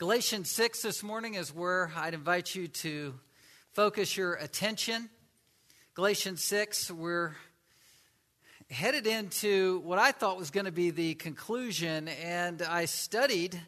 Galatians 0.00 0.50
6 0.52 0.80
this 0.80 1.02
morning 1.02 1.34
is 1.34 1.54
where 1.54 1.92
I'd 1.94 2.14
invite 2.14 2.54
you 2.54 2.68
to 2.68 3.12
focus 3.74 4.16
your 4.16 4.32
attention. 4.32 5.10
Galatians 5.92 6.42
6, 6.42 6.90
we're 6.90 7.36
headed 8.70 9.06
into 9.06 9.80
what 9.80 9.98
I 9.98 10.12
thought 10.12 10.38
was 10.38 10.50
going 10.50 10.64
to 10.64 10.72
be 10.72 10.88
the 10.88 11.16
conclusion, 11.16 12.08
and 12.08 12.62
I 12.62 12.86
studied 12.86 13.60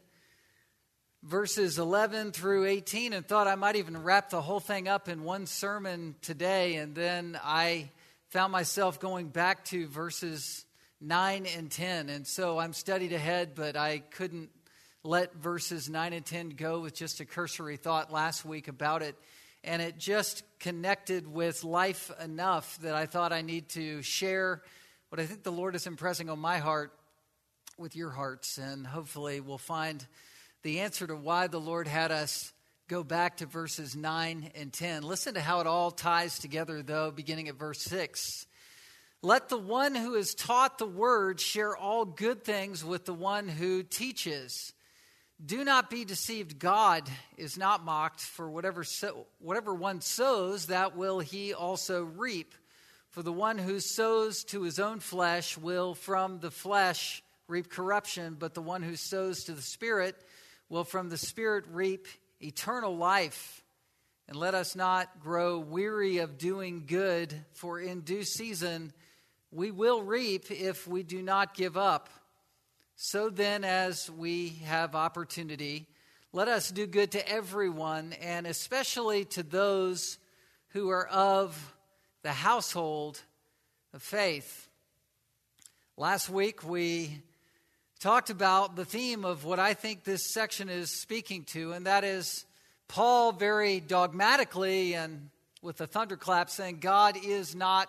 verses 1.22 1.78
11 1.78 2.32
through 2.32 2.64
18 2.64 3.12
and 3.12 3.28
thought 3.28 3.46
I 3.46 3.54
might 3.54 3.76
even 3.76 4.02
wrap 4.02 4.30
the 4.30 4.40
whole 4.40 4.58
thing 4.58 4.88
up 4.88 5.10
in 5.10 5.24
one 5.24 5.44
sermon 5.44 6.14
today, 6.22 6.76
and 6.76 6.94
then 6.94 7.38
I 7.44 7.90
found 8.30 8.52
myself 8.52 8.98
going 8.98 9.28
back 9.28 9.66
to 9.66 9.86
verses 9.86 10.64
9 10.98 11.44
and 11.44 11.70
10. 11.70 12.08
And 12.08 12.26
so 12.26 12.58
I'm 12.58 12.72
studied 12.72 13.12
ahead, 13.12 13.54
but 13.54 13.76
I 13.76 13.98
couldn't 13.98 14.48
let 15.04 15.34
verses 15.34 15.88
9 15.90 16.12
and 16.12 16.24
10 16.24 16.50
go 16.50 16.80
with 16.80 16.94
just 16.94 17.20
a 17.20 17.24
cursory 17.24 17.76
thought 17.76 18.12
last 18.12 18.44
week 18.44 18.68
about 18.68 19.02
it. 19.02 19.16
And 19.64 19.82
it 19.82 19.98
just 19.98 20.42
connected 20.60 21.26
with 21.26 21.64
life 21.64 22.10
enough 22.22 22.78
that 22.82 22.94
I 22.94 23.06
thought 23.06 23.32
I 23.32 23.42
need 23.42 23.68
to 23.70 24.02
share 24.02 24.62
what 25.08 25.20
I 25.20 25.26
think 25.26 25.42
the 25.42 25.52
Lord 25.52 25.74
is 25.74 25.86
impressing 25.86 26.30
on 26.30 26.38
my 26.38 26.58
heart 26.58 26.92
with 27.78 27.96
your 27.96 28.10
hearts. 28.10 28.58
And 28.58 28.86
hopefully 28.86 29.40
we'll 29.40 29.58
find 29.58 30.04
the 30.62 30.80
answer 30.80 31.06
to 31.06 31.16
why 31.16 31.48
the 31.48 31.60
Lord 31.60 31.88
had 31.88 32.12
us 32.12 32.52
go 32.88 33.02
back 33.02 33.38
to 33.38 33.46
verses 33.46 33.96
9 33.96 34.52
and 34.54 34.72
10. 34.72 35.02
Listen 35.02 35.34
to 35.34 35.40
how 35.40 35.60
it 35.60 35.66
all 35.66 35.90
ties 35.90 36.38
together, 36.38 36.82
though, 36.82 37.10
beginning 37.10 37.48
at 37.48 37.56
verse 37.56 37.80
6. 37.82 38.46
Let 39.22 39.48
the 39.48 39.58
one 39.58 39.94
who 39.94 40.14
is 40.14 40.34
taught 40.34 40.78
the 40.78 40.86
word 40.86 41.40
share 41.40 41.76
all 41.76 42.04
good 42.04 42.44
things 42.44 42.84
with 42.84 43.04
the 43.04 43.14
one 43.14 43.48
who 43.48 43.82
teaches. 43.82 44.74
Do 45.44 45.64
not 45.64 45.90
be 45.90 46.04
deceived. 46.04 46.60
God 46.60 47.10
is 47.36 47.58
not 47.58 47.84
mocked, 47.84 48.20
for 48.20 48.48
whatever, 48.48 48.84
so, 48.84 49.26
whatever 49.40 49.74
one 49.74 50.00
sows, 50.00 50.66
that 50.66 50.96
will 50.96 51.18
he 51.18 51.52
also 51.52 52.04
reap. 52.04 52.54
For 53.10 53.22
the 53.22 53.32
one 53.32 53.58
who 53.58 53.80
sows 53.80 54.44
to 54.44 54.62
his 54.62 54.78
own 54.78 55.00
flesh 55.00 55.58
will 55.58 55.94
from 55.94 56.38
the 56.38 56.52
flesh 56.52 57.24
reap 57.48 57.70
corruption, 57.70 58.36
but 58.38 58.54
the 58.54 58.62
one 58.62 58.82
who 58.82 58.94
sows 58.94 59.44
to 59.44 59.52
the 59.52 59.62
Spirit 59.62 60.14
will 60.68 60.84
from 60.84 61.08
the 61.08 61.18
Spirit 61.18 61.64
reap 61.72 62.06
eternal 62.40 62.96
life. 62.96 63.64
And 64.28 64.36
let 64.36 64.54
us 64.54 64.76
not 64.76 65.20
grow 65.20 65.58
weary 65.58 66.18
of 66.18 66.38
doing 66.38 66.84
good, 66.86 67.34
for 67.52 67.80
in 67.80 68.02
due 68.02 68.22
season 68.22 68.92
we 69.50 69.72
will 69.72 70.02
reap 70.02 70.52
if 70.52 70.86
we 70.86 71.02
do 71.02 71.20
not 71.20 71.54
give 71.54 71.76
up. 71.76 72.08
So 73.04 73.30
then, 73.30 73.64
as 73.64 74.08
we 74.08 74.50
have 74.64 74.94
opportunity, 74.94 75.88
let 76.32 76.46
us 76.46 76.70
do 76.70 76.86
good 76.86 77.10
to 77.10 77.28
everyone, 77.28 78.12
and 78.22 78.46
especially 78.46 79.24
to 79.24 79.42
those 79.42 80.18
who 80.68 80.88
are 80.88 81.08
of 81.08 81.74
the 82.22 82.30
household 82.30 83.20
of 83.92 84.04
faith. 84.04 84.68
Last 85.96 86.30
week, 86.30 86.62
we 86.62 87.18
talked 87.98 88.30
about 88.30 88.76
the 88.76 88.84
theme 88.84 89.24
of 89.24 89.44
what 89.44 89.58
I 89.58 89.74
think 89.74 90.04
this 90.04 90.32
section 90.32 90.68
is 90.68 91.00
speaking 91.00 91.42
to, 91.46 91.72
and 91.72 91.86
that 91.86 92.04
is 92.04 92.46
Paul 92.86 93.32
very 93.32 93.80
dogmatically 93.80 94.94
and 94.94 95.28
with 95.60 95.80
a 95.80 95.88
thunderclap 95.88 96.50
saying, 96.50 96.78
God 96.78 97.16
is 97.20 97.56
not 97.56 97.88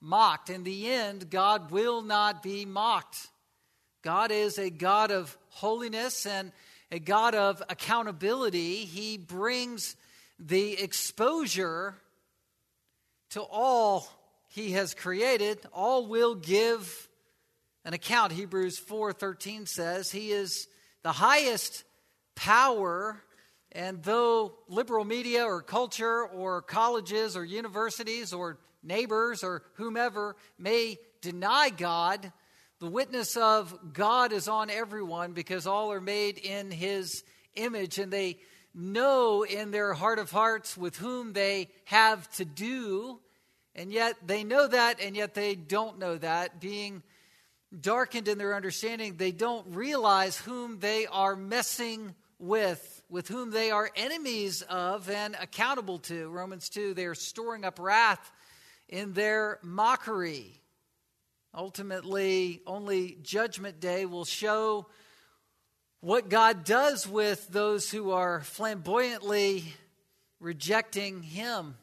mocked. 0.00 0.48
In 0.48 0.64
the 0.64 0.90
end, 0.90 1.28
God 1.28 1.70
will 1.70 2.00
not 2.00 2.42
be 2.42 2.64
mocked. 2.64 3.28
God 4.04 4.30
is 4.30 4.58
a 4.58 4.68
God 4.68 5.10
of 5.10 5.34
holiness 5.48 6.26
and 6.26 6.52
a 6.92 6.98
God 6.98 7.34
of 7.34 7.62
accountability. 7.70 8.84
He 8.84 9.16
brings 9.16 9.96
the 10.38 10.74
exposure 10.74 11.94
to 13.30 13.40
all 13.40 14.06
he 14.48 14.72
has 14.72 14.92
created. 14.92 15.58
All 15.72 16.06
will 16.06 16.34
give 16.34 17.08
an 17.86 17.94
account. 17.94 18.32
Hebrews 18.32 18.78
4:13 18.78 19.66
says 19.66 20.10
he 20.10 20.32
is 20.32 20.68
the 21.02 21.12
highest 21.12 21.84
power 22.34 23.22
and 23.72 24.02
though 24.02 24.52
liberal 24.68 25.06
media 25.06 25.46
or 25.46 25.62
culture 25.62 26.26
or 26.26 26.60
colleges 26.60 27.38
or 27.38 27.44
universities 27.44 28.34
or 28.34 28.58
neighbors 28.82 29.42
or 29.42 29.62
whomever 29.76 30.36
may 30.58 30.98
deny 31.22 31.70
God, 31.70 32.30
the 32.80 32.90
witness 32.90 33.36
of 33.36 33.92
God 33.92 34.32
is 34.32 34.48
on 34.48 34.70
everyone 34.70 35.32
because 35.32 35.66
all 35.66 35.92
are 35.92 36.00
made 36.00 36.38
in 36.38 36.70
his 36.70 37.22
image 37.54 37.98
and 37.98 38.12
they 38.12 38.38
know 38.74 39.44
in 39.44 39.70
their 39.70 39.94
heart 39.94 40.18
of 40.18 40.30
hearts 40.30 40.76
with 40.76 40.96
whom 40.96 41.32
they 41.32 41.68
have 41.84 42.28
to 42.36 42.44
do. 42.44 43.20
And 43.76 43.92
yet 43.92 44.16
they 44.26 44.44
know 44.44 44.66
that, 44.66 45.00
and 45.00 45.16
yet 45.16 45.34
they 45.34 45.54
don't 45.54 45.98
know 45.98 46.16
that. 46.18 46.60
Being 46.60 47.02
darkened 47.80 48.28
in 48.28 48.38
their 48.38 48.54
understanding, 48.54 49.16
they 49.16 49.32
don't 49.32 49.74
realize 49.74 50.36
whom 50.36 50.78
they 50.80 51.06
are 51.06 51.36
messing 51.36 52.14
with, 52.38 53.02
with 53.08 53.28
whom 53.28 53.50
they 53.50 53.70
are 53.70 53.90
enemies 53.96 54.62
of 54.62 55.08
and 55.10 55.36
accountable 55.40 55.98
to. 56.00 56.28
Romans 56.28 56.68
2, 56.68 56.94
they 56.94 57.06
are 57.06 57.14
storing 57.14 57.64
up 57.64 57.78
wrath 57.78 58.32
in 58.88 59.12
their 59.12 59.58
mockery. 59.62 60.60
Ultimately, 61.56 62.62
only 62.66 63.16
Judgment 63.22 63.78
Day 63.78 64.06
will 64.06 64.24
show 64.24 64.86
what 66.00 66.28
God 66.28 66.64
does 66.64 67.06
with 67.06 67.46
those 67.46 67.88
who 67.88 68.10
are 68.10 68.40
flamboyantly 68.40 69.72
rejecting 70.40 71.22
Him. 71.22 71.76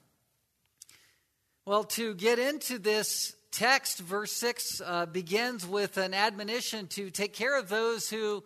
Well, 1.65 1.85
to 1.85 2.13
get 2.15 2.37
into 2.37 2.79
this 2.79 3.33
text, 3.51 3.99
verse 3.99 4.33
6 4.33 4.81
uh, 4.85 5.05
begins 5.05 5.65
with 5.65 5.95
an 5.95 6.13
admonition 6.13 6.87
to 6.87 7.09
take 7.09 7.31
care 7.31 7.57
of 7.57 7.69
those 7.69 8.09
who 8.09 8.43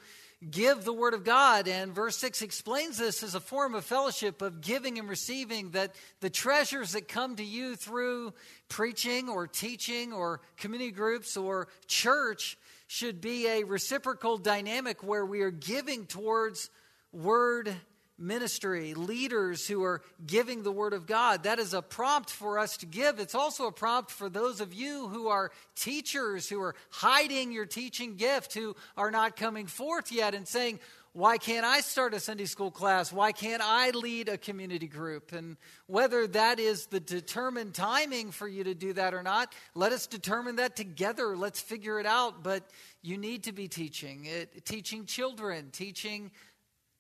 give 0.50 0.84
the 0.84 0.94
word 0.94 1.14
of 1.14 1.24
God. 1.24 1.68
And 1.68 1.94
verse 1.94 2.18
6 2.18 2.42
explains 2.42 2.98
this 2.98 3.24
as 3.24 3.36
a 3.36 3.40
form 3.40 3.76
of 3.76 3.86
fellowship, 3.86 4.42
of 4.42 4.62
giving 4.62 5.00
and 5.00 5.10
receiving, 5.10 5.72
that 5.72 5.96
the 6.20 6.30
treasures 6.30 6.94
that 6.94 7.08
come 7.08 7.36
to 7.36 7.44
you 7.44 7.76
through 7.76 8.34
preaching 8.70 9.30
or 9.30 9.48
teaching 9.48 10.14
or 10.14 10.42
community 10.58 10.92
groups 10.92 11.38
or 11.38 11.68
church 11.88 12.58
should 12.88 13.22
be 13.22 13.48
a 13.48 13.64
reciprocal 13.64 14.38
dynamic 14.38 15.04
where 15.04 15.26
we 15.26 15.42
are 15.42 15.52
giving 15.52 16.06
towards 16.06 16.70
word 17.12 17.76
ministry, 18.18 18.94
leaders 18.94 19.68
who 19.68 19.84
are 19.84 20.02
giving 20.26 20.64
the 20.64 20.72
Word 20.72 20.94
of 20.94 21.06
God. 21.06 21.44
That 21.44 21.60
is 21.60 21.74
a 21.74 21.82
prompt 21.82 22.30
for 22.30 22.58
us 22.60 22.78
to 22.78 22.86
give. 22.86 23.20
It's 23.20 23.36
also 23.36 23.68
a 23.68 23.72
prompt 23.72 24.12
for 24.12 24.30
those 24.30 24.62
of 24.62 24.74
you 24.74 25.08
who 25.08 25.28
are 25.28 25.52
teachers, 25.76 26.48
who 26.48 26.62
are 26.62 26.76
hiding 26.90 27.52
your 27.52 27.66
teaching 27.66 28.16
gift, 28.16 28.54
who 28.54 28.76
are 28.96 29.12
not 29.12 29.36
coming 29.36 29.68
forth 29.68 30.12
yet 30.12 30.34
and 30.34 30.48
saying, 30.48 30.80
why 31.16 31.38
can't 31.38 31.66
I 31.66 31.80
start 31.80 32.14
a 32.14 32.20
Sunday 32.20 32.44
school 32.44 32.72
class? 32.72 33.14
Why 33.14 33.32
can't 33.32 33.62
I 33.64 33.92
lead 33.92 34.28
a 34.28 34.38
community 34.38 34.88
group? 34.88 35.32
And 35.32 35.56
whether 35.88 36.28
that 36.28 36.60
is 36.60 36.88
the 36.88 37.00
determined 37.00 37.74
timing 37.74 38.32
for 38.32 38.50
you 38.50 38.66
to 38.66 38.74
do 38.76 38.92
that 38.92 39.14
or 39.14 39.24
not, 39.24 39.54
let 39.76 39.94
us 39.94 40.08
determine 40.08 40.58
that 40.58 40.76
together. 40.76 41.38
Let's 41.38 41.62
figure 41.62 42.02
it 42.02 42.06
out. 42.06 42.44
But 42.44 42.70
you 43.02 43.18
need 43.18 43.46
to 43.46 43.54
be 43.54 43.70
teaching 43.70 44.26
it, 44.26 44.66
teaching 44.66 45.06
children, 45.06 45.70
teaching 45.72 46.32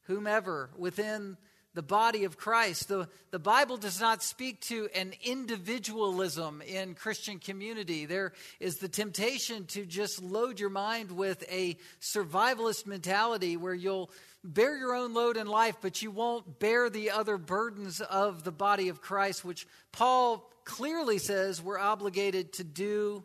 whomever 0.05 0.69
within 0.77 1.37
the 1.75 1.83
body 1.83 2.23
of 2.23 2.37
Christ. 2.37 2.87
The, 2.87 3.07
the 3.31 3.39
Bible 3.39 3.77
does 3.77 3.99
not 3.99 4.23
speak 4.23 4.61
to 4.61 4.87
an 4.95 5.13
individualism 5.23 6.61
in 6.65 6.95
Christian 6.95 7.37
community. 7.37 8.05
There 8.05 8.31
is 8.59 8.77
the 8.77 8.87
temptation 8.87 9.65
to 9.67 9.85
just 9.85 10.23
load 10.23 10.59
your 10.59 10.69
mind 10.69 11.11
with 11.11 11.43
a 11.51 11.77
survivalist 12.01 12.85
mentality 12.85 13.57
where 13.57 13.73
you'll 13.73 14.09
bear 14.43 14.77
your 14.77 14.95
own 14.95 15.13
load 15.13 15.37
in 15.37 15.47
life, 15.47 15.75
but 15.81 16.01
you 16.01 16.11
won't 16.11 16.59
bear 16.59 16.89
the 16.89 17.11
other 17.11 17.37
burdens 17.37 17.99
of 17.99 18.43
the 18.43 18.51
body 18.51 18.87
of 18.87 19.01
Christ, 19.01 19.43
which 19.43 19.67
Paul 19.91 20.49
clearly 20.63 21.17
says 21.17 21.61
we're 21.61 21.77
obligated 21.77 22.53
to 22.53 22.63
do 22.63 23.23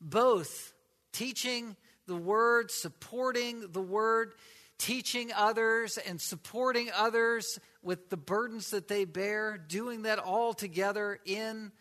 both 0.00 0.72
teaching 1.12 1.76
the 2.06 2.16
word, 2.16 2.70
supporting 2.70 3.70
the 3.72 3.80
word 3.80 4.32
teaching 4.78 5.30
others 5.34 5.98
and 5.98 6.20
supporting 6.20 6.90
others 6.94 7.58
with 7.82 8.10
the 8.10 8.16
burdens 8.16 8.70
that 8.70 8.88
they 8.88 9.04
bear, 9.04 9.56
doing 9.58 10.02
that 10.02 10.18
all 10.18 10.54
together 10.54 11.18
in 11.24 11.72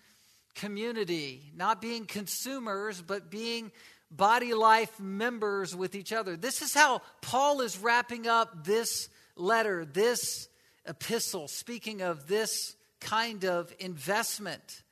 community, 0.55 1.51
not 1.55 1.81
being 1.81 2.05
consumers, 2.05 3.01
but 3.01 3.31
being 3.31 3.71
body 4.09 4.53
life 4.53 4.99
members 4.99 5.75
with 5.75 5.95
each 5.95 6.11
other. 6.11 6.35
This 6.35 6.61
is 6.61 6.73
how 6.73 7.01
Paul 7.21 7.61
is 7.61 7.77
wrapping 7.77 8.27
up 8.27 8.65
this 8.65 9.09
letter, 9.35 9.85
this 9.85 10.49
epistle, 10.85 11.47
speaking 11.47 12.01
of 12.01 12.27
this 12.27 12.75
kind 12.99 13.45
of 13.45 13.73
investment 13.79 14.83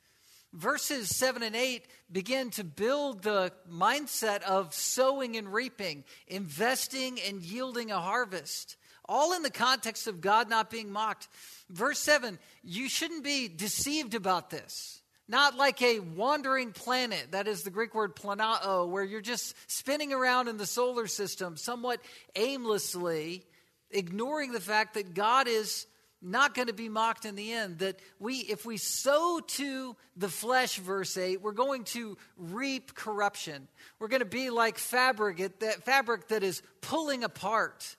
verses 0.52 1.14
7 1.14 1.42
and 1.42 1.54
8 1.56 1.86
begin 2.10 2.50
to 2.50 2.64
build 2.64 3.22
the 3.22 3.52
mindset 3.70 4.42
of 4.42 4.74
sowing 4.74 5.36
and 5.36 5.52
reaping, 5.52 6.04
investing 6.26 7.20
and 7.20 7.42
yielding 7.42 7.90
a 7.90 8.00
harvest. 8.00 8.76
all 9.08 9.34
in 9.34 9.42
the 9.42 9.50
context 9.50 10.06
of 10.06 10.20
God 10.20 10.48
not 10.48 10.70
being 10.70 10.92
mocked. 10.92 11.26
Verse 11.68 11.98
7 11.98 12.38
you 12.62 12.88
shouldn't 12.88 13.24
be 13.24 13.48
deceived 13.48 14.14
about 14.14 14.50
this. 14.50 15.02
Not 15.28 15.56
like 15.56 15.80
a 15.80 16.00
wandering 16.00 16.72
planet, 16.72 17.28
that 17.30 17.46
is 17.46 17.62
the 17.62 17.70
Greek 17.70 17.94
word 17.94 18.16
planao, 18.16 18.88
where 18.88 19.04
you're 19.04 19.20
just 19.20 19.54
spinning 19.70 20.12
around 20.12 20.48
in 20.48 20.56
the 20.56 20.66
solar 20.66 21.06
system 21.06 21.56
somewhat 21.56 22.00
aimlessly, 22.34 23.44
ignoring 23.92 24.50
the 24.50 24.60
fact 24.60 24.94
that 24.94 25.14
God 25.14 25.46
is 25.46 25.86
not 26.22 26.54
going 26.54 26.68
to 26.68 26.74
be 26.74 26.88
mocked 26.88 27.24
in 27.24 27.34
the 27.34 27.52
end. 27.52 27.78
That 27.78 27.98
we, 28.18 28.36
if 28.36 28.66
we 28.66 28.76
sow 28.76 29.40
to 29.40 29.96
the 30.16 30.28
flesh, 30.28 30.76
verse 30.76 31.16
8, 31.16 31.40
we're 31.40 31.52
going 31.52 31.84
to 31.84 32.16
reap 32.36 32.94
corruption. 32.94 33.68
We're 33.98 34.08
going 34.08 34.20
to 34.20 34.26
be 34.26 34.50
like 34.50 34.78
fabric, 34.78 35.58
that 35.60 35.84
fabric 35.84 36.28
that 36.28 36.42
is 36.42 36.62
pulling 36.80 37.24
apart 37.24 37.96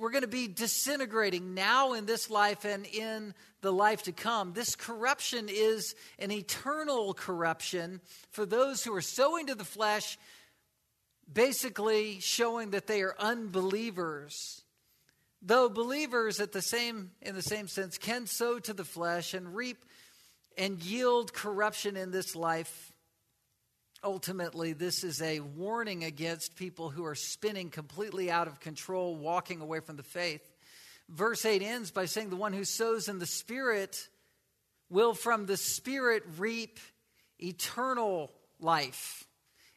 we're 0.00 0.10
going 0.10 0.22
to 0.22 0.28
be 0.28 0.48
disintegrating 0.48 1.52
now 1.52 1.92
in 1.92 2.06
this 2.06 2.30
life 2.30 2.64
and 2.64 2.86
in 2.86 3.34
the 3.60 3.70
life 3.70 4.04
to 4.04 4.12
come. 4.12 4.54
This 4.54 4.74
corruption 4.74 5.48
is 5.50 5.94
an 6.18 6.30
eternal 6.30 7.12
corruption 7.12 8.00
for 8.30 8.46
those 8.46 8.82
who 8.82 8.94
are 8.94 9.02
sowing 9.02 9.48
to 9.48 9.54
the 9.54 9.64
flesh, 9.64 10.18
basically 11.30 12.18
showing 12.20 12.70
that 12.70 12.86
they 12.86 13.02
are 13.02 13.14
unbelievers. 13.18 14.62
Though 15.42 15.68
believers 15.68 16.40
at 16.40 16.52
the 16.52 16.62
same 16.62 17.12
in 17.22 17.34
the 17.34 17.42
same 17.42 17.68
sense 17.68 17.98
can 17.98 18.26
sow 18.26 18.58
to 18.58 18.72
the 18.72 18.84
flesh 18.84 19.34
and 19.34 19.54
reap 19.54 19.84
and 20.58 20.82
yield 20.82 21.32
corruption 21.32 21.96
in 21.96 22.10
this 22.10 22.36
life 22.36 22.92
ultimately, 24.02 24.72
this 24.72 25.04
is 25.04 25.20
a 25.22 25.40
warning 25.40 26.04
against 26.04 26.56
people 26.56 26.90
who 26.90 27.04
are 27.04 27.14
spinning 27.14 27.70
completely 27.70 28.30
out 28.30 28.48
of 28.48 28.60
control, 28.60 29.16
walking 29.16 29.60
away 29.60 29.80
from 29.80 29.96
the 29.96 30.02
faith. 30.02 30.42
Verse 31.08 31.44
8 31.44 31.62
ends 31.62 31.90
by 31.90 32.06
saying, 32.06 32.30
The 32.30 32.36
one 32.36 32.52
who 32.52 32.64
sows 32.64 33.08
in 33.08 33.18
the 33.18 33.26
Spirit 33.26 34.08
will 34.88 35.14
from 35.14 35.46
the 35.46 35.56
Spirit 35.56 36.22
reap 36.38 36.78
eternal 37.38 38.32
life. 38.58 39.24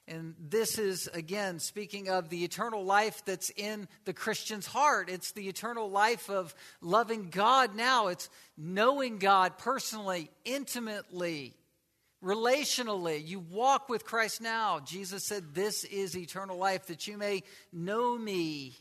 And 0.08 0.36
this 0.38 0.78
is, 0.78 1.08
again, 1.14 1.60
speaking 1.60 2.10
of 2.10 2.28
the 2.28 2.44
eternal 2.44 2.84
life 2.84 3.24
that's 3.26 3.50
in 3.52 3.88
the 4.04 4.14
Christian's 4.14 4.68
heart. 4.68 5.10
It's 5.10 5.32
the 5.32 5.48
eternal 5.48 5.90
life 5.90 6.30
of 6.30 6.54
loving 6.82 7.30
God 7.30 7.76
now. 7.76 8.08
It's 8.08 8.30
knowing 8.58 9.18
God 9.18 9.58
personally, 9.58 10.30
intimately, 10.44 11.56
relationally. 12.22 13.26
You 13.26 13.40
walk 13.40 13.88
with 13.88 14.04
Christ 14.04 14.42
now. 14.42 14.82
Jesus 14.82 15.24
said, 15.24 15.54
This 15.54 15.86
is 15.86 16.18
eternal 16.18 16.58
life, 16.58 16.88
that 16.88 17.08
you 17.08 17.18
may 17.18 17.44
know 17.72 18.18
me. 18.18 18.76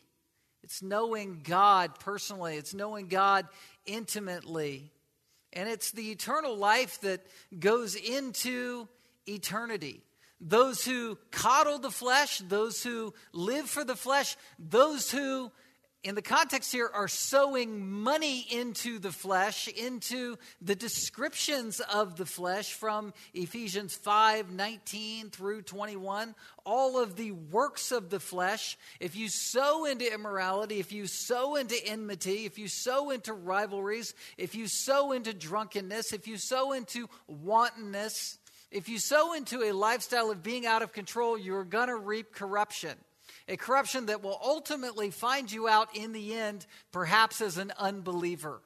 It's 0.65 0.83
knowing 0.83 1.43
God 1.45 2.01
personally, 2.01 2.57
it's 2.57 2.75
knowing 2.75 3.07
God 3.07 3.47
intimately. 3.87 4.91
And 5.53 5.69
it's 5.69 5.91
the 5.91 6.11
eternal 6.11 6.57
life 6.57 7.01
that 7.03 7.21
goes 7.57 7.95
into 7.95 8.89
eternity. 9.29 10.03
Those 10.45 10.85
who 10.85 11.19
coddle 11.31 11.79
the 11.79 11.91
flesh, 11.91 12.39
those 12.39 12.83
who 12.83 13.15
live 13.33 13.71
for 13.71 13.85
the 13.85 13.95
flesh, 13.95 14.37
those 14.59 15.09
who 15.09 15.53
in 16.05 16.17
the 16.17 16.23
context 16.23 16.73
here, 16.73 16.91
are 16.93 17.07
sowing 17.07 17.89
money 17.89 18.45
into 18.51 18.99
the 18.99 19.13
flesh, 19.13 19.69
into 19.69 20.37
the 20.61 20.75
descriptions 20.75 21.79
of 21.79 22.17
the 22.17 22.27
flesh 22.27 22.73
from 22.73 23.13
Ephesians 23.35 23.95
5 23.95 24.51
19 24.51 25.31
through 25.31 25.63
21. 25.63 26.35
All 26.65 27.01
of 27.01 27.15
the 27.15 27.31
works 27.31 27.93
of 27.93 28.11
the 28.11 28.19
flesh. 28.19 28.77
If 28.99 29.15
you 29.15 29.29
sow 29.29 29.85
into 29.85 30.13
immorality, 30.13 30.81
if 30.81 30.91
you 30.91 31.07
sow 31.07 31.55
into 31.55 31.77
enmity, 31.87 32.47
if 32.47 32.59
you 32.59 32.67
sow 32.67 33.11
into 33.11 33.33
rivalries, 33.33 34.13
if 34.37 34.57
you 34.57 34.67
sow 34.67 35.13
into 35.13 35.33
drunkenness, 35.33 36.13
if 36.13 36.27
you 36.27 36.37
sow 36.37 36.73
into 36.73 37.09
wantonness, 37.29 38.39
if 38.73 38.89
you 38.89 38.99
sow 38.99 39.35
into 39.35 39.63
a 39.63 39.73
lifestyle 39.73 40.31
of 40.31 40.43
being 40.43 40.67
out 40.67 40.83
of 40.83 40.93
control, 40.93 41.39
you're 41.39 41.65
going 41.65 41.89
to 41.89 41.97
reap 41.97 42.35
corruption 42.35 42.97
a 43.49 43.57
corruption 43.57 44.07
that 44.07 44.23
will 44.23 44.39
ultimately 44.43 45.11
find 45.11 45.51
you 45.51 45.69
out 45.69 45.97
in 45.97 46.13
the 46.13 46.35
end, 46.35 46.67
perhaps 46.91 47.41
as 47.41 47.59
an 47.59 47.73
unbeliever. 47.79 48.61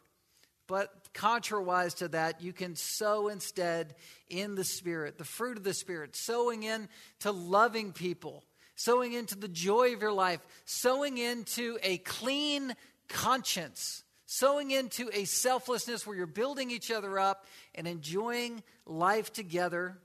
But 0.67 0.91
contrawise 1.15 1.95
to 1.95 2.09
that, 2.09 2.43
you 2.43 2.53
can 2.53 2.75
sow 2.75 3.29
instead 3.29 3.95
in 4.29 4.55
the 4.55 4.65
Spirit, 4.65 5.17
the 5.17 5.25
fruit 5.25 5.57
of 5.57 5.65
the 5.65 5.75
Spirit, 5.75 6.17
sowing 6.17 6.65
in 6.65 6.89
to 7.21 7.31
loving 7.31 7.93
people, 7.93 8.45
sowing 8.75 9.13
into 9.13 9.37
the 9.37 9.49
joy 9.49 9.95
of 9.95 10.03
your 10.03 10.13
life, 10.13 10.41
sowing 10.65 11.19
into 11.19 11.79
a 11.83 11.99
clean 11.99 12.75
conscience, 13.09 14.03
sowing 14.27 14.73
into 14.73 15.09
a 15.13 15.25
selflessness 15.25 16.07
where 16.07 16.17
you're 16.17 16.27
building 16.27 16.71
each 16.71 16.91
other 16.91 17.19
up 17.19 17.47
and 17.75 17.87
enjoying 17.87 18.63
life 18.85 19.33
together 19.33 19.97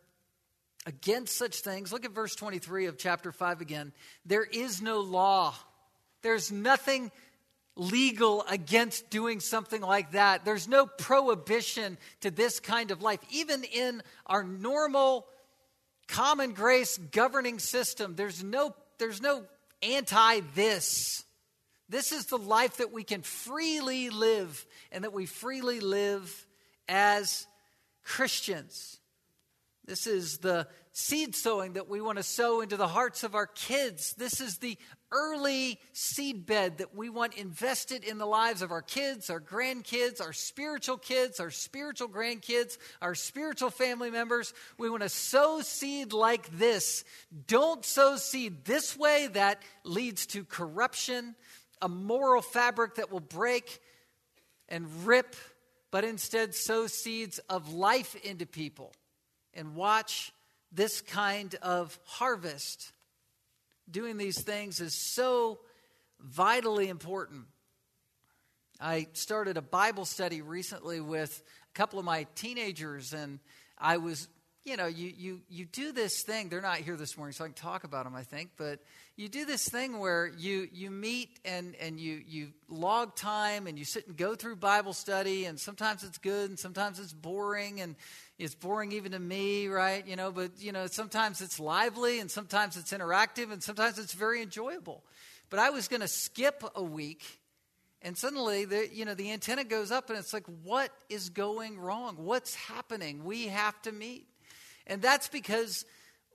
against 0.85 1.37
such 1.37 1.61
things. 1.61 1.91
Look 1.91 2.05
at 2.05 2.11
verse 2.11 2.35
23 2.35 2.85
of 2.85 2.97
chapter 2.97 3.31
5 3.31 3.61
again. 3.61 3.91
There 4.25 4.43
is 4.43 4.81
no 4.81 5.01
law, 5.01 5.53
there's 6.21 6.51
nothing 6.51 7.11
legal 7.75 8.43
against 8.49 9.09
doing 9.09 9.39
something 9.39 9.81
like 9.81 10.11
that. 10.11 10.45
There's 10.45 10.67
no 10.67 10.85
prohibition 10.85 11.97
to 12.19 12.29
this 12.29 12.59
kind 12.59 12.91
of 12.91 13.01
life. 13.01 13.19
Even 13.31 13.63
in 13.63 14.03
our 14.25 14.43
normal 14.43 15.25
common 16.07 16.53
grace 16.53 16.97
governing 16.97 17.59
system, 17.59 18.15
there's 18.15 18.43
no, 18.43 18.75
there's 18.99 19.21
no 19.21 19.45
anti 19.81 20.41
this. 20.53 21.23
This 21.91 22.13
is 22.13 22.27
the 22.27 22.37
life 22.37 22.77
that 22.77 22.93
we 22.93 23.03
can 23.03 23.21
freely 23.21 24.09
live 24.09 24.65
and 24.93 25.03
that 25.03 25.11
we 25.11 25.25
freely 25.25 25.81
live 25.81 26.47
as 26.87 27.45
Christians. 28.01 28.97
This 29.85 30.07
is 30.07 30.37
the 30.37 30.67
seed 30.93 31.35
sowing 31.35 31.73
that 31.73 31.89
we 31.89 31.99
want 31.99 32.17
to 32.17 32.23
sow 32.23 32.61
into 32.61 32.77
the 32.77 32.87
hearts 32.87 33.25
of 33.25 33.35
our 33.35 33.47
kids. 33.47 34.13
This 34.13 34.39
is 34.39 34.57
the 34.57 34.77
early 35.11 35.79
seed 35.91 36.45
bed 36.45 36.77
that 36.77 36.95
we 36.95 37.09
want 37.09 37.33
invested 37.33 38.05
in 38.05 38.17
the 38.17 38.25
lives 38.25 38.61
of 38.61 38.71
our 38.71 38.81
kids, 38.81 39.29
our 39.29 39.41
grandkids, 39.41 40.21
our 40.21 40.31
spiritual 40.31 40.97
kids, 40.97 41.41
our 41.41 41.51
spiritual 41.51 42.07
grandkids, 42.07 42.77
our 43.01 43.15
spiritual 43.15 43.69
family 43.69 44.11
members. 44.11 44.53
We 44.77 44.89
want 44.89 45.03
to 45.03 45.09
sow 45.09 45.59
seed 45.61 46.13
like 46.13 46.57
this. 46.57 47.03
Don't 47.47 47.83
sow 47.83 48.15
seed 48.15 48.63
this 48.63 48.97
way, 48.97 49.27
that 49.33 49.61
leads 49.83 50.25
to 50.27 50.45
corruption, 50.45 51.35
a 51.81 51.89
moral 51.89 52.41
fabric 52.41 52.95
that 52.95 53.11
will 53.11 53.19
break 53.19 53.79
and 54.69 55.05
rip, 55.05 55.35
but 55.91 56.03
instead 56.03 56.55
sow 56.55 56.87
seeds 56.87 57.39
of 57.49 57.73
life 57.73 58.15
into 58.15 58.45
people 58.45 58.93
and 59.53 59.75
watch 59.75 60.31
this 60.71 61.01
kind 61.01 61.55
of 61.61 61.97
harvest. 62.05 62.93
Doing 63.89 64.17
these 64.17 64.41
things 64.41 64.79
is 64.79 64.95
so 64.95 65.59
vitally 66.19 66.87
important. 66.87 67.45
I 68.79 69.07
started 69.13 69.57
a 69.57 69.61
Bible 69.61 70.05
study 70.05 70.41
recently 70.41 71.01
with 71.01 71.43
a 71.69 71.73
couple 71.77 71.99
of 71.99 72.05
my 72.05 72.25
teenagers, 72.35 73.13
and 73.13 73.39
I 73.77 73.97
was 73.97 74.27
you 74.63 74.77
know, 74.77 74.85
you, 74.85 75.11
you, 75.17 75.41
you 75.49 75.65
do 75.65 75.91
this 75.91 76.21
thing. 76.21 76.49
They're 76.49 76.61
not 76.61 76.77
here 76.77 76.95
this 76.95 77.17
morning, 77.17 77.33
so 77.33 77.43
I 77.43 77.47
can 77.47 77.55
talk 77.55 77.83
about 77.83 78.03
them, 78.03 78.15
I 78.15 78.21
think. 78.21 78.51
But 78.57 78.79
you 79.15 79.27
do 79.27 79.43
this 79.43 79.67
thing 79.67 79.97
where 79.97 80.31
you, 80.37 80.67
you 80.71 80.91
meet 80.91 81.39
and, 81.43 81.75
and 81.81 81.99
you, 81.99 82.21
you 82.27 82.49
log 82.69 83.15
time 83.15 83.65
and 83.65 83.77
you 83.79 83.85
sit 83.85 84.05
and 84.07 84.15
go 84.15 84.35
through 84.35 84.57
Bible 84.57 84.93
study. 84.93 85.45
And 85.45 85.59
sometimes 85.59 86.03
it's 86.03 86.19
good 86.19 86.49
and 86.49 86.59
sometimes 86.59 86.99
it's 86.99 87.13
boring. 87.13 87.81
And 87.81 87.95
it's 88.37 88.53
boring 88.53 88.91
even 88.91 89.13
to 89.13 89.19
me, 89.19 89.67
right? 89.67 90.05
You 90.05 90.15
know, 90.15 90.31
but, 90.31 90.51
you 90.59 90.71
know, 90.71 90.85
sometimes 90.85 91.41
it's 91.41 91.59
lively 91.59 92.19
and 92.19 92.29
sometimes 92.29 92.77
it's 92.77 92.93
interactive 92.93 93.51
and 93.51 93.63
sometimes 93.63 93.97
it's 93.97 94.13
very 94.13 94.43
enjoyable. 94.43 95.03
But 95.49 95.59
I 95.59 95.71
was 95.71 95.87
going 95.87 96.01
to 96.01 96.07
skip 96.07 96.63
a 96.75 96.83
week 96.83 97.41
and 98.03 98.17
suddenly, 98.17 98.65
the, 98.65 98.89
you 98.91 99.05
know, 99.05 99.13
the 99.13 99.31
antenna 99.31 99.63
goes 99.63 99.91
up, 99.91 100.09
and 100.09 100.17
it's 100.17 100.33
like, 100.33 100.47
what 100.63 100.89
is 101.07 101.29
going 101.29 101.79
wrong? 101.79 102.15
What's 102.17 102.55
happening? 102.55 103.23
We 103.23 103.47
have 103.47 103.79
to 103.83 103.91
meet. 103.91 104.25
And 104.91 105.01
that's 105.01 105.29
because 105.29 105.85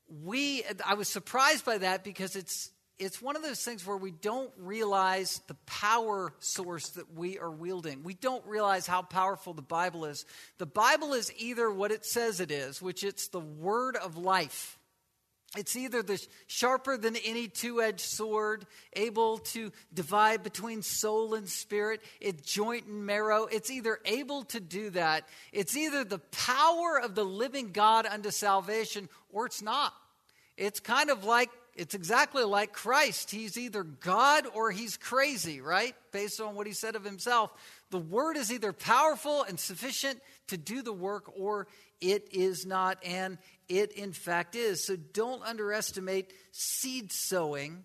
we, 0.09 0.65
I 0.85 0.95
was 0.95 1.09
surprised 1.09 1.67
by 1.67 1.77
that 1.77 2.03
because 2.03 2.37
it's, 2.37 2.71
it's 2.99 3.21
one 3.21 3.37
of 3.37 3.43
those 3.43 3.63
things 3.63 3.87
where 3.87 3.99
we 3.99 4.13
don't 4.13 4.51
realize 4.57 5.43
the 5.47 5.57
power 5.67 6.33
source 6.39 6.89
that 6.91 7.15
we 7.15 7.39
are 7.39 7.51
wielding. 7.51 8.03
We 8.03 8.15
don't 8.15 8.45
realize 8.47 8.87
how 8.87 9.03
powerful 9.03 9.53
the 9.53 9.61
Bible 9.61 10.07
is. 10.07 10.25
The 10.57 10.65
Bible 10.65 11.13
is 11.13 11.31
either 11.37 11.71
what 11.71 11.93
it 11.93 12.07
says 12.07 12.41
it 12.41 12.51
is, 12.51 12.81
which 12.81 13.05
it's 13.05 13.29
the 13.29 13.41
word 13.41 13.95
of 13.95 14.17
life. 14.17 14.75
It's 15.57 15.76
either 15.76 16.03
the 16.03 16.23
sharper 16.49 16.99
than 16.99 17.17
any 17.17 17.49
two 17.49 17.81
edged 17.81 18.00
sword, 18.00 18.67
able 18.95 19.38
to 19.38 19.73
divide 19.95 20.43
between 20.43 20.83
soul 20.83 21.35
and 21.35 21.49
spirit, 21.49 22.03
it's 22.21 22.43
joint 22.43 22.87
and 22.87 23.07
marrow. 23.07 23.47
It's 23.47 23.71
either 23.71 24.00
able 24.05 24.43
to 24.47 24.61
do 24.61 24.91
that. 24.91 25.29
It's 25.53 25.76
either 25.76 26.05
the 26.05 26.19
power 26.19 27.00
of 27.03 27.15
the 27.15 27.25
living 27.25 27.73
God 27.73 28.07
unto 28.07 28.31
salvation, 28.31 29.09
or 29.31 29.47
it's 29.47 29.62
not. 29.62 29.95
It's 30.57 30.81
kind 30.81 31.11
of 31.11 31.25
like 31.25 31.50
It's 31.76 31.95
exactly 31.95 32.43
like 32.43 32.73
Christ. 32.73 33.31
He's 33.31 33.59
either 33.59 33.83
God 33.83 34.47
or 34.55 34.71
he's 34.71 34.97
crazy, 34.97 35.61
right? 35.61 35.95
Based 36.11 36.41
on 36.41 36.55
what 36.55 36.67
he 36.67 36.73
said 36.73 36.97
of 36.97 37.05
himself. 37.05 37.50
The 37.91 37.99
word 37.99 38.37
is 38.37 38.50
either 38.50 38.73
powerful 38.73 39.43
and 39.43 39.61
sufficient 39.61 40.21
to 40.49 40.57
do 40.57 40.83
the 40.83 40.93
work 40.93 41.31
or 41.38 41.67
it 42.00 42.29
is 42.33 42.67
not. 42.67 42.99
And 43.05 43.38
it, 43.69 43.93
in 43.93 44.12
fact, 44.12 44.55
is. 44.55 44.87
So 44.87 44.97
don't 44.97 45.43
underestimate 45.45 46.33
seed 46.53 47.12
sowing 47.12 47.85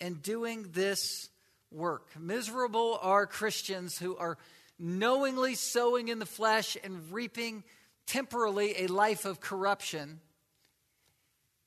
and 0.00 0.22
doing 0.22 0.66
this 0.72 1.28
work. 1.70 2.08
Miserable 2.18 2.98
are 3.02 3.26
Christians 3.26 3.98
who 3.98 4.16
are 4.16 4.38
knowingly 4.78 5.54
sowing 5.54 6.08
in 6.08 6.18
the 6.18 6.26
flesh 6.26 6.76
and 6.82 7.12
reaping 7.12 7.64
temporarily 8.06 8.84
a 8.84 8.86
life 8.86 9.24
of 9.24 9.40
corruption 9.40 10.20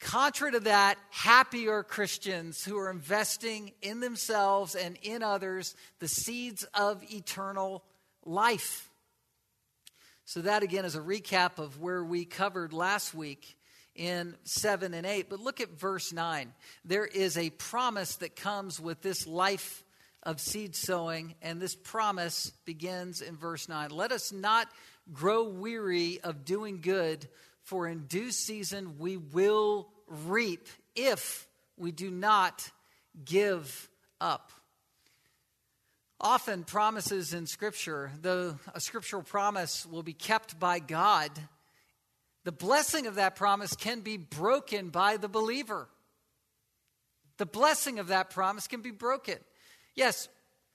Contrary 0.03 0.51
to 0.51 0.59
that, 0.59 0.97
happy 1.11 1.69
are 1.69 1.81
Christians 1.81 2.61
who 2.61 2.77
are 2.77 2.91
investing 2.91 3.71
in 3.81 4.01
themselves 4.01 4.75
and 4.75 4.97
in 5.01 5.23
others 5.23 5.75
the 5.99 6.09
seeds 6.09 6.65
of 6.73 7.01
eternal 7.09 7.85
life. 8.25 8.89
So, 10.25 10.41
that 10.41 10.63
again 10.63 10.85
is 10.85 10.95
a 10.95 11.01
recap 11.01 11.59
of 11.59 11.81
where 11.81 12.03
we 12.03 12.25
covered 12.25 12.71
last 12.71 13.13
week 13.13 13.57
in 13.95 14.35
7 14.43 14.93
and 14.93 15.05
8. 15.05 15.29
But 15.29 15.39
look 15.39 15.59
at 15.59 15.77
verse 15.77 16.13
9. 16.13 16.53
There 16.85 17.05
is 17.05 17.37
a 17.37 17.49
promise 17.51 18.15
that 18.17 18.35
comes 18.35 18.79
with 18.79 19.01
this 19.01 19.27
life 19.27 19.83
of 20.23 20.39
seed 20.39 20.75
sowing, 20.75 21.35
and 21.41 21.61
this 21.61 21.75
promise 21.75 22.51
begins 22.65 23.21
in 23.21 23.35
verse 23.35 23.67
9. 23.67 23.91
Let 23.91 24.11
us 24.11 24.31
not 24.31 24.69
grow 25.11 25.43
weary 25.43 26.21
of 26.21 26.45
doing 26.45 26.79
good, 26.79 27.27
for 27.63 27.87
in 27.87 28.05
due 28.05 28.31
season 28.31 28.97
we 28.99 29.17
will 29.17 29.89
reap 30.07 30.67
if 30.95 31.47
we 31.77 31.91
do 31.91 32.09
not 32.09 32.69
give 33.25 33.89
up. 34.21 34.51
Often, 36.23 36.63
promises 36.63 37.33
in 37.33 37.47
Scripture, 37.47 38.09
though 38.21 38.57
a 38.73 38.79
scriptural 38.79 39.23
promise 39.23 39.85
will 39.85 40.03
be 40.03 40.13
kept 40.13 40.57
by 40.57 40.79
God, 40.79 41.29
the 42.45 42.53
blessing 42.53 43.07
of 43.07 43.15
that 43.15 43.35
promise 43.35 43.75
can 43.75 43.99
be 43.99 44.15
broken 44.15 44.87
by 44.87 45.17
the 45.17 45.27
believer. 45.27 45.89
The 47.39 47.45
blessing 47.45 47.99
of 47.99 48.07
that 48.07 48.29
promise 48.29 48.67
can 48.67 48.79
be 48.79 48.91
broken. 48.91 49.35
Yes, 49.95 50.29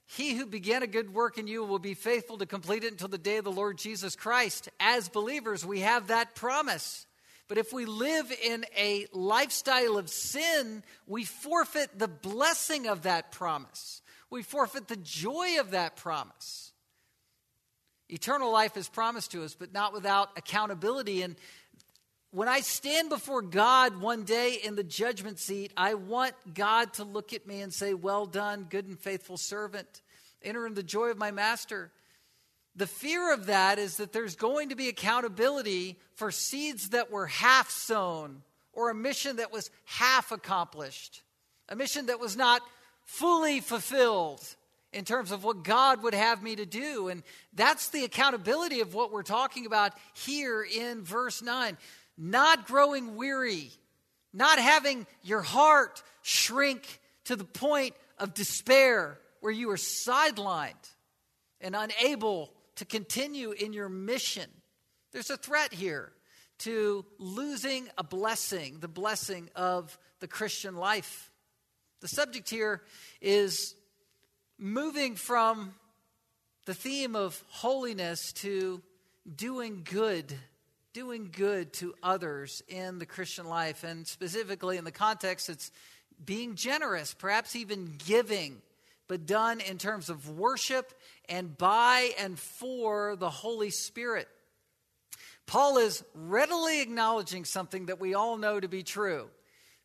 he 0.05 0.35
who 0.35 0.45
began 0.45 0.83
a 0.83 0.87
good 0.87 1.15
work 1.15 1.39
in 1.39 1.47
you 1.47 1.65
will 1.65 1.79
be 1.79 1.95
faithful 1.95 2.37
to 2.39 2.47
complete 2.47 2.85
it 2.85 2.93
until 2.93 3.09
the 3.09 3.17
day 3.17 3.39
of 3.39 3.45
the 3.45 3.51
Lord 3.51 3.79
Jesus 3.79 4.17
Christ. 4.17 4.69
As 4.79 5.09
believers, 5.09 5.65
we 5.65 5.81
have 5.81 6.09
that 6.09 6.35
promise. 6.35 7.07
But 7.49 7.57
if 7.57 7.73
we 7.73 7.87
live 7.87 8.31
in 8.45 8.67
a 8.77 9.07
lifestyle 9.15 9.97
of 9.97 10.11
sin, 10.11 10.83
we 11.07 11.25
forfeit 11.25 11.99
the 11.99 12.07
blessing 12.07 12.87
of 12.87 13.05
that 13.05 13.33
promise. 13.33 14.03
We 14.31 14.43
forfeit 14.43 14.89
the 14.89 14.97
joy 14.97 15.59
of 15.61 15.71
that 15.71 15.97
promise. 15.97 16.73
Eternal 18.09 18.51
life 18.51 18.77
is 18.77 18.89
promised 18.89 19.33
to 19.33 19.45
us, 19.45 19.55
but 19.55 19.73
not 19.73 19.93
without 19.93 20.31
accountability. 20.37 21.23
And 21.23 21.37
when 22.31 22.49
I 22.49 22.61
stand 22.61 23.09
before 23.09 23.43
God 23.43 24.01
one 24.01 24.25
day 24.25 24.59
in 24.63 24.77
the 24.77 24.85
judgment 24.85 25.39
seat, 25.39 25.73
I 25.77 25.95
want 25.95 26.35
God 26.55 26.95
to 26.95 27.05
look 27.05 27.33
at 27.33 27.47
me 27.47 27.61
and 27.61 27.73
say, 27.73 27.95
Well 27.95 28.27
done, 28.27 28.67
good 28.69 28.87
and 28.87 28.99
faithful 28.99 29.37
servant. 29.37 30.03
Enter 30.43 30.67
in 30.67 30.75
the 30.75 30.83
joy 30.83 31.09
of 31.09 31.19
my 31.19 31.31
master. 31.31 31.91
The 32.77 32.87
fear 32.87 33.33
of 33.35 33.47
that 33.47 33.79
is 33.79 33.97
that 33.97 34.13
there's 34.13 34.37
going 34.37 34.69
to 34.69 34.77
be 34.77 34.89
accountability 34.89 35.99
for 36.15 36.31
seeds 36.31 36.91
that 36.91 37.11
were 37.11 37.27
half 37.27 37.71
sown 37.71 38.43
or 38.73 38.91
a 38.91 38.95
mission 38.95 39.37
that 39.37 39.53
was 39.53 39.71
half 39.85 40.31
accomplished, 40.31 41.23
a 41.69 41.75
mission 41.75 42.07
that 42.07 42.21
was 42.21 42.37
not 42.37 42.63
fully 43.09 43.61
fulfilled 43.61 44.43
in 44.93 45.05
terms 45.05 45.33
of 45.33 45.43
what 45.43 45.65
God 45.65 46.03
would 46.03 46.13
have 46.13 46.43
me 46.43 46.57
to 46.57 46.67
do. 46.67 47.09
And 47.09 47.23
that's 47.55 47.89
the 47.89 48.05
accountability 48.05 48.81
of 48.81 48.95
what 48.95 49.11
we're 49.11 49.23
talking 49.23 49.65
about 49.65 49.95
here 50.15 50.63
in 50.63 51.03
verse 51.03 51.43
9. 51.43 51.79
Not 52.19 52.67
growing 52.67 53.17
weary, 53.17 53.71
not 54.35 54.59
having 54.59 55.07
your 55.23 55.41
heart 55.41 56.03
shrink 56.23 57.01
to 57.25 57.35
the 57.35 57.45
point 57.45 57.95
of 58.19 58.35
despair 58.35 59.19
where 59.41 59.53
you 59.53 59.71
are 59.71 59.77
sidelined 59.77 60.75
and 61.63 61.75
unable 61.75 62.53
to 62.77 62.85
continue 62.85 63.53
in 63.53 63.73
your 63.73 63.89
mission. 63.89 64.51
There's 65.13 65.31
a 65.31 65.37
threat 65.39 65.73
here 65.73 66.13
to 66.59 67.07
losing 67.19 67.89
a 67.97 68.05
blessing, 68.05 68.81
the 68.81 68.89
blessing 68.89 69.49
of 69.57 69.99
the 70.21 70.29
Christian 70.29 70.77
life. 70.77 71.28
The 72.01 72.09
subject 72.09 72.49
here 72.49 72.83
is 73.21 73.75
moving 74.57 75.17
from 75.17 75.75
the 76.65 76.75
theme 76.75 77.17
of 77.17 77.43
holiness 77.49 78.33
to 78.35 78.83
doing 79.35 79.83
good, 79.85 80.33
doing 80.93 81.31
good 81.37 81.73
to 81.75 81.95
others 82.03 82.63
in 82.69 82.99
the 82.99 83.07
Christian 83.07 83.47
life. 83.47 83.83
And 83.83 84.07
specifically 84.07 84.77
in 84.77 84.85
the 84.85 84.93
context, 84.93 85.49
it's 85.49 85.73
being 86.25 86.55
generous, 86.55 87.15
perhaps 87.15 87.57
even 87.57 87.95
giving 88.07 88.63
but 89.09 89.27
done 89.27 89.61
in 89.61 89.79
terms 89.79 90.11
of 90.11 90.29
worship 90.29 90.93
and 91.29 91.57
by 91.57 92.11
and 92.21 92.39
for 92.39 93.17
the 93.17 93.31
Holy 93.31 93.71
Spirit. 93.71 94.29
Paul 95.47 95.79
is 95.79 96.05
readily 96.15 96.83
acknowledging 96.83 97.45
something 97.45 97.87
that 97.87 97.99
we 97.99 98.15
all 98.15 98.37
know 98.37 98.61
to 98.61 98.69
be 98.69 98.83
true. 98.83 99.31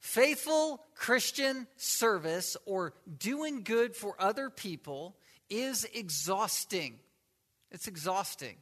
Faithful 0.04 0.84
Christian 0.96 1.66
service 1.78 2.58
or 2.66 2.94
doing 3.20 3.64
good 3.64 3.96
for 3.96 4.16
other 4.20 4.50
people 4.50 5.16
is 5.50 5.88
exhausting. 5.94 7.00
It's 7.72 7.88
exhausting. 7.88 8.58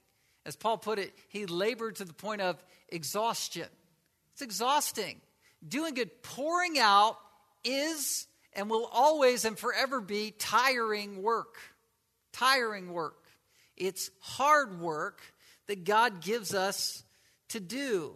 As 0.45 0.55
Paul 0.55 0.77
put 0.77 1.00
it, 1.00 1.13
he 1.29 1.48
labored 1.48 1.95
to 1.95 2.05
the 2.05 2.13
point 2.13 2.41
of 2.41 2.63
exhaustion. 2.89 3.67
It's 4.33 4.43
exhausting. 4.43 5.19
Doing 5.67 5.95
good, 5.95 6.12
pouring 6.21 6.77
out 6.77 7.17
is 7.63 8.27
and 8.53 8.69
will 8.69 8.88
always 8.93 9.43
and 9.43 9.57
forever 9.57 10.00
be 10.00 10.36
tiring 10.38 11.24
work. 11.24 11.55
Tiring 12.33 12.93
work. 12.93 13.25
It's 13.75 14.12
hard 14.19 14.79
work 14.79 15.21
that 15.65 15.86
God 15.86 16.21
gives 16.21 16.53
us 16.53 17.03
to 17.50 17.60
do. 17.60 18.13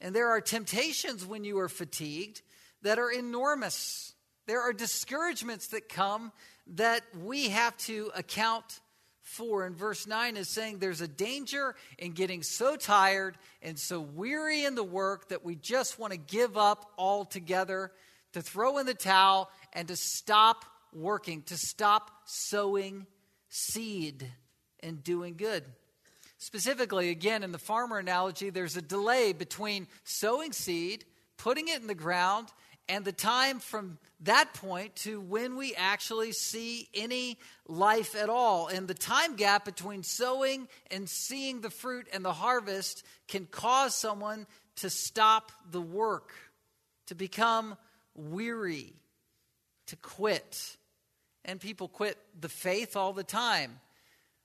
And 0.00 0.14
there 0.14 0.30
are 0.30 0.40
temptations 0.40 1.24
when 1.24 1.44
you 1.44 1.60
are 1.60 1.68
fatigued 1.68 2.42
that 2.82 2.98
are 2.98 3.10
enormous. 3.10 4.14
There 4.46 4.62
are 4.62 4.72
discouragements 4.72 5.68
that 5.68 5.88
come 5.88 6.32
that 6.74 7.02
we 7.22 7.48
have 7.48 7.76
to 7.78 8.10
account 8.14 8.80
for. 9.22 9.64
And 9.64 9.76
verse 9.76 10.06
9 10.06 10.36
is 10.36 10.48
saying 10.48 10.78
there's 10.78 11.00
a 11.00 11.08
danger 11.08 11.74
in 11.98 12.12
getting 12.12 12.42
so 12.42 12.76
tired 12.76 13.36
and 13.62 13.78
so 13.78 14.00
weary 14.00 14.64
in 14.64 14.74
the 14.74 14.84
work 14.84 15.28
that 15.28 15.44
we 15.44 15.54
just 15.54 15.98
want 15.98 16.12
to 16.12 16.18
give 16.18 16.56
up 16.56 16.92
altogether, 16.96 17.92
to 18.32 18.42
throw 18.42 18.78
in 18.78 18.86
the 18.86 18.94
towel, 18.94 19.50
and 19.72 19.88
to 19.88 19.96
stop 19.96 20.64
working, 20.92 21.42
to 21.42 21.56
stop 21.56 22.10
sowing 22.24 23.06
seed 23.48 24.26
and 24.80 25.02
doing 25.02 25.34
good. 25.36 25.64
Specifically, 26.38 27.10
again, 27.10 27.42
in 27.42 27.52
the 27.52 27.58
farmer 27.58 27.98
analogy, 27.98 28.50
there's 28.50 28.76
a 28.76 28.82
delay 28.82 29.32
between 29.32 29.88
sowing 30.04 30.52
seed, 30.52 31.04
putting 31.36 31.68
it 31.68 31.80
in 31.80 31.86
the 31.86 31.94
ground, 31.94 32.48
and 32.88 33.04
the 33.04 33.12
time 33.12 33.58
from 33.60 33.98
that 34.20 34.54
point 34.54 34.96
to 34.96 35.20
when 35.20 35.56
we 35.56 35.74
actually 35.74 36.32
see 36.32 36.88
any 36.94 37.38
life 37.66 38.16
at 38.16 38.28
all. 38.28 38.68
And 38.68 38.88
the 38.88 38.94
time 38.94 39.36
gap 39.36 39.64
between 39.64 40.02
sowing 40.02 40.68
and 40.90 41.08
seeing 41.08 41.60
the 41.60 41.70
fruit 41.70 42.08
and 42.12 42.24
the 42.24 42.32
harvest 42.32 43.04
can 43.28 43.46
cause 43.46 43.94
someone 43.94 44.46
to 44.76 44.90
stop 44.90 45.52
the 45.70 45.80
work, 45.80 46.32
to 47.06 47.14
become 47.14 47.76
weary 48.14 48.94
to 49.88 49.96
quit. 49.96 50.76
And 51.44 51.60
people 51.60 51.88
quit 51.88 52.18
the 52.38 52.48
faith 52.48 52.96
all 52.96 53.12
the 53.12 53.24
time. 53.24 53.80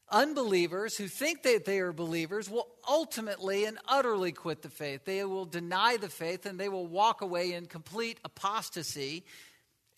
Unbelievers 0.10 0.98
who 0.98 1.08
think 1.08 1.44
that 1.44 1.66
they 1.66 1.80
are 1.80 1.94
believers 1.94 2.50
will 2.50 2.68
ultimately 2.88 3.66
and 3.66 3.80
utterly 3.88 4.32
quit 4.32 4.62
the 4.62 4.70
faith. 4.70 5.06
They 5.06 5.24
will 5.24 5.46
deny 5.46 5.98
the 5.98 6.10
faith 6.10 6.46
and 6.46 6.60
they 6.60 6.70
will 6.70 6.86
walk 6.86 7.22
away 7.22 7.54
in 7.54 7.66
complete 7.66 8.20
apostasy 8.24 9.24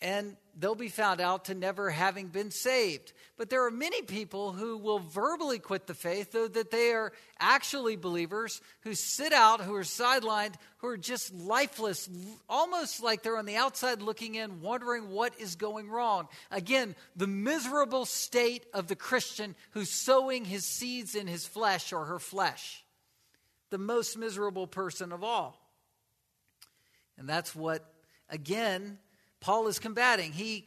and 0.02 0.36
they'll 0.58 0.74
be 0.74 0.88
found 0.88 1.20
out 1.20 1.46
to 1.46 1.54
never 1.54 1.90
having 1.90 2.28
been 2.28 2.50
saved. 2.50 3.12
But 3.36 3.50
there 3.50 3.64
are 3.66 3.70
many 3.70 4.02
people 4.02 4.52
who 4.52 4.76
will 4.76 4.98
verbally 4.98 5.58
quit 5.58 5.86
the 5.86 5.94
faith, 5.94 6.32
though 6.32 6.48
that 6.48 6.70
they 6.70 6.92
are 6.92 7.12
actually 7.38 7.96
believers, 7.96 8.60
who 8.80 8.94
sit 8.94 9.32
out, 9.32 9.60
who 9.60 9.74
are 9.74 9.82
sidelined, 9.82 10.54
who 10.78 10.88
are 10.88 10.96
just 10.96 11.34
lifeless, 11.34 12.08
almost 12.48 13.02
like 13.02 13.22
they're 13.22 13.38
on 13.38 13.46
the 13.46 13.56
outside 13.56 14.02
looking 14.02 14.34
in, 14.34 14.60
wondering 14.60 15.10
what 15.10 15.38
is 15.40 15.56
going 15.56 15.88
wrong. 15.88 16.28
Again, 16.50 16.94
the 17.14 17.26
miserable 17.26 18.04
state 18.04 18.66
of 18.74 18.86
the 18.86 18.96
Christian 18.96 19.54
who's 19.70 19.90
sowing 19.90 20.44
his 20.44 20.66
seeds 20.66 21.14
in 21.14 21.26
his 21.26 21.46
flesh 21.46 21.92
or 21.92 22.04
her 22.04 22.18
flesh. 22.18 22.84
The 23.70 23.78
most 23.78 24.16
miserable 24.16 24.66
person 24.66 25.10
of 25.12 25.24
all. 25.24 25.60
And 27.18 27.28
that's 27.28 27.54
what, 27.54 27.84
again, 28.28 28.98
Paul 29.46 29.68
is 29.68 29.78
combating. 29.78 30.32
He 30.32 30.66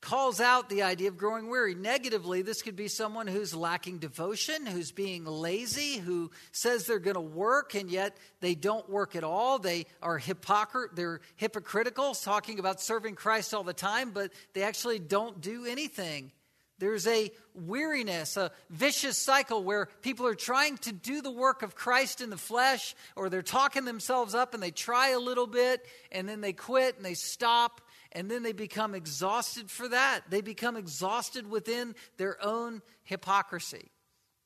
calls 0.00 0.40
out 0.40 0.70
the 0.70 0.82
idea 0.82 1.08
of 1.08 1.18
growing 1.18 1.50
weary. 1.50 1.74
Negatively, 1.74 2.40
this 2.40 2.62
could 2.62 2.74
be 2.74 2.88
someone 2.88 3.26
who's 3.26 3.54
lacking 3.54 3.98
devotion, 3.98 4.64
who's 4.64 4.92
being 4.92 5.26
lazy, 5.26 5.98
who 5.98 6.30
says 6.50 6.86
they're 6.86 6.98
going 6.98 7.16
to 7.16 7.20
work 7.20 7.74
and 7.74 7.90
yet 7.90 8.16
they 8.40 8.54
don't 8.54 8.88
work 8.88 9.14
at 9.14 9.24
all. 9.24 9.58
They 9.58 9.84
are 10.00 10.16
hypocrite, 10.16 10.96
they're 10.96 11.20
hypocritical, 11.36 12.14
talking 12.14 12.58
about 12.58 12.80
serving 12.80 13.14
Christ 13.14 13.52
all 13.52 13.62
the 13.62 13.74
time, 13.74 14.12
but 14.12 14.32
they 14.54 14.62
actually 14.62 15.00
don't 15.00 15.42
do 15.42 15.66
anything. 15.66 16.32
There's 16.78 17.06
a 17.06 17.30
weariness, 17.54 18.38
a 18.38 18.52
vicious 18.70 19.18
cycle 19.18 19.62
where 19.62 19.86
people 20.00 20.26
are 20.26 20.34
trying 20.34 20.78
to 20.78 20.92
do 20.92 21.20
the 21.20 21.30
work 21.30 21.62
of 21.62 21.74
Christ 21.74 22.22
in 22.22 22.30
the 22.30 22.38
flesh, 22.38 22.94
or 23.16 23.28
they're 23.28 23.42
talking 23.42 23.84
themselves 23.84 24.34
up 24.34 24.54
and 24.54 24.62
they 24.62 24.70
try 24.70 25.10
a 25.10 25.18
little 25.18 25.46
bit 25.46 25.86
and 26.10 26.26
then 26.26 26.40
they 26.40 26.54
quit 26.54 26.96
and 26.96 27.04
they 27.04 27.14
stop 27.14 27.82
and 28.14 28.30
then 28.30 28.42
they 28.42 28.52
become 28.52 28.94
exhausted 28.94 29.70
for 29.70 29.88
that. 29.88 30.22
They 30.30 30.40
become 30.40 30.76
exhausted 30.76 31.50
within 31.50 31.94
their 32.16 32.42
own 32.44 32.82
hypocrisy. 33.02 33.90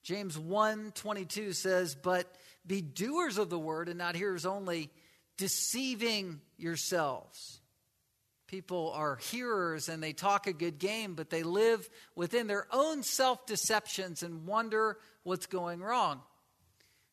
James 0.03 0.39
1 0.39 0.93
22 0.95 1.53
says, 1.53 1.95
But 1.95 2.27
be 2.67 2.81
doers 2.81 3.39
of 3.39 3.51
the 3.51 3.59
word 3.59 3.89
and 3.89 3.99
not 3.99 4.17
hearers 4.17 4.47
only, 4.47 4.91
deceiving 5.37 6.41
yourselves. 6.57 7.61
People 8.47 8.93
are 8.95 9.17
hearers 9.17 9.91
and 9.91 10.03
they 10.03 10.15
talk 10.15 10.47
a 10.47 10.55
good 10.55 10.79
game, 10.79 11.15
but 11.15 11.29
they 11.29 11.43
live 11.43 11.87
within 12.17 12.47
their 12.47 12.67
own 12.73 13.03
self 13.03 13.45
deceptions 13.47 14.23
and 14.23 14.47
wonder 14.47 14.97
what's 15.23 15.47
going 15.47 15.81
wrong. 15.81 16.23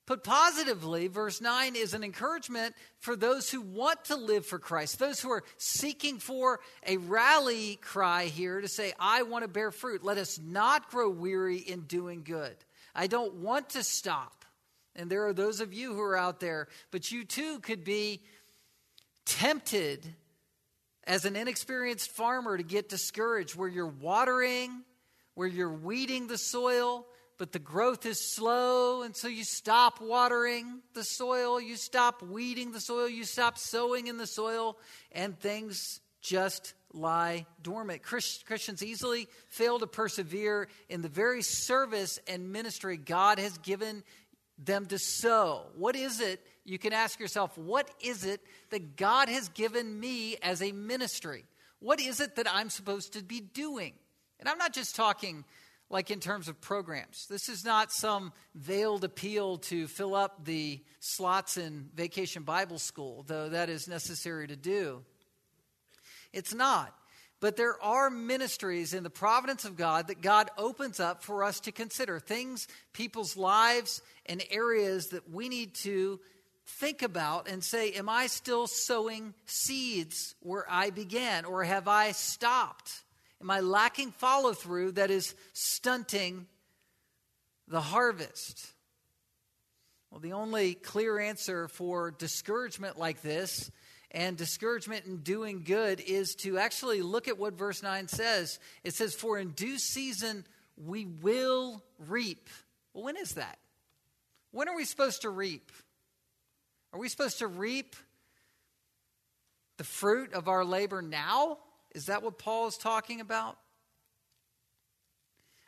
Put 0.06 0.24
positively, 0.24 1.08
verse 1.08 1.42
9 1.42 1.76
is 1.76 1.96
an 1.96 2.04
encouragement 2.04 2.76
for 3.00 3.16
those 3.16 3.50
who 3.50 3.62
want 3.62 4.06
to 4.06 4.16
live 4.16 4.46
for 4.46 4.60
Christ, 4.60 5.00
those 5.00 5.20
who 5.20 5.32
are 5.32 5.44
seeking 5.58 6.20
for 6.20 6.60
a 6.86 6.98
rally 6.98 7.78
cry 7.78 8.26
here 8.26 8.62
to 8.62 8.68
say, 8.68 8.94
I 9.00 9.24
want 9.24 9.44
to 9.44 9.48
bear 9.48 9.72
fruit. 9.72 10.04
Let 10.04 10.20
us 10.20 10.40
not 10.40 10.92
grow 10.92 11.10
weary 11.10 11.58
in 11.58 11.82
doing 11.82 12.22
good. 12.24 12.56
I 12.94 13.08
don't 13.08 13.36
want 13.36 13.72
to 13.72 13.84
stop. 13.84 14.46
And 14.96 15.10
there 15.10 15.26
are 15.26 15.34
those 15.34 15.60
of 15.60 15.74
you 15.74 15.96
who 15.96 16.02
are 16.02 16.18
out 16.18 16.40
there, 16.40 16.68
but 16.92 17.12
you 17.12 17.26
too 17.26 17.60
could 17.60 17.84
be 17.84 18.22
tempted 19.26 20.06
as 21.06 21.26
an 21.26 21.36
inexperienced 21.36 22.12
farmer 22.12 22.58
to 22.58 22.64
get 22.64 22.90
discouraged 22.90 23.56
where 23.56 23.68
you're 23.68 23.88
watering, 23.88 24.84
where 25.34 25.48
you're 25.48 25.74
weeding 25.74 26.28
the 26.28 26.38
soil 26.38 27.08
but 27.38 27.52
the 27.52 27.60
growth 27.60 28.06
is 28.06 28.34
slow, 28.34 29.04
and 29.04 29.16
so 29.16 29.28
you 29.28 29.44
stop 29.44 30.00
watering 30.00 30.82
the 30.94 31.04
soil, 31.04 31.60
you 31.60 31.76
stop 31.76 32.22
weeding 32.22 32.72
the 32.72 32.80
soil, 32.80 33.10
you 33.10 33.24
stop 33.26 33.58
sowing 33.58 34.08
in 34.08 34.18
the 34.18 34.28
soil, 34.28 34.78
and 35.12 35.38
things 35.40 36.00
just 36.22 36.74
lie 36.94 37.46
dormant. 37.62 38.02
Christians 38.02 38.82
easily 38.82 39.28
fail 39.50 39.80
to 39.80 39.88
persevere 39.88 40.68
in 40.90 41.02
the 41.02 41.10
very 41.10 41.42
service 41.42 42.20
and 42.28 42.52
ministry 42.52 42.98
God 42.98 43.38
has 43.38 43.58
given 43.60 44.04
them 44.58 44.86
to 44.88 44.98
sow. 44.98 45.64
What 45.76 45.96
is 45.96 46.22
it? 46.22 46.42
You 46.64 46.80
can 46.80 46.94
ask 46.94 47.20
yourself, 47.20 47.58
what 47.58 47.90
is 48.02 48.24
it 48.24 48.42
that 48.70 48.96
God 48.96 49.28
has 49.30 49.50
given 49.50 50.00
me 50.00 50.38
as 50.42 50.62
a 50.62 50.72
ministry? 50.72 51.44
What 51.80 52.00
is 52.00 52.22
it 52.22 52.38
that 52.38 52.48
I'm 52.52 52.70
supposed 52.70 53.14
to 53.14 53.24
be 53.24 53.42
doing? 53.42 53.94
And 54.40 54.50
I'm 54.50 54.58
not 54.58 54.74
just 54.74 54.96
talking 54.96 55.44
like 55.90 56.10
in 56.12 56.20
terms 56.20 56.48
of 56.48 56.60
programs. 56.62 57.28
This 57.30 57.48
is 57.48 57.64
not 57.64 57.92
some 57.92 58.34
veiled 58.56 59.04
appeal 59.04 59.58
to 59.58 59.88
fill 59.88 60.16
up 60.16 60.46
the 60.46 60.82
slots 61.00 61.58
in 61.58 61.90
vacation 61.96 62.44
Bible 62.44 62.80
school, 62.80 63.24
though 63.28 63.50
that 63.50 63.70
is 63.70 63.88
necessary 63.88 64.48
to 64.48 64.56
do. 64.56 65.04
It's 66.34 66.54
not. 66.54 66.94
But 67.40 67.58
there 67.58 67.82
are 67.84 68.10
ministries 68.10 68.94
in 68.94 69.04
the 69.04 69.10
providence 69.10 69.66
of 69.66 69.76
God 69.76 70.08
that 70.08 70.22
God 70.22 70.50
opens 70.58 71.00
up 71.00 71.22
for 71.22 71.44
us 71.44 71.60
to 71.62 71.72
consider 71.72 72.20
things, 72.20 72.68
people's 72.94 73.38
lives, 73.38 74.02
and 74.26 74.42
areas 74.50 75.08
that 75.08 75.30
we 75.30 75.50
need 75.50 75.76
to 75.84 76.20
think 76.66 77.02
about 77.02 77.48
and 77.48 77.64
say, 77.64 77.92
Am 77.92 78.10
I 78.10 78.28
still 78.28 78.68
sowing 78.68 79.34
seeds 79.46 80.36
where 80.40 80.66
I 80.70 80.90
began, 80.90 81.46
or 81.46 81.64
have 81.64 81.88
I 81.88 82.14
stopped? 82.14 83.04
Am 83.46 83.52
I 83.52 83.60
lacking 83.60 84.10
follow 84.10 84.54
through 84.54 84.94
that 84.94 85.12
is 85.12 85.36
stunting 85.54 86.48
the 87.68 87.80
harvest? 87.80 88.74
Well, 90.10 90.20
the 90.20 90.34
only 90.34 90.74
clear 90.74 91.20
answer 91.20 91.68
for 91.68 92.10
discouragement 92.10 92.98
like 92.98 93.22
this 93.22 93.70
and 94.10 94.36
discouragement 94.36 95.06
in 95.06 95.18
doing 95.18 95.62
good 95.64 96.00
is 96.00 96.34
to 96.38 96.58
actually 96.58 97.04
look 97.04 97.28
at 97.28 97.38
what 97.38 97.54
verse 97.54 97.84
9 97.84 98.08
says. 98.08 98.58
It 98.84 98.96
says, 98.96 99.14
For 99.14 99.38
in 99.38 99.50
due 99.50 99.78
season 99.78 100.44
we 100.76 101.06
will 101.06 101.84
reap. 102.00 102.50
Well, 102.96 103.04
when 103.04 103.16
is 103.16 103.34
that? 103.34 103.60
When 104.50 104.68
are 104.68 104.76
we 104.76 104.86
supposed 104.86 105.22
to 105.22 105.30
reap? 105.30 105.72
Are 106.94 107.00
we 107.00 107.10
supposed 107.10 107.38
to 107.38 107.48
reap 107.48 107.96
the 109.78 109.84
fruit 109.84 110.34
of 110.34 110.48
our 110.48 110.66
labor 110.66 111.04
now? 111.04 111.60
Is 111.96 112.08
that 112.08 112.22
what 112.22 112.38
Paul 112.38 112.68
is 112.68 112.76
talking 112.76 113.22
about? 113.22 113.58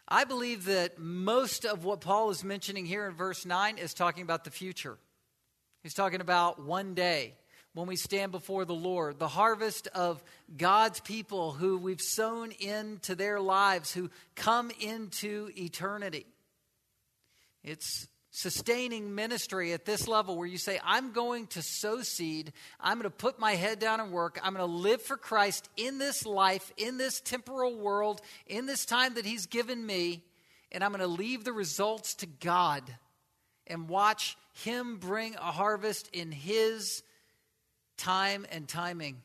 I 0.10 0.26
believe 0.26 0.66
that 0.66 1.00
most 1.00 1.66
of 1.66 1.86
what 1.86 2.02
Paul 2.02 2.30
is 2.32 2.44
mentioning 2.44 2.86
here 2.86 3.08
in 3.08 3.14
verse 3.14 3.46
9 3.46 3.78
is 3.78 3.94
talking 3.94 4.24
about 4.24 4.44
the 4.44 4.52
future. 4.52 4.98
He's 5.84 5.94
talking 5.94 6.20
about 6.20 6.62
one 6.62 6.94
day 6.96 7.34
when 7.74 7.88
we 7.88 7.96
stand 7.96 8.34
before 8.34 8.66
the 8.66 8.74
Lord, 8.74 9.20
the 9.20 9.28
harvest 9.30 9.88
of 9.96 10.22
God's 10.56 11.00
people 11.00 11.54
who 11.54 11.78
we've 11.78 12.02
sown 12.02 12.52
into 12.52 13.16
their 13.16 13.40
lives, 13.40 13.94
who 13.94 14.10
come 14.36 14.70
into 14.82 15.50
eternity. 15.56 16.26
It's 17.64 18.08
sustaining 18.38 19.16
ministry 19.16 19.74
at 19.74 19.84
this 19.84 20.08
level 20.08 20.38
where 20.38 20.46
you 20.46 20.60
say, 20.60 20.80
I'm 20.84 21.12
going 21.12 21.48
to 21.48 21.64
sow 21.64 22.04
seed, 22.04 22.54
I'm 22.80 23.00
going 23.00 23.10
to 23.10 23.10
put 23.10 23.40
my 23.40 23.56
head 23.56 23.80
down 23.80 24.00
and 24.00 24.12
work, 24.12 24.40
I'm 24.44 24.54
going 24.54 24.68
to 24.68 24.72
live 24.72 25.02
for 25.02 25.18
Christ 25.18 25.68
in 25.76 25.98
this 25.98 26.24
life, 26.24 26.72
in 26.78 26.98
this 26.98 27.20
temporal 27.20 27.76
world, 27.76 28.22
in 28.46 28.68
this 28.68 28.86
time 28.86 29.16
that 29.16 29.26
He's 29.26 29.48
given 29.48 29.84
me, 29.84 30.24
and 30.72 30.84
I'm 30.84 30.92
going 30.92 31.02
to 31.02 31.08
leave 31.08 31.46
the 31.46 31.52
results 31.52 32.14
to 32.16 32.28
God 32.28 32.84
and 33.66 33.90
watch 33.90 34.38
Him 34.54 34.98
bring 34.98 35.34
a 35.34 35.52
harvest 35.52 36.08
in 36.14 36.32
His 36.32 37.02
time 37.98 38.46
and 38.52 38.68
timing. 38.68 39.24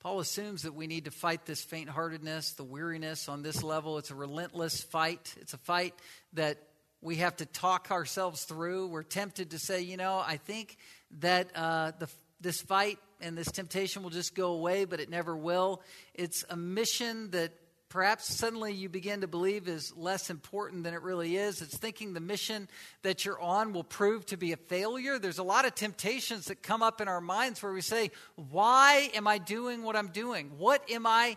Paul 0.00 0.20
assumes 0.20 0.62
that 0.62 0.74
we 0.74 0.86
need 0.86 1.04
to 1.04 1.10
fight 1.10 1.44
this 1.44 1.62
faint 1.62 1.90
heartedness, 1.90 2.52
the 2.52 2.64
weariness 2.64 3.28
on 3.28 3.42
this 3.42 3.62
level. 3.62 3.98
It's 3.98 4.10
a 4.10 4.14
relentless 4.14 4.82
fight. 4.82 5.34
It's 5.38 5.52
a 5.52 5.58
fight 5.58 5.94
that 6.32 6.56
we 7.02 7.16
have 7.16 7.36
to 7.36 7.44
talk 7.44 7.90
ourselves 7.90 8.44
through. 8.44 8.86
We're 8.86 9.02
tempted 9.02 9.50
to 9.50 9.58
say, 9.58 9.82
you 9.82 9.98
know, 9.98 10.22
I 10.26 10.38
think 10.38 10.78
that 11.18 11.50
uh, 11.54 11.92
the, 11.98 12.08
this 12.40 12.62
fight 12.62 12.98
and 13.20 13.36
this 13.36 13.52
temptation 13.52 14.02
will 14.02 14.08
just 14.08 14.34
go 14.34 14.52
away, 14.52 14.86
but 14.86 15.00
it 15.00 15.10
never 15.10 15.36
will. 15.36 15.82
It's 16.14 16.46
a 16.48 16.56
mission 16.56 17.32
that 17.32 17.52
perhaps 17.90 18.32
suddenly 18.36 18.72
you 18.72 18.88
begin 18.88 19.20
to 19.20 19.26
believe 19.26 19.68
is 19.68 19.94
less 19.96 20.30
important 20.30 20.84
than 20.84 20.94
it 20.94 21.02
really 21.02 21.36
is. 21.36 21.60
It's 21.60 21.76
thinking 21.76 22.14
the 22.14 22.20
mission 22.20 22.68
that 23.02 23.24
you're 23.24 23.40
on 23.40 23.72
will 23.72 23.84
prove 23.84 24.24
to 24.26 24.36
be 24.36 24.52
a 24.52 24.56
failure. 24.56 25.18
There's 25.18 25.38
a 25.38 25.42
lot 25.42 25.66
of 25.66 25.74
temptations 25.74 26.46
that 26.46 26.62
come 26.62 26.82
up 26.82 27.00
in 27.00 27.08
our 27.08 27.20
minds 27.20 27.62
where 27.62 27.72
we 27.72 27.82
say, 27.82 28.12
"Why 28.36 29.10
am 29.12 29.26
I 29.26 29.38
doing 29.38 29.82
what 29.82 29.96
I'm 29.96 30.08
doing? 30.08 30.56
What 30.56 30.88
am 30.88 31.04
I 31.04 31.36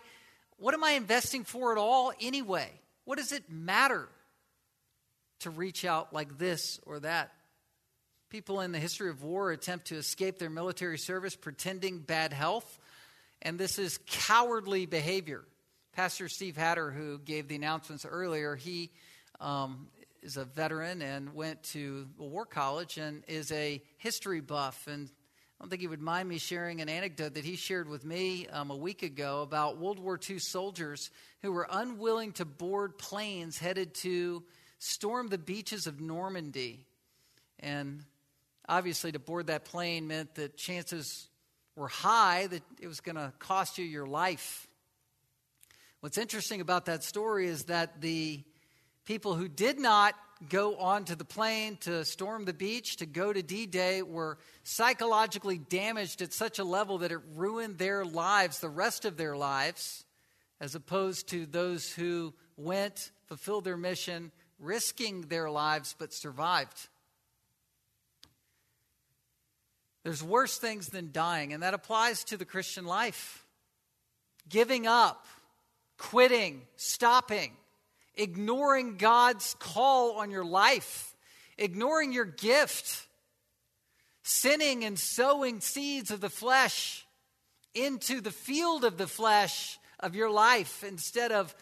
what 0.56 0.72
am 0.72 0.84
I 0.84 0.92
investing 0.92 1.42
for 1.44 1.72
at 1.72 1.78
all 1.78 2.12
anyway? 2.20 2.70
What 3.04 3.18
does 3.18 3.32
it 3.32 3.50
matter 3.50 4.08
to 5.40 5.50
reach 5.50 5.84
out 5.84 6.12
like 6.12 6.38
this 6.38 6.78
or 6.86 7.00
that?" 7.00 7.34
People 8.30 8.60
in 8.60 8.70
the 8.70 8.78
history 8.78 9.10
of 9.10 9.24
war 9.24 9.50
attempt 9.50 9.86
to 9.86 9.96
escape 9.96 10.38
their 10.38 10.50
military 10.50 10.98
service 10.98 11.34
pretending 11.34 11.98
bad 11.98 12.32
health, 12.32 12.78
and 13.42 13.58
this 13.58 13.76
is 13.78 13.98
cowardly 14.06 14.86
behavior. 14.86 15.44
Pastor 15.94 16.28
Steve 16.28 16.56
Hatter, 16.56 16.90
who 16.90 17.18
gave 17.18 17.46
the 17.46 17.54
announcements 17.54 18.04
earlier, 18.04 18.56
he 18.56 18.90
um, 19.40 19.86
is 20.22 20.36
a 20.36 20.44
veteran 20.44 21.02
and 21.02 21.32
went 21.34 21.62
to 21.62 22.08
a 22.18 22.24
war 22.24 22.44
college 22.44 22.98
and 22.98 23.22
is 23.28 23.52
a 23.52 23.80
history 23.98 24.40
buff. 24.40 24.88
And 24.88 25.08
I 25.08 25.62
don't 25.62 25.70
think 25.70 25.82
he 25.82 25.86
would 25.86 26.00
mind 26.00 26.28
me 26.28 26.38
sharing 26.38 26.80
an 26.80 26.88
anecdote 26.88 27.34
that 27.34 27.44
he 27.44 27.54
shared 27.54 27.88
with 27.88 28.04
me 28.04 28.48
um, 28.48 28.72
a 28.72 28.76
week 28.76 29.04
ago 29.04 29.42
about 29.42 29.78
World 29.78 30.00
War 30.00 30.18
II 30.28 30.40
soldiers 30.40 31.12
who 31.42 31.52
were 31.52 31.68
unwilling 31.70 32.32
to 32.32 32.44
board 32.44 32.98
planes 32.98 33.56
headed 33.56 33.94
to 34.02 34.42
storm 34.80 35.28
the 35.28 35.38
beaches 35.38 35.86
of 35.86 36.00
Normandy. 36.00 36.86
And 37.60 38.02
obviously, 38.68 39.12
to 39.12 39.20
board 39.20 39.46
that 39.46 39.64
plane 39.64 40.08
meant 40.08 40.34
that 40.34 40.56
chances 40.56 41.28
were 41.76 41.86
high 41.86 42.48
that 42.48 42.62
it 42.80 42.88
was 42.88 43.00
going 43.00 43.16
to 43.16 43.32
cost 43.38 43.78
you 43.78 43.84
your 43.84 44.06
life. 44.06 44.66
What's 46.04 46.18
interesting 46.18 46.60
about 46.60 46.84
that 46.84 47.02
story 47.02 47.46
is 47.46 47.64
that 47.64 48.02
the 48.02 48.42
people 49.06 49.36
who 49.36 49.48
did 49.48 49.78
not 49.78 50.14
go 50.50 50.76
onto 50.76 51.14
the 51.14 51.24
plane 51.24 51.78
to 51.78 52.04
storm 52.04 52.44
the 52.44 52.52
beach, 52.52 52.96
to 52.96 53.06
go 53.06 53.32
to 53.32 53.42
D 53.42 53.64
Day, 53.64 54.02
were 54.02 54.36
psychologically 54.64 55.56
damaged 55.56 56.20
at 56.20 56.34
such 56.34 56.58
a 56.58 56.64
level 56.64 56.98
that 56.98 57.10
it 57.10 57.20
ruined 57.34 57.78
their 57.78 58.04
lives, 58.04 58.60
the 58.60 58.68
rest 58.68 59.06
of 59.06 59.16
their 59.16 59.34
lives, 59.34 60.04
as 60.60 60.74
opposed 60.74 61.28
to 61.28 61.46
those 61.46 61.90
who 61.90 62.34
went, 62.58 63.10
fulfilled 63.24 63.64
their 63.64 63.78
mission, 63.78 64.30
risking 64.58 65.22
their 65.22 65.48
lives, 65.48 65.96
but 65.98 66.12
survived. 66.12 66.86
There's 70.02 70.22
worse 70.22 70.58
things 70.58 70.88
than 70.88 71.12
dying, 71.12 71.54
and 71.54 71.62
that 71.62 71.72
applies 71.72 72.24
to 72.24 72.36
the 72.36 72.44
Christian 72.44 72.84
life. 72.84 73.46
Giving 74.50 74.86
up, 74.86 75.26
quitting, 75.98 76.62
stopping, 76.76 77.52
ignoring 78.16 78.96
God's 78.96 79.54
call 79.58 80.18
on 80.18 80.30
your 80.30 80.44
life, 80.44 81.14
ignoring 81.58 82.12
your 82.12 82.24
gift, 82.24 83.06
sinning 84.22 84.84
and 84.84 84.98
sowing 84.98 85.60
seeds 85.60 86.10
of 86.10 86.20
the 86.20 86.30
flesh 86.30 87.06
into 87.74 88.20
the 88.20 88.30
field 88.30 88.84
of 88.84 88.96
the 88.96 89.06
flesh 89.06 89.78
of 90.00 90.14
your 90.14 90.30
life 90.30 90.84
instead 90.84 91.32
of 91.32 91.54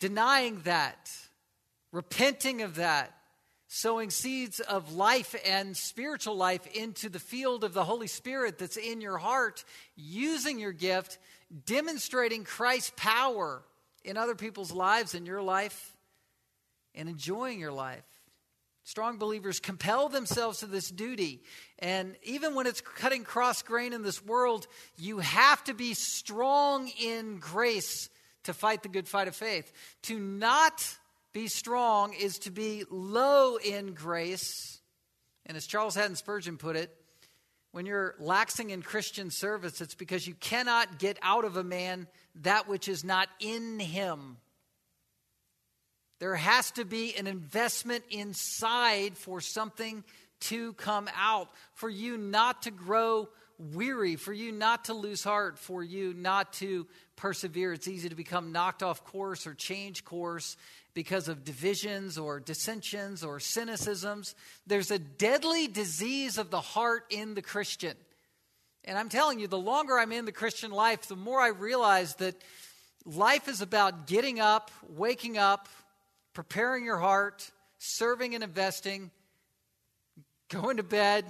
denying 0.00 0.60
that, 0.60 1.10
repenting 1.92 2.62
of 2.62 2.76
that, 2.76 3.12
sowing 3.68 4.10
seeds 4.10 4.60
of 4.60 4.92
life 4.92 5.34
and 5.46 5.76
spiritual 5.76 6.36
life 6.36 6.66
into 6.76 7.08
the 7.08 7.18
field 7.18 7.64
of 7.64 7.74
the 7.74 7.84
Holy 7.84 8.06
Spirit 8.06 8.58
that's 8.58 8.76
in 8.76 9.00
your 9.00 9.18
heart, 9.18 9.64
using 9.96 10.58
your 10.58 10.72
gift, 10.72 11.18
demonstrating 11.66 12.44
Christ's 12.44 12.92
power 12.96 13.62
in 14.04 14.16
other 14.16 14.34
people's 14.34 14.72
lives, 14.72 15.14
in 15.14 15.26
your 15.26 15.42
life, 15.42 15.96
and 16.94 17.08
enjoying 17.08 17.58
your 17.58 17.72
life. 17.72 18.04
Strong 18.84 19.16
believers 19.16 19.60
compel 19.60 20.10
themselves 20.10 20.58
to 20.60 20.66
this 20.66 20.90
duty. 20.90 21.42
And 21.78 22.16
even 22.22 22.54
when 22.54 22.66
it's 22.66 22.82
cutting 22.82 23.24
cross 23.24 23.62
grain 23.62 23.94
in 23.94 24.02
this 24.02 24.22
world, 24.22 24.66
you 24.98 25.18
have 25.20 25.64
to 25.64 25.74
be 25.74 25.94
strong 25.94 26.90
in 27.00 27.38
grace 27.38 28.10
to 28.42 28.52
fight 28.52 28.82
the 28.82 28.90
good 28.90 29.08
fight 29.08 29.26
of 29.26 29.34
faith. 29.34 29.72
To 30.02 30.18
not 30.18 30.86
be 31.32 31.48
strong 31.48 32.12
is 32.12 32.38
to 32.40 32.50
be 32.50 32.84
low 32.90 33.56
in 33.56 33.94
grace. 33.94 34.80
And 35.46 35.56
as 35.56 35.66
Charles 35.66 35.94
Haddon 35.94 36.16
Spurgeon 36.16 36.58
put 36.58 36.76
it, 36.76 36.94
when 37.74 37.86
you're 37.86 38.14
laxing 38.22 38.70
in 38.70 38.82
Christian 38.82 39.32
service, 39.32 39.80
it's 39.80 39.96
because 39.96 40.28
you 40.28 40.34
cannot 40.34 41.00
get 41.00 41.18
out 41.22 41.44
of 41.44 41.56
a 41.56 41.64
man 41.64 42.06
that 42.42 42.68
which 42.68 42.86
is 42.86 43.02
not 43.02 43.28
in 43.40 43.80
him. 43.80 44.36
There 46.20 46.36
has 46.36 46.70
to 46.72 46.84
be 46.84 47.16
an 47.16 47.26
investment 47.26 48.04
inside 48.10 49.18
for 49.18 49.40
something 49.40 50.04
to 50.42 50.74
come 50.74 51.10
out, 51.16 51.48
for 51.72 51.90
you 51.90 52.16
not 52.16 52.62
to 52.62 52.70
grow 52.70 53.28
weary, 53.58 54.14
for 54.14 54.32
you 54.32 54.52
not 54.52 54.84
to 54.84 54.94
lose 54.94 55.24
heart, 55.24 55.58
for 55.58 55.82
you 55.82 56.14
not 56.14 56.52
to 56.54 56.86
persevere. 57.16 57.72
It's 57.72 57.88
easy 57.88 58.08
to 58.08 58.14
become 58.14 58.52
knocked 58.52 58.84
off 58.84 59.02
course 59.02 59.48
or 59.48 59.54
change 59.54 60.04
course 60.04 60.56
because 60.94 61.28
of 61.28 61.44
divisions 61.44 62.16
or 62.16 62.40
dissensions 62.40 63.24
or 63.24 63.38
cynicisms. 63.38 64.34
There's 64.66 64.90
a 64.90 64.98
deadly 64.98 65.66
disease 65.66 66.38
of 66.38 66.50
the 66.50 66.60
heart 66.60 67.04
in 67.10 67.34
the 67.34 67.42
Christian. 67.42 67.96
And 68.84 68.96
I'm 68.96 69.08
telling 69.08 69.40
you, 69.40 69.48
the 69.48 69.58
longer 69.58 69.98
I'm 69.98 70.12
in 70.12 70.24
the 70.24 70.32
Christian 70.32 70.70
life, 70.70 71.08
the 71.08 71.16
more 71.16 71.40
I 71.40 71.48
realize 71.48 72.14
that 72.16 72.36
life 73.04 73.48
is 73.48 73.60
about 73.60 74.06
getting 74.06 74.40
up, 74.40 74.70
waking 74.88 75.36
up, 75.36 75.68
preparing 76.32 76.84
your 76.84 76.98
heart, 76.98 77.50
serving 77.78 78.34
and 78.34 78.44
investing, 78.44 79.10
going 80.48 80.76
to 80.76 80.82
bed, 80.82 81.24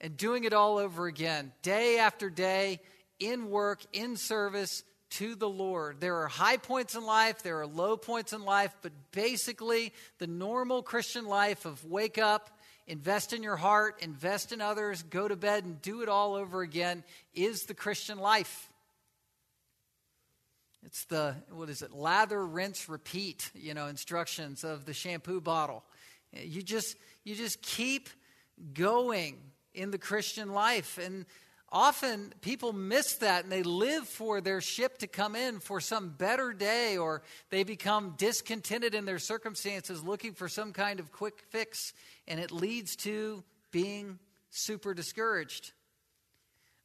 and 0.00 0.16
doing 0.16 0.44
it 0.44 0.52
all 0.52 0.78
over 0.78 1.06
again, 1.06 1.52
day 1.62 1.98
after 1.98 2.28
day, 2.28 2.80
in 3.18 3.50
work, 3.50 3.80
in 3.92 4.16
service, 4.16 4.82
to 5.16 5.34
the 5.34 5.48
Lord. 5.48 6.00
There 6.00 6.16
are 6.16 6.28
high 6.28 6.58
points 6.58 6.94
in 6.94 7.04
life, 7.04 7.42
there 7.42 7.60
are 7.60 7.66
low 7.66 7.96
points 7.96 8.32
in 8.32 8.44
life, 8.44 8.74
but 8.82 8.92
basically, 9.12 9.92
the 10.18 10.26
normal 10.26 10.82
Christian 10.82 11.26
life 11.26 11.64
of 11.64 11.84
wake 11.84 12.18
up, 12.18 12.50
invest 12.86 13.32
in 13.32 13.42
your 13.42 13.56
heart, 13.56 14.02
invest 14.02 14.52
in 14.52 14.60
others, 14.60 15.02
go 15.02 15.26
to 15.26 15.34
bed, 15.34 15.64
and 15.64 15.80
do 15.80 16.02
it 16.02 16.08
all 16.08 16.34
over 16.34 16.60
again 16.60 17.02
is 17.34 17.62
the 17.64 17.74
Christian 17.74 18.18
life. 18.18 18.70
It's 20.84 21.04
the, 21.06 21.34
what 21.50 21.70
is 21.70 21.82
it, 21.82 21.92
lather, 21.92 22.44
rinse, 22.46 22.88
repeat, 22.88 23.50
you 23.54 23.74
know, 23.74 23.86
instructions 23.86 24.64
of 24.64 24.84
the 24.84 24.94
shampoo 24.94 25.40
bottle. 25.40 25.82
You 26.32 26.62
just, 26.62 26.96
you 27.24 27.34
just 27.34 27.62
keep 27.62 28.10
going 28.74 29.38
in 29.74 29.90
the 29.90 29.98
Christian 29.98 30.52
life. 30.52 30.98
And 30.98 31.26
often 31.72 32.32
people 32.40 32.72
miss 32.72 33.14
that 33.16 33.44
and 33.44 33.52
they 33.52 33.62
live 33.62 34.06
for 34.06 34.40
their 34.40 34.60
ship 34.60 34.98
to 34.98 35.06
come 35.06 35.34
in 35.34 35.58
for 35.58 35.80
some 35.80 36.08
better 36.10 36.52
day 36.52 36.96
or 36.96 37.22
they 37.50 37.64
become 37.64 38.14
discontented 38.16 38.94
in 38.94 39.04
their 39.04 39.18
circumstances 39.18 40.02
looking 40.04 40.32
for 40.32 40.48
some 40.48 40.72
kind 40.72 41.00
of 41.00 41.10
quick 41.12 41.44
fix 41.50 41.92
and 42.28 42.38
it 42.38 42.52
leads 42.52 42.96
to 42.96 43.42
being 43.72 44.18
super 44.50 44.94
discouraged 44.94 45.72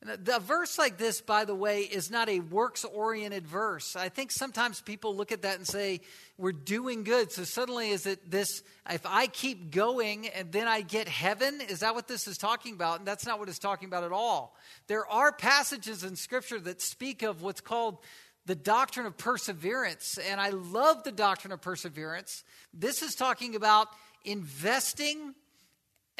a 0.09 0.39
verse 0.39 0.79
like 0.79 0.97
this, 0.97 1.21
by 1.21 1.45
the 1.45 1.53
way, 1.53 1.81
is 1.81 2.09
not 2.09 2.27
a 2.27 2.39
works 2.39 2.83
oriented 2.85 3.45
verse. 3.45 3.95
I 3.95 4.09
think 4.09 4.31
sometimes 4.31 4.81
people 4.81 5.15
look 5.15 5.31
at 5.31 5.43
that 5.43 5.57
and 5.57 5.67
say, 5.67 6.01
we're 6.39 6.53
doing 6.53 7.03
good. 7.03 7.31
So 7.31 7.43
suddenly, 7.43 7.91
is 7.91 8.07
it 8.07 8.31
this, 8.31 8.63
if 8.89 9.05
I 9.05 9.27
keep 9.27 9.69
going 9.69 10.27
and 10.29 10.51
then 10.51 10.67
I 10.67 10.81
get 10.81 11.07
heaven? 11.07 11.61
Is 11.61 11.81
that 11.81 11.93
what 11.93 12.07
this 12.07 12.27
is 12.27 12.37
talking 12.39 12.73
about? 12.73 12.97
And 12.97 13.07
that's 13.07 13.27
not 13.27 13.37
what 13.37 13.47
it's 13.47 13.59
talking 13.59 13.87
about 13.87 14.03
at 14.03 14.11
all. 14.11 14.57
There 14.87 15.05
are 15.05 15.31
passages 15.31 16.03
in 16.03 16.15
Scripture 16.15 16.59
that 16.61 16.81
speak 16.81 17.21
of 17.21 17.43
what's 17.43 17.61
called 17.61 17.99
the 18.47 18.55
doctrine 18.55 19.05
of 19.05 19.17
perseverance. 19.17 20.17
And 20.17 20.41
I 20.41 20.49
love 20.49 21.03
the 21.03 21.11
doctrine 21.11 21.53
of 21.53 21.61
perseverance. 21.61 22.43
This 22.73 23.03
is 23.03 23.13
talking 23.13 23.55
about 23.55 23.87
investing 24.25 25.35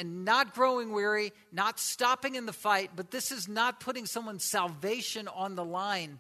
and 0.02 0.26
not 0.26 0.56
growing 0.56 0.92
weary, 0.92 1.32
not 1.52 1.80
stopping 1.80 2.34
in 2.34 2.48
the 2.48 2.54
fight, 2.54 2.90
but 2.96 3.12
this 3.12 3.32
is 3.32 3.48
not 3.48 3.80
putting 3.80 4.08
someone's 4.08 4.44
salvation 4.44 5.28
on 5.28 5.54
the 5.54 5.64
line. 5.64 6.20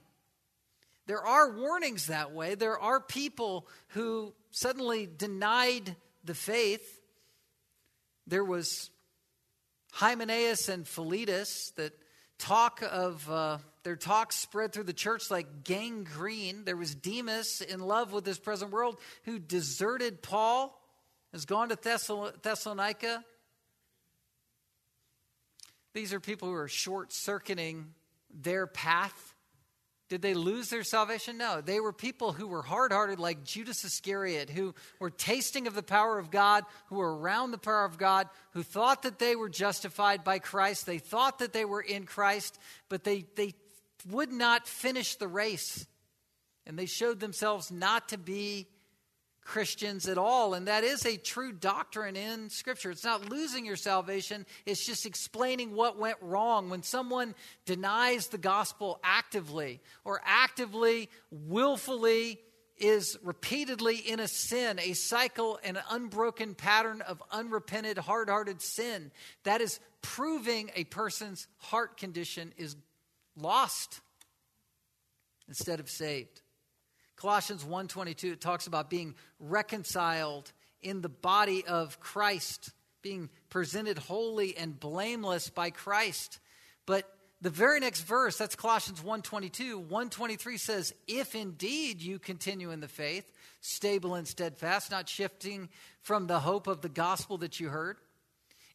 There 1.08 1.26
are 1.26 1.58
warnings 1.58 2.06
that 2.06 2.32
way. 2.32 2.54
There 2.54 2.78
are 2.78 3.00
people 3.00 3.67
who 3.89 4.36
suddenly 4.52 5.08
denied 5.08 5.96
the 6.24 6.36
faith. 6.36 7.02
There 8.28 8.46
was 8.46 8.91
Hymenaeus 9.94 10.70
and 10.70 10.88
Philetus 10.88 11.72
that 11.76 11.94
talk 12.38 12.84
of 12.88 13.28
uh, 13.32 13.58
their 13.82 13.96
talk 13.96 14.32
spread 14.32 14.74
through 14.74 14.84
the 14.84 14.94
church 14.94 15.32
like 15.32 15.63
gangrene. 15.63 16.65
There 16.65 16.78
was 16.78 16.94
Demas 16.94 17.62
in 17.62 17.80
love 17.80 18.13
with 18.13 18.26
this 18.26 18.38
present 18.38 18.70
world 18.70 19.00
who 19.24 19.39
deserted 19.39 20.22
Paul, 20.22 20.80
has 21.32 21.46
gone 21.46 21.70
to 21.70 21.76
Thessalonica, 22.44 23.26
these 25.93 26.13
are 26.13 26.19
people 26.19 26.47
who 26.47 26.56
are 26.56 26.67
short 26.67 27.12
circuiting 27.12 27.93
their 28.34 28.67
path. 28.67 29.36
Did 30.10 30.21
they 30.21 30.34
lose 30.34 30.69
their 30.69 30.84
salvation? 30.84 31.38
No. 31.38 31.62
They 31.62 31.80
were 31.80 31.93
people 31.93 32.34
who 32.34 32.47
were 32.47 32.62
hard 32.62 32.91
hearted, 32.91 33.17
like 33.17 33.45
Judas 33.45 33.86
Iscariot, 33.86 34.49
who 34.49 34.75
were 34.99 35.10
tasting 35.10 35.67
of 35.67 35.73
the 35.73 35.84
power 35.84 36.19
of 36.19 36.30
God, 36.30 36.65
who 36.88 36.97
were 36.97 37.17
around 37.17 37.51
the 37.51 37.58
power 37.58 37.86
of 37.86 37.97
God, 37.97 38.27
who 38.51 38.62
thought 38.62 39.04
that 39.04 39.19
they 39.19 39.38
were 39.38 39.49
justified 39.49 40.25
by 40.25 40.39
Christ. 40.39 40.86
They 40.86 40.97
thought 40.97 41.39
that 41.39 41.54
they 41.54 41.63
were 41.63 41.82
in 41.82 42.04
Christ, 42.04 42.60
but 42.89 43.06
they, 43.06 43.25
they 43.36 43.54
would 44.10 44.34
not 44.34 44.67
finish 44.67 45.15
the 45.15 45.30
race. 45.30 45.86
And 46.65 46.77
they 46.77 46.88
showed 46.88 47.21
themselves 47.21 47.71
not 47.71 48.10
to 48.10 48.17
be 48.17 48.67
Christians 49.41 50.08
at 50.08 50.17
all. 50.17 50.54
And 50.54 50.67
that 50.67 50.84
is 50.84 51.06
a 51.06 51.17
true 51.17 51.51
doctrine 51.51 52.15
in 52.15 52.49
Scripture. 52.49 52.91
It's 52.91 53.04
not 53.04 53.30
losing 53.30 53.65
your 53.65 53.75
salvation, 53.75 54.45
it's 54.65 54.86
just 54.86 55.06
explaining 55.06 55.75
what 55.75 55.97
went 55.97 56.17
wrong. 56.21 56.69
When 56.69 56.84
someone 56.84 57.36
denies 57.65 58.27
the 58.27 58.38
gospel 58.38 58.99
actively 59.04 59.82
or 60.06 60.21
actively, 60.25 61.10
willfully, 61.32 62.39
is 62.77 63.17
repeatedly 63.23 63.97
in 63.97 64.19
a 64.19 64.27
sin, 64.27 64.80
a 64.80 64.93
cycle, 64.93 65.60
an 65.63 65.77
unbroken 65.91 66.56
pattern 66.56 67.01
of 67.01 67.21
unrepented, 67.32 67.97
hard 67.97 68.27
hearted 68.27 68.62
sin. 68.62 69.12
That 69.43 69.62
is 69.62 69.80
proving 70.01 70.71
a 70.75 70.84
person's 70.86 71.47
heart 71.58 71.97
condition 71.97 72.54
is 72.58 72.75
lost 73.38 74.01
instead 75.47 75.80
of 75.80 75.89
saved. 75.89 76.40
Colossians 77.21 77.63
1:22 77.63 78.34
it 78.34 78.41
talks 78.41 78.65
about 78.65 78.89
being 78.89 79.13
reconciled 79.39 80.51
in 80.81 81.01
the 81.01 81.10
body 81.10 81.63
of 81.67 81.99
Christ, 81.99 82.71
being 83.03 83.29
presented 83.51 83.99
holy 83.99 84.57
and 84.57 84.79
blameless 84.79 85.51
by 85.51 85.69
Christ. 85.69 86.39
But 86.88 87.15
the 87.39 87.51
very 87.51 87.79
next 87.79 88.01
verse, 88.01 88.39
that's 88.39 88.55
Colossians 88.55 89.03
1:22, 89.03 89.77
123 89.77 90.57
says, 90.57 90.95
"If 91.05 91.36
indeed 91.36 92.01
you 92.01 92.17
continue 92.17 92.71
in 92.71 92.79
the 92.79 92.88
faith, 92.88 93.31
stable 93.60 94.15
and 94.15 94.27
steadfast, 94.27 94.89
not 94.89 95.07
shifting 95.07 95.69
from 96.01 96.25
the 96.25 96.39
hope 96.39 96.65
of 96.65 96.81
the 96.81 96.89
gospel 96.89 97.38
that 97.38 97.60
you 97.60 97.69
heard. 97.69 97.99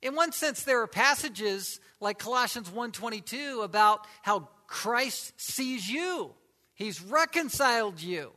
In 0.01 0.15
one 0.15 0.31
sense, 0.31 0.63
there 0.63 0.81
are 0.83 0.87
passages 0.87 1.81
like 1.99 2.21
Colossians 2.21 2.71
1:22 2.71 3.63
about 3.63 4.07
how 4.23 4.49
Christ 4.69 5.33
sees 5.37 5.91
you. 5.91 6.37
He's 6.75 7.01
reconciled 7.01 8.01
you. 8.01 8.36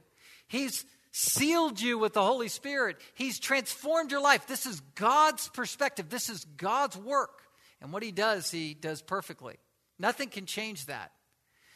He's 0.50 0.84
sealed 1.12 1.80
you 1.80 1.98
with 1.98 2.14
the 2.14 2.24
Holy 2.24 2.50
Spirit. 2.50 2.98
He's 3.14 3.40
transformed 3.40 4.12
your 4.12 4.22
life. 4.22 4.48
This 4.48 4.66
is 4.66 4.82
God's 4.96 5.48
perspective. 5.50 6.10
This 6.10 6.30
is 6.30 6.46
God's 6.58 6.98
work. 6.98 7.44
And 7.82 7.94
what 7.94 8.04
he 8.04 8.12
does, 8.12 8.52
he 8.52 8.74
does 8.74 9.02
perfectly. 9.02 9.56
Nothing 9.98 10.30
can 10.30 10.46
change 10.46 10.88
that. 10.88 11.12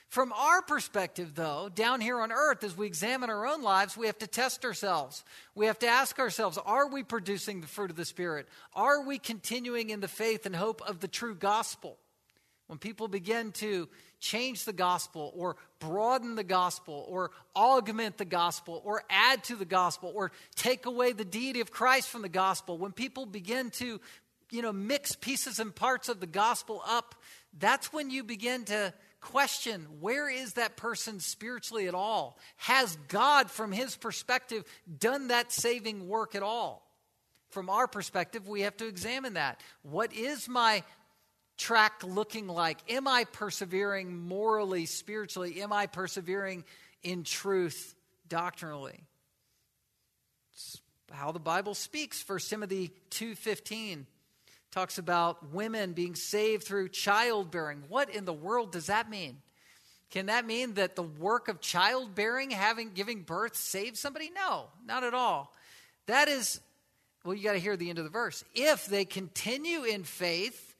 From 0.09 0.31
our 0.33 0.61
perspective, 0.61 1.33
though, 1.33 1.69
down 1.73 1.99
here 2.01 2.19
on 2.19 2.31
earth, 2.31 2.63
as 2.63 2.77
we 2.77 2.85
examine 2.85 3.29
our 3.29 3.47
own 3.47 3.63
lives, 3.63 3.97
we 3.97 4.05
have 4.05 4.19
to 4.19 4.27
test 4.27 4.63
ourselves. 4.63 5.23
We 5.55 5.65
have 5.65 5.79
to 5.79 5.87
ask 5.87 6.19
ourselves 6.19 6.59
are 6.63 6.87
we 6.87 7.03
producing 7.03 7.61
the 7.61 7.67
fruit 7.67 7.89
of 7.89 7.95
the 7.95 8.05
Spirit? 8.05 8.47
Are 8.75 9.03
we 9.03 9.17
continuing 9.17 9.89
in 9.89 10.01
the 10.01 10.07
faith 10.07 10.45
and 10.45 10.55
hope 10.55 10.81
of 10.87 10.99
the 10.99 11.07
true 11.07 11.35
gospel? 11.35 11.97
When 12.73 12.79
people 12.79 13.07
begin 13.07 13.51
to 13.51 13.87
change 14.19 14.65
the 14.65 14.73
gospel 14.73 15.31
or 15.35 15.57
broaden 15.77 16.33
the 16.33 16.43
gospel 16.43 17.05
or 17.07 17.29
augment 17.55 18.17
the 18.17 18.25
gospel 18.25 18.81
or 18.83 19.03
add 19.11 19.43
to 19.43 19.55
the 19.55 19.63
gospel 19.63 20.11
or 20.15 20.31
take 20.55 20.87
away 20.87 21.11
the 21.11 21.23
deity 21.23 21.59
of 21.59 21.69
Christ 21.69 22.09
from 22.09 22.23
the 22.23 22.29
gospel, 22.29 22.79
when 22.79 22.91
people 22.91 23.27
begin 23.27 23.69
to 23.73 24.01
you 24.49 24.63
know 24.63 24.73
mix 24.73 25.15
pieces 25.15 25.59
and 25.59 25.75
parts 25.75 26.09
of 26.09 26.19
the 26.19 26.25
gospel 26.25 26.81
up, 26.87 27.13
that's 27.59 27.93
when 27.93 28.09
you 28.09 28.23
begin 28.23 28.65
to 28.65 28.91
question 29.21 29.85
where 29.99 30.27
is 30.27 30.53
that 30.53 30.75
person 30.75 31.19
spiritually 31.19 31.87
at 31.87 31.93
all? 31.93 32.39
Has 32.55 32.97
God, 33.07 33.51
from 33.51 33.71
his 33.71 33.95
perspective, 33.95 34.63
done 34.97 35.27
that 35.27 35.51
saving 35.51 36.07
work 36.07 36.33
at 36.33 36.41
all? 36.41 36.89
From 37.51 37.69
our 37.69 37.87
perspective, 37.87 38.47
we 38.47 38.61
have 38.61 38.77
to 38.77 38.87
examine 38.87 39.35
that. 39.35 39.61
What 39.83 40.11
is 40.11 40.49
my 40.49 40.81
track 41.57 42.03
looking 42.03 42.47
like? 42.47 42.79
Am 42.91 43.07
I 43.07 43.25
persevering 43.25 44.17
morally, 44.17 44.85
spiritually? 44.85 45.61
Am 45.61 45.71
I 45.71 45.87
persevering 45.87 46.63
in 47.03 47.23
truth 47.23 47.95
doctrinally? 48.27 49.03
It's 50.53 50.81
how 51.11 51.31
the 51.31 51.39
Bible 51.39 51.75
speaks. 51.75 52.21
1 52.21 52.49
Timothy 52.49 52.91
2:15 53.11 54.07
talks 54.71 54.97
about 54.97 55.51
women 55.51 55.93
being 55.93 56.15
saved 56.15 56.63
through 56.63 56.89
childbearing. 56.89 57.83
What 57.87 58.09
in 58.09 58.25
the 58.25 58.33
world 58.33 58.71
does 58.71 58.87
that 58.87 59.09
mean? 59.09 59.41
Can 60.09 60.27
that 60.27 60.45
mean 60.45 60.75
that 60.75 60.95
the 60.95 61.03
work 61.03 61.47
of 61.47 61.59
childbearing, 61.59 62.51
having 62.51 62.91
giving 62.93 63.23
birth, 63.23 63.55
saves 63.55 63.99
somebody? 63.99 64.31
No, 64.31 64.67
not 64.85 65.03
at 65.03 65.13
all. 65.13 65.53
That 66.05 66.27
is, 66.27 66.59
well, 67.23 67.33
you 67.33 67.43
got 67.43 67.53
to 67.53 67.59
hear 67.59 67.77
the 67.77 67.89
end 67.89 67.97
of 67.97 68.03
the 68.03 68.11
verse. 68.11 68.43
If 68.53 68.85
they 68.85 69.05
continue 69.05 69.83
in 69.83 70.03
faith 70.03 70.72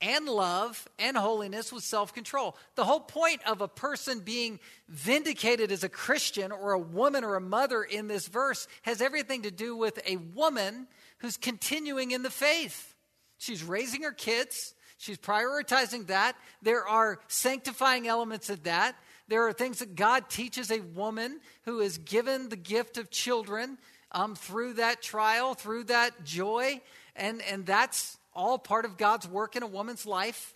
and 0.00 0.26
love 0.26 0.86
and 0.98 1.16
holiness 1.16 1.72
with 1.72 1.84
self 1.84 2.14
control. 2.14 2.56
The 2.76 2.84
whole 2.84 3.00
point 3.00 3.40
of 3.46 3.60
a 3.60 3.68
person 3.68 4.20
being 4.20 4.60
vindicated 4.88 5.72
as 5.72 5.84
a 5.84 5.88
Christian 5.88 6.52
or 6.52 6.72
a 6.72 6.78
woman 6.78 7.24
or 7.24 7.36
a 7.36 7.40
mother 7.40 7.82
in 7.82 8.06
this 8.06 8.28
verse 8.28 8.68
has 8.82 9.02
everything 9.02 9.42
to 9.42 9.50
do 9.50 9.76
with 9.76 9.98
a 10.06 10.16
woman 10.16 10.86
who's 11.18 11.36
continuing 11.36 12.12
in 12.12 12.22
the 12.22 12.30
faith. 12.30 12.94
She's 13.38 13.62
raising 13.62 14.02
her 14.02 14.12
kids. 14.12 14.74
She's 14.98 15.18
prioritizing 15.18 16.08
that. 16.08 16.36
There 16.62 16.86
are 16.86 17.20
sanctifying 17.28 18.08
elements 18.08 18.50
of 18.50 18.64
that. 18.64 18.96
There 19.28 19.46
are 19.46 19.52
things 19.52 19.78
that 19.78 19.94
God 19.94 20.28
teaches 20.28 20.70
a 20.70 20.80
woman 20.80 21.40
who 21.64 21.80
is 21.80 21.98
given 21.98 22.48
the 22.48 22.56
gift 22.56 22.98
of 22.98 23.10
children 23.10 23.78
um, 24.10 24.34
through 24.34 24.74
that 24.74 25.02
trial, 25.02 25.54
through 25.54 25.84
that 25.84 26.24
joy. 26.24 26.80
And, 27.14 27.42
and 27.42 27.66
that's 27.66 28.18
all 28.38 28.56
part 28.56 28.84
of 28.84 28.96
God's 28.96 29.26
work 29.26 29.56
in 29.56 29.64
a 29.64 29.66
woman's 29.66 30.06
life. 30.06 30.54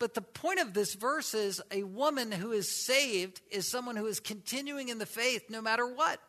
But 0.00 0.14
the 0.14 0.20
point 0.20 0.58
of 0.58 0.74
this 0.74 0.94
verse 0.94 1.32
is 1.32 1.62
a 1.70 1.84
woman 1.84 2.32
who 2.32 2.50
is 2.50 2.84
saved 2.84 3.40
is 3.50 3.70
someone 3.70 3.94
who 3.94 4.06
is 4.06 4.18
continuing 4.18 4.88
in 4.88 4.98
the 4.98 5.06
faith 5.06 5.44
no 5.48 5.62
matter 5.62 5.86
what 5.86 6.20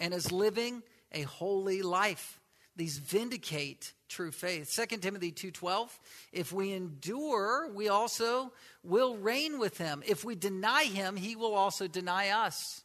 and 0.00 0.12
is 0.12 0.32
living 0.32 0.82
a 1.12 1.22
holy 1.22 1.82
life. 1.82 2.40
These 2.74 2.98
vindicate 2.98 3.92
true 4.08 4.32
faith. 4.32 4.68
2 4.70 5.00
Timothy 5.00 5.30
2:12, 5.30 6.00
if 6.32 6.52
we 6.52 6.72
endure, 6.72 7.68
we 7.68 7.88
also 7.88 8.52
will 8.82 9.16
reign 9.16 9.58
with 9.60 9.78
him. 9.78 10.02
If 10.06 10.24
we 10.24 10.34
deny 10.34 10.84
him, 10.84 11.16
he 11.16 11.36
will 11.36 11.54
also 11.54 11.86
deny 11.86 12.30
us. 12.30 12.82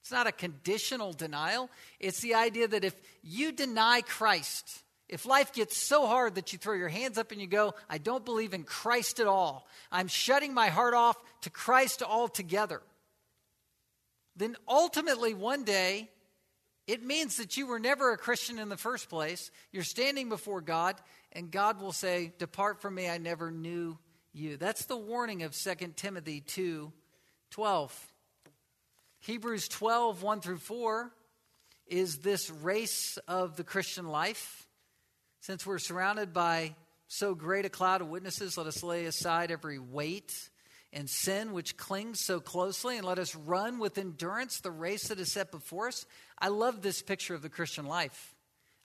It's 0.00 0.10
not 0.10 0.26
a 0.26 0.32
conditional 0.32 1.12
denial. 1.12 1.70
It's 2.00 2.20
the 2.20 2.34
idea 2.34 2.66
that 2.66 2.84
if 2.84 2.94
you 3.22 3.52
deny 3.52 4.00
Christ, 4.00 4.81
if 5.12 5.26
life 5.26 5.52
gets 5.52 5.76
so 5.76 6.06
hard 6.06 6.36
that 6.36 6.54
you 6.54 6.58
throw 6.58 6.72
your 6.72 6.88
hands 6.88 7.18
up 7.18 7.32
and 7.32 7.40
you 7.40 7.46
go, 7.46 7.74
I 7.90 7.98
don't 7.98 8.24
believe 8.24 8.54
in 8.54 8.64
Christ 8.64 9.20
at 9.20 9.26
all, 9.26 9.68
I'm 9.90 10.08
shutting 10.08 10.54
my 10.54 10.68
heart 10.68 10.94
off 10.94 11.18
to 11.42 11.50
Christ 11.50 12.02
altogether, 12.02 12.80
then 14.36 14.56
ultimately 14.66 15.34
one 15.34 15.64
day 15.64 16.08
it 16.86 17.04
means 17.04 17.36
that 17.36 17.58
you 17.58 17.66
were 17.66 17.78
never 17.78 18.12
a 18.12 18.16
Christian 18.16 18.58
in 18.58 18.70
the 18.70 18.78
first 18.78 19.10
place. 19.10 19.50
You're 19.70 19.84
standing 19.84 20.30
before 20.30 20.62
God, 20.62 20.96
and 21.32 21.50
God 21.50 21.78
will 21.78 21.92
say, 21.92 22.32
Depart 22.38 22.80
from 22.80 22.94
me, 22.94 23.06
I 23.06 23.18
never 23.18 23.50
knew 23.50 23.98
you. 24.32 24.56
That's 24.56 24.86
the 24.86 24.96
warning 24.96 25.42
of 25.42 25.54
2 25.54 25.74
Timothy 25.94 26.40
2 26.40 26.90
12. 27.50 28.12
Hebrews 29.20 29.68
12 29.68 30.22
1 30.22 30.40
through 30.40 30.56
4 30.56 31.12
is 31.86 32.18
this 32.18 32.48
race 32.48 33.18
of 33.28 33.56
the 33.56 33.64
Christian 33.64 34.08
life. 34.08 34.61
Since 35.42 35.66
we're 35.66 35.80
surrounded 35.80 36.32
by 36.32 36.76
so 37.08 37.34
great 37.34 37.64
a 37.64 37.68
cloud 37.68 38.00
of 38.00 38.08
witnesses, 38.08 38.56
let 38.56 38.68
us 38.68 38.84
lay 38.84 39.06
aside 39.06 39.50
every 39.50 39.80
weight 39.80 40.48
and 40.92 41.10
sin 41.10 41.52
which 41.52 41.76
clings 41.76 42.20
so 42.20 42.38
closely, 42.38 42.96
and 42.96 43.04
let 43.04 43.18
us 43.18 43.34
run 43.34 43.80
with 43.80 43.98
endurance 43.98 44.60
the 44.60 44.70
race 44.70 45.08
that 45.08 45.18
is 45.18 45.32
set 45.32 45.50
before 45.50 45.88
us. 45.88 46.06
I 46.38 46.46
love 46.46 46.80
this 46.80 47.02
picture 47.02 47.34
of 47.34 47.42
the 47.42 47.48
Christian 47.48 47.86
life. 47.86 48.36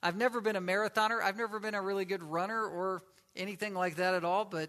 I've 0.02 0.16
never 0.16 0.40
been 0.40 0.56
a 0.56 0.60
marathoner, 0.60 1.22
I've 1.22 1.36
never 1.36 1.60
been 1.60 1.76
a 1.76 1.80
really 1.82 2.04
good 2.04 2.24
runner 2.24 2.60
or 2.60 3.04
anything 3.36 3.72
like 3.72 3.94
that 3.96 4.14
at 4.14 4.24
all, 4.24 4.44
but 4.44 4.68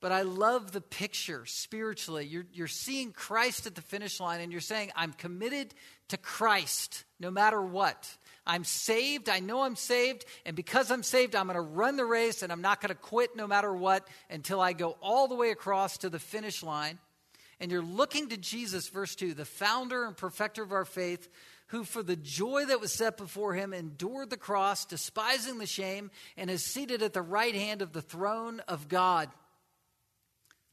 but 0.00 0.12
I 0.12 0.22
love 0.22 0.70
the 0.70 0.82
picture 0.82 1.46
spiritually. 1.46 2.26
You're, 2.26 2.44
you're 2.52 2.68
seeing 2.68 3.10
Christ 3.10 3.66
at 3.66 3.74
the 3.74 3.80
finish 3.80 4.20
line 4.20 4.42
and 4.42 4.52
you're 4.52 4.60
saying, 4.60 4.92
I'm 4.94 5.14
committed 5.14 5.72
to 6.08 6.18
Christ 6.18 7.04
no 7.18 7.30
matter 7.30 7.62
what. 7.62 8.14
I'm 8.46 8.64
saved. 8.64 9.28
I 9.28 9.40
know 9.40 9.62
I'm 9.62 9.76
saved. 9.76 10.24
And 10.44 10.54
because 10.54 10.90
I'm 10.90 11.02
saved, 11.02 11.34
I'm 11.34 11.46
going 11.46 11.54
to 11.54 11.60
run 11.60 11.96
the 11.96 12.04
race 12.04 12.42
and 12.42 12.52
I'm 12.52 12.60
not 12.60 12.80
going 12.80 12.90
to 12.90 12.94
quit 12.94 13.36
no 13.36 13.46
matter 13.46 13.72
what 13.72 14.06
until 14.28 14.60
I 14.60 14.72
go 14.72 14.96
all 15.00 15.28
the 15.28 15.34
way 15.34 15.50
across 15.50 15.98
to 15.98 16.10
the 16.10 16.18
finish 16.18 16.62
line. 16.62 16.98
And 17.60 17.70
you're 17.70 17.82
looking 17.82 18.28
to 18.28 18.36
Jesus, 18.36 18.88
verse 18.88 19.14
2, 19.14 19.34
the 19.34 19.44
founder 19.44 20.04
and 20.04 20.16
perfecter 20.16 20.62
of 20.62 20.72
our 20.72 20.84
faith, 20.84 21.28
who 21.68 21.84
for 21.84 22.02
the 22.02 22.16
joy 22.16 22.66
that 22.66 22.80
was 22.80 22.92
set 22.92 23.16
before 23.16 23.54
him 23.54 23.72
endured 23.72 24.28
the 24.28 24.36
cross, 24.36 24.84
despising 24.84 25.58
the 25.58 25.66
shame, 25.66 26.10
and 26.36 26.50
is 26.50 26.64
seated 26.64 27.02
at 27.02 27.14
the 27.14 27.22
right 27.22 27.54
hand 27.54 27.80
of 27.80 27.92
the 27.92 28.02
throne 28.02 28.60
of 28.68 28.88
God. 28.88 29.30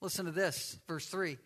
Listen 0.01 0.25
to 0.25 0.31
this, 0.31 0.77
verse 0.87 1.05
3. 1.05 1.37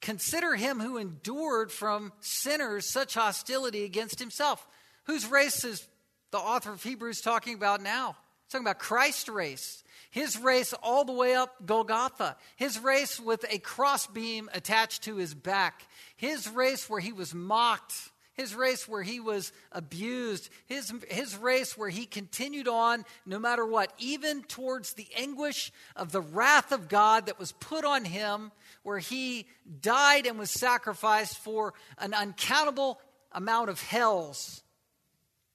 Consider 0.00 0.54
him 0.54 0.78
who 0.78 0.96
endured 0.96 1.72
from 1.72 2.12
sinners 2.20 2.88
such 2.88 3.14
hostility 3.14 3.84
against 3.84 4.20
himself 4.20 4.66
Whose 5.08 5.26
race 5.26 5.64
is 5.64 5.88
the 6.30 6.38
author 6.38 6.70
of 6.70 6.82
Hebrews 6.82 7.22
talking 7.22 7.54
about 7.54 7.82
now? 7.82 8.14
He's 8.44 8.52
talking 8.52 8.66
about 8.66 8.78
Christ's 8.78 9.30
race. 9.30 9.82
His 10.10 10.38
race 10.38 10.74
all 10.82 11.06
the 11.06 11.12
way 11.12 11.34
up 11.34 11.64
Golgotha. 11.64 12.36
His 12.56 12.78
race 12.78 13.18
with 13.18 13.44
a 13.50 13.58
crossbeam 13.58 14.50
attached 14.52 15.04
to 15.04 15.16
his 15.16 15.32
back. 15.34 15.86
His 16.14 16.46
race 16.46 16.90
where 16.90 17.00
he 17.00 17.12
was 17.12 17.34
mocked. 17.34 17.94
His 18.34 18.54
race 18.54 18.86
where 18.86 19.02
he 19.02 19.18
was 19.18 19.50
abused. 19.72 20.50
His, 20.66 20.92
his 21.08 21.36
race 21.38 21.76
where 21.76 21.88
he 21.88 22.04
continued 22.04 22.68
on 22.68 23.06
no 23.24 23.38
matter 23.38 23.64
what, 23.64 23.92
even 23.98 24.42
towards 24.42 24.92
the 24.92 25.08
anguish 25.16 25.72
of 25.96 26.12
the 26.12 26.20
wrath 26.20 26.70
of 26.70 26.88
God 26.88 27.26
that 27.26 27.38
was 27.38 27.52
put 27.52 27.86
on 27.86 28.04
him, 28.04 28.52
where 28.82 28.98
he 28.98 29.46
died 29.80 30.26
and 30.26 30.38
was 30.38 30.50
sacrificed 30.50 31.38
for 31.38 31.72
an 31.96 32.12
uncountable 32.12 33.00
amount 33.32 33.70
of 33.70 33.80
hells 33.80 34.62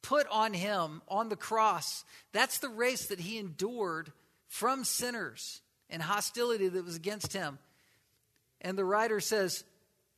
put 0.03 0.27
on 0.29 0.53
him 0.53 1.01
on 1.07 1.29
the 1.29 1.35
cross. 1.35 2.05
That's 2.31 2.59
the 2.59 2.69
race 2.69 3.07
that 3.07 3.19
he 3.19 3.39
endured 3.39 4.11
from 4.47 4.83
sinners 4.83 5.61
and 5.89 6.03
hostility 6.03 6.67
that 6.67 6.85
was 6.85 6.95
against 6.95 7.33
him. 7.33 7.57
And 8.61 8.77
the 8.77 8.85
writer 8.85 9.19
says, 9.19 9.63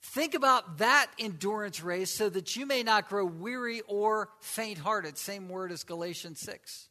Think 0.01 0.35
about 0.35 0.77
that 0.79 1.07
endurance 1.17 1.81
race 1.81 2.11
so 2.11 2.29
that 2.29 2.55
you 2.55 2.67
may 2.67 2.83
not 2.83 3.09
grow 3.09 3.25
weary 3.25 3.81
or 3.87 4.29
faint 4.39 4.77
hearted. 4.77 5.17
Same 5.17 5.49
word 5.49 5.71
as 5.71 5.83
Galatians 5.83 6.39
6. 6.41 6.89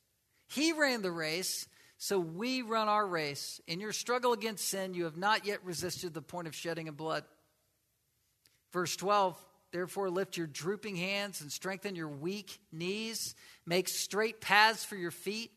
He 0.48 0.72
ran 0.72 1.00
the 1.00 1.12
race, 1.12 1.68
so 1.96 2.18
we 2.18 2.62
run 2.62 2.88
our 2.88 3.06
race. 3.06 3.60
In 3.68 3.78
your 3.78 3.92
struggle 3.92 4.32
against 4.32 4.66
sin, 4.66 4.94
you 4.94 5.04
have 5.04 5.16
not 5.16 5.46
yet 5.46 5.64
resisted 5.64 6.12
the 6.12 6.22
point 6.22 6.48
of 6.48 6.56
shedding 6.56 6.88
of 6.88 6.96
blood. 6.96 7.22
Verse 8.72 8.96
12 8.96 9.38
Therefore, 9.74 10.08
lift 10.08 10.36
your 10.36 10.46
drooping 10.46 10.94
hands 10.94 11.40
and 11.40 11.50
strengthen 11.50 11.96
your 11.96 12.06
weak 12.06 12.60
knees. 12.70 13.34
Make 13.66 13.88
straight 13.88 14.40
paths 14.40 14.84
for 14.84 14.94
your 14.94 15.10
feet, 15.10 15.50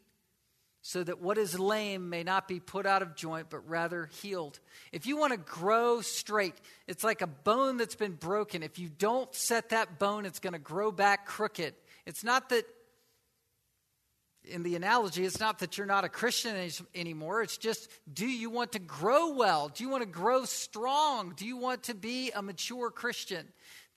so 0.82 1.04
that 1.04 1.22
what 1.22 1.38
is 1.38 1.60
lame 1.60 2.10
may 2.10 2.24
not 2.24 2.48
be 2.48 2.60
put 2.60 2.88
out 2.88 3.04
of 3.04 3.16
joint, 3.16 3.52
but 3.52 3.70
rather 3.70 4.10
healed. 4.24 4.60
If 4.92 5.06
you 5.06 5.18
want 5.18 5.34
to 5.34 5.38
grow 5.38 6.02
straight, 6.02 6.56
it's 6.88 7.04
like 7.04 7.22
a 7.22 7.28
bone 7.28 7.78
that's 7.78 7.94
been 7.94 8.14
broken. 8.14 8.64
If 8.64 8.80
you 8.80 8.90
don't 8.90 9.32
set 9.36 9.70
that 9.70 10.00
bone, 10.00 10.26
it's 10.26 10.40
going 10.40 10.54
to 10.54 10.60
grow 10.60 10.92
back 10.92 11.28
crooked. 11.28 11.76
It's 12.08 12.24
not 12.24 12.50
that 12.50 12.66
in 14.46 14.64
the 14.64 14.76
analogy, 14.76 15.26
it's 15.26 15.40
not 15.40 15.60
that 15.60 15.78
you're 15.78 15.86
not 15.86 16.06
a 16.06 16.10
Christian 16.10 16.56
anymore. 16.96 17.44
It's 17.44 17.58
just, 17.58 17.88
do 18.12 18.26
you 18.26 18.50
want 18.50 18.72
to 18.72 18.80
grow 18.80 19.36
well? 19.36 19.70
Do 19.70 19.84
you 19.84 19.92
want 19.92 20.02
to 20.02 20.10
grow 20.10 20.46
strong? 20.46 21.34
Do 21.38 21.46
you 21.46 21.58
want 21.58 21.84
to 21.84 21.94
be 21.94 22.32
a 22.32 22.42
mature 22.42 22.90
Christian? 22.90 23.46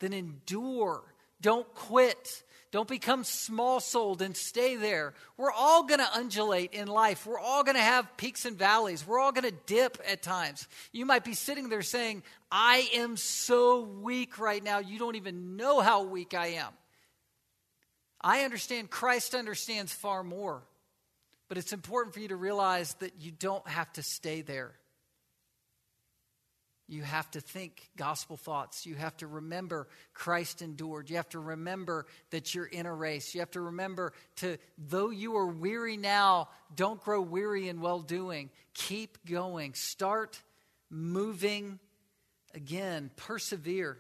Then 0.01 0.13
endure. 0.13 1.03
Don't 1.41 1.73
quit. 1.75 2.43
Don't 2.73 2.89
become 2.89 3.25
small 3.25 3.81
souled 3.81 4.23
and 4.23 4.37
stay 4.37 4.77
there. 4.77 5.15
We're 5.37 5.51
all 5.51 5.85
going 5.85 5.99
to 5.99 6.09
undulate 6.15 6.73
in 6.73 6.87
life. 6.87 7.27
We're 7.27 7.39
all 7.39 7.65
going 7.65 7.77
to 7.77 7.83
have 7.83 8.17
peaks 8.17 8.45
and 8.45 8.57
valleys. 8.57 9.05
We're 9.05 9.19
all 9.19 9.33
going 9.33 9.51
to 9.51 9.57
dip 9.67 10.01
at 10.07 10.23
times. 10.23 10.69
You 10.93 11.05
might 11.05 11.25
be 11.25 11.35
sitting 11.35 11.69
there 11.69 11.83
saying, 11.83 12.23
I 12.51 12.89
am 12.95 13.17
so 13.17 13.81
weak 13.81 14.39
right 14.39 14.63
now. 14.63 14.79
You 14.79 15.01
don't 15.01 15.17
even 15.17 15.57
know 15.57 15.81
how 15.81 16.05
weak 16.05 16.33
I 16.33 16.49
am. 16.49 16.73
I 18.21 18.45
understand 18.45 18.91
Christ 18.91 19.35
understands 19.35 19.93
far 19.93 20.23
more, 20.23 20.63
but 21.49 21.59
it's 21.59 21.73
important 21.73 22.15
for 22.15 22.21
you 22.21 22.29
to 22.29 22.37
realize 22.37 22.95
that 22.95 23.15
you 23.19 23.33
don't 23.33 23.67
have 23.67 23.93
to 23.95 24.03
stay 24.03 24.43
there. 24.43 24.75
You 26.91 27.05
have 27.05 27.31
to 27.31 27.41
think 27.41 27.89
gospel 27.97 28.37
thoughts. 28.37 28.85
You 28.85 28.97
have 28.97 29.17
to 29.19 29.29
remember 29.29 29.87
Christ 30.13 30.61
endured. 30.61 31.09
You 31.09 31.17
have 31.17 31.29
to 31.29 31.39
remember 31.39 32.07
that 32.31 32.53
you're 32.53 32.67
in 32.67 32.85
a 32.85 32.93
race. 32.93 33.33
You 33.33 33.41
have 33.43 33.53
to 33.53 33.61
remember 33.61 34.13
to, 34.37 34.59
though 34.77 35.11
you 35.11 35.37
are 35.37 35.47
weary 35.47 35.97
now, 35.97 36.49
don't 36.75 37.01
grow 37.01 37.21
weary 37.21 37.69
in 37.69 37.81
well 37.81 38.01
doing. 38.01 38.51
Keep 38.75 39.25
going. 39.25 39.75
Start 39.75 40.43
moving 40.91 41.79
again. 42.57 43.13
Persevere. 43.15 43.97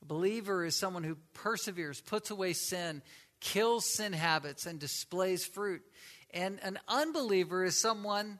A 0.00 0.04
believer 0.06 0.64
is 0.64 0.74
someone 0.74 1.04
who 1.04 1.18
perseveres, 1.34 2.00
puts 2.00 2.30
away 2.30 2.54
sin, 2.54 3.02
kills 3.40 3.84
sin 3.84 4.14
habits, 4.14 4.64
and 4.64 4.78
displays 4.78 5.44
fruit. 5.44 5.82
And 6.30 6.58
an 6.62 6.78
unbeliever 6.88 7.64
is 7.64 7.78
someone 7.78 8.38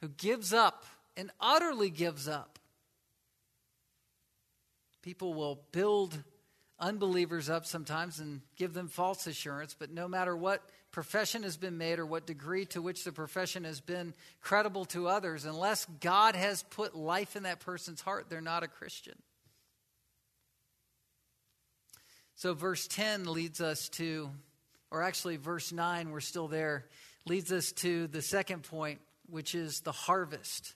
who 0.00 0.06
gives 0.08 0.52
up 0.52 0.84
and 1.16 1.30
utterly 1.40 1.90
gives 1.90 2.28
up. 2.28 2.58
People 5.02 5.34
will 5.34 5.60
build 5.72 6.16
unbelievers 6.78 7.48
up 7.48 7.66
sometimes 7.66 8.20
and 8.20 8.40
give 8.56 8.74
them 8.74 8.88
false 8.88 9.26
assurance, 9.26 9.76
but 9.78 9.90
no 9.90 10.08
matter 10.08 10.36
what 10.36 10.62
profession 10.90 11.42
has 11.42 11.56
been 11.56 11.76
made 11.76 11.98
or 11.98 12.06
what 12.06 12.26
degree 12.26 12.64
to 12.66 12.80
which 12.80 13.04
the 13.04 13.12
profession 13.12 13.64
has 13.64 13.80
been 13.80 14.14
credible 14.40 14.84
to 14.86 15.08
others, 15.08 15.44
unless 15.44 15.86
God 16.00 16.34
has 16.36 16.62
put 16.62 16.94
life 16.94 17.36
in 17.36 17.42
that 17.44 17.60
person's 17.60 18.00
heart, 18.00 18.26
they're 18.28 18.40
not 18.40 18.62
a 18.62 18.68
Christian. 18.68 19.14
So, 22.36 22.54
verse 22.54 22.86
10 22.88 23.26
leads 23.26 23.60
us 23.60 23.88
to, 23.90 24.30
or 24.90 25.02
actually, 25.02 25.36
verse 25.36 25.72
9, 25.72 26.10
we're 26.10 26.20
still 26.20 26.48
there, 26.48 26.86
leads 27.26 27.52
us 27.52 27.72
to 27.72 28.06
the 28.08 28.22
second 28.22 28.64
point, 28.64 29.00
which 29.28 29.54
is 29.54 29.80
the 29.80 29.92
harvest. 29.92 30.74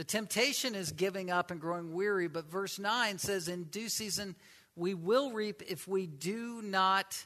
The 0.00 0.04
temptation 0.04 0.74
is 0.74 0.92
giving 0.92 1.30
up 1.30 1.50
and 1.50 1.60
growing 1.60 1.92
weary, 1.92 2.26
but 2.26 2.50
verse 2.50 2.78
9 2.78 3.18
says, 3.18 3.48
In 3.48 3.64
due 3.64 3.90
season 3.90 4.34
we 4.74 4.94
will 4.94 5.30
reap 5.30 5.62
if 5.68 5.86
we 5.86 6.06
do 6.06 6.62
not 6.62 7.22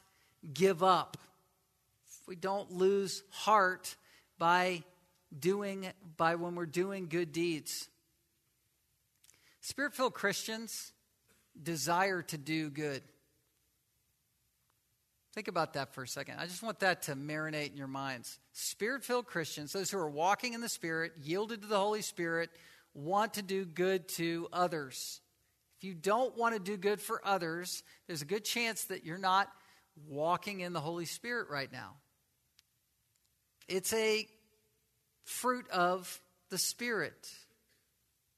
give 0.53 0.83
up. 0.83 1.15
If 2.05 2.27
we 2.27 2.35
don't 2.35 2.73
lose 2.73 3.23
heart 3.29 3.95
by 4.37 4.83
doing, 5.39 5.87
by 6.17 6.35
when 6.35 6.55
we're 6.55 6.65
doing 6.65 7.07
good 7.07 7.31
deeds. 7.31 7.87
Spirit 9.61 9.93
filled 9.93 10.13
Christians 10.13 10.91
desire 11.63 12.23
to 12.23 12.37
do 12.37 12.69
good. 12.69 13.01
Think 15.35 15.49
about 15.49 15.73
that 15.73 15.93
for 15.93 16.03
a 16.03 16.07
second. 16.07 16.39
I 16.39 16.45
just 16.45 16.63
want 16.63 16.79
that 16.79 17.03
to 17.03 17.15
marinate 17.15 17.71
in 17.71 17.77
your 17.77 17.87
minds. 17.87 18.39
Spirit 18.53 19.03
filled 19.03 19.25
Christians, 19.25 19.73
those 19.73 19.91
who 19.91 19.97
are 19.97 20.09
walking 20.09 20.53
in 20.53 20.61
the 20.61 20.69
Spirit, 20.69 21.11
yielded 21.21 21.61
to 21.61 21.67
the 21.67 21.77
Holy 21.77 22.01
Spirit, 22.01 22.49
want 22.93 23.33
to 23.33 23.41
do 23.41 23.65
good 23.65 24.07
to 24.07 24.47
others. 24.53 25.19
If 25.77 25.83
you 25.83 25.93
don't 25.93 26.37
want 26.37 26.55
to 26.55 26.61
do 26.61 26.77
good 26.77 27.01
for 27.01 27.19
others, 27.27 27.83
there's 28.07 28.21
a 28.21 28.25
good 28.25 28.45
chance 28.45 28.85
that 28.85 29.03
you're 29.03 29.17
not 29.17 29.49
walking 30.07 30.61
in 30.61 30.71
the 30.71 30.79
Holy 30.79 31.03
Spirit 31.03 31.49
right 31.49 31.71
now. 31.71 31.95
It's 33.67 33.91
a 33.91 34.25
fruit 35.25 35.69
of 35.69 36.21
the 36.49 36.57
Spirit, 36.57 37.29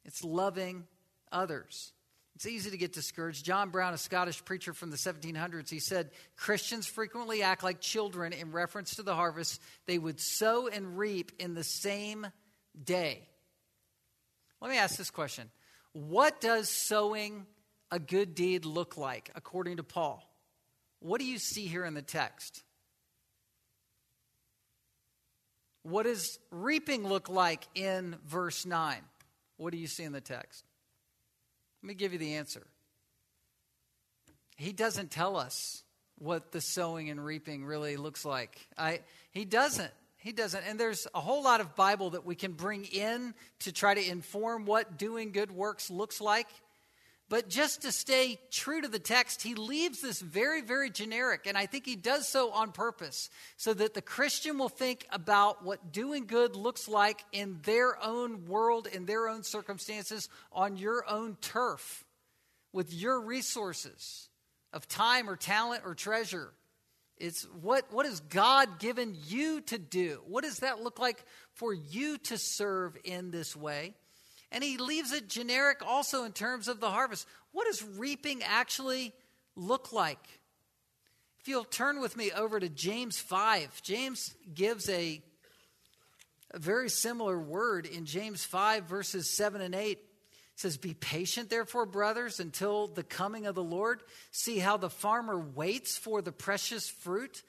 it's 0.04 0.24
loving 0.24 0.88
others. 1.32 1.94
It's 2.38 2.46
easy 2.46 2.70
to 2.70 2.78
get 2.78 2.94
discouraged. 2.94 3.44
John 3.44 3.72
Brown, 3.72 3.96
a 3.96 3.98
Scottish 3.98 4.46
preacher 4.46 4.72
from 4.72 4.92
the 4.92 4.96
1700s, 4.96 5.72
he 5.72 5.80
said 5.80 6.12
Christians 6.36 6.86
frequently 6.86 7.42
act 7.42 7.64
like 7.64 7.82
children 7.82 8.32
in 8.32 8.52
reference 8.52 8.98
to 8.98 9.02
the 9.02 9.16
harvest 9.16 9.60
they 9.88 9.98
would 9.98 10.20
sow 10.20 10.68
and 10.68 11.00
reap 11.00 11.32
in 11.40 11.56
the 11.56 11.64
same 11.64 12.28
day. 12.84 13.28
Let 14.62 14.70
me 14.70 14.78
ask 14.78 14.98
this 14.98 15.10
question 15.10 15.50
What 15.94 16.40
does 16.40 16.70
sowing 16.70 17.48
a 17.90 17.98
good 17.98 18.36
deed 18.36 18.66
look 18.66 18.98
like 18.98 19.32
according 19.34 19.78
to 19.78 19.84
Paul? 19.84 20.22
What 21.00 21.20
do 21.20 21.26
you 21.26 21.40
see 21.40 21.66
here 21.66 21.86
in 21.86 21.96
the 21.96 22.04
text? 22.04 22.62
What 25.82 26.04
does 26.04 26.38
reaping 26.52 27.04
look 27.08 27.30
like 27.30 27.68
in 27.74 28.16
verse 28.28 28.64
9? 28.64 29.00
What 29.56 29.72
do 29.72 29.80
you 29.80 29.88
see 29.88 30.04
in 30.04 30.12
the 30.12 30.22
text? 30.22 30.64
Let 31.82 31.88
me 31.88 31.94
give 31.94 32.14
you 32.14 32.20
the 32.20 32.36
answer. 32.36 32.66
He 34.58 34.74
doesn't 34.74 35.12
tell 35.12 35.38
us 35.38 35.84
what 36.18 36.52
the 36.52 36.62
sowing 36.62 37.10
and 37.10 37.24
reaping 37.24 37.64
really 37.64 37.96
looks 37.96 38.26
like. 38.26 38.68
I, 38.78 39.02
he 39.32 39.46
doesn't. 39.46 39.92
He 40.18 40.32
doesn't. 40.32 40.64
And 40.68 40.80
there's 40.80 41.08
a 41.14 41.22
whole 41.22 41.44
lot 41.44 41.62
of 41.62 41.76
Bible 41.76 42.10
that 42.12 42.26
we 42.26 42.36
can 42.36 42.54
bring 42.54 42.86
in 42.86 43.36
to 43.60 43.72
try 43.72 43.94
to 43.94 44.04
inform 44.04 44.66
what 44.66 44.98
doing 44.98 45.32
good 45.32 45.52
works 45.52 45.92
looks 45.92 46.20
like. 46.20 46.48
But 47.30 47.50
just 47.50 47.82
to 47.82 47.92
stay 47.92 48.40
true 48.52 48.80
to 48.82 48.88
the 48.88 49.00
text, 49.00 49.42
he 49.42 49.54
leaves 49.54 50.02
this 50.02 50.22
very, 50.22 50.62
very 50.62 50.90
generic. 50.90 51.42
And 51.46 51.58
I 51.58 51.66
think 51.66 51.86
he 51.86 51.98
does 51.98 52.26
so 52.26 52.52
on 52.52 52.72
purpose 52.72 53.30
so 53.58 53.74
that 53.74 53.94
the 53.94 54.02
Christian 54.02 54.58
will 54.58 54.70
think 54.70 55.06
about 55.12 55.64
what 55.64 55.92
doing 55.92 56.26
good 56.26 56.56
looks 56.56 56.88
like 56.88 57.26
in 57.34 57.60
their 57.64 58.02
own 58.02 58.46
world, 58.46 58.88
in 58.88 59.06
their 59.06 59.28
own 59.28 59.44
circumstances, 59.44 60.30
on 60.54 60.78
your 60.78 61.04
own 61.10 61.36
turf, 61.42 62.06
with 62.72 62.94
your 62.94 63.20
resources 63.20 64.30
of 64.72 64.88
time 64.88 65.30
or 65.30 65.36
talent 65.36 65.84
or 65.86 65.96
treasure. 65.96 66.54
It's 67.18 67.44
what, 67.62 67.92
what 67.92 68.06
has 68.06 68.22
God 68.22 68.80
given 68.80 69.18
you 69.26 69.60
to 69.62 69.78
do? 69.78 70.22
What 70.28 70.46
does 70.46 70.60
that 70.60 70.82
look 70.82 71.00
like 71.00 71.24
for 71.52 71.74
you 71.74 72.20
to 72.20 72.38
serve 72.38 72.96
in 73.04 73.32
this 73.32 73.54
way? 73.54 73.96
And 74.52 74.64
he 74.64 74.78
leaves 74.78 75.12
it 75.12 75.28
generic 75.28 75.80
also 75.86 76.24
in 76.24 76.32
terms 76.32 76.68
of 76.68 76.80
the 76.80 76.90
harvest. 76.90 77.28
What 77.52 77.66
does 77.66 77.84
reaping 77.84 78.44
actually 78.44 79.14
look 79.56 79.92
like? 79.92 80.26
If 81.42 81.48
you'll 81.48 81.64
turn 81.64 82.00
with 82.00 82.16
me 82.18 82.32
over 82.32 82.60
to 82.60 82.70
James 82.70 83.20
5, 83.20 83.82
James 83.82 84.36
gives 84.54 84.90
a, 84.90 85.22
a 86.52 86.60
very 86.60 86.90
similar 86.90 87.40
word 87.40 87.86
in 87.86 88.06
James 88.06 88.44
5, 88.44 88.84
verses 88.84 89.30
7 89.30 89.62
and 89.62 89.76
8. 89.76 89.92
It 89.92 90.00
says, 90.56 90.78
Be 90.78 90.94
patient, 90.94 91.50
therefore, 91.50 91.86
brothers, 91.86 92.40
until 92.40 92.88
the 92.88 93.04
coming 93.04 93.46
of 93.46 93.56
the 93.56 93.64
Lord. 93.64 94.02
See 94.32 94.60
how 94.60 94.78
the 94.78 94.90
farmer 94.90 95.38
waits 95.40 95.98
for 95.98 96.22
the 96.22 96.32
precious 96.32 96.90
fruit 96.90 97.44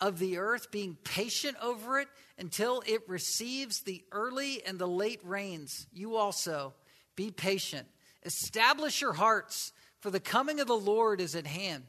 of 0.00 0.18
the 0.18 0.38
earth, 0.38 0.70
being 0.70 0.96
patient 1.04 1.56
over 1.62 2.00
it 2.00 2.08
until 2.38 2.82
it 2.86 3.08
receives 3.08 3.80
the 3.80 4.04
early 4.12 4.62
and 4.64 4.78
the 4.78 4.88
late 4.88 5.20
rains. 5.24 5.86
You 5.92 6.16
also 6.16 6.74
be 7.14 7.30
patient. 7.30 7.86
Establish 8.24 9.00
your 9.00 9.14
hearts, 9.14 9.72
for 10.00 10.10
the 10.10 10.20
coming 10.20 10.60
of 10.60 10.66
the 10.66 10.76
Lord 10.76 11.20
is 11.20 11.34
at 11.34 11.46
hand. 11.46 11.84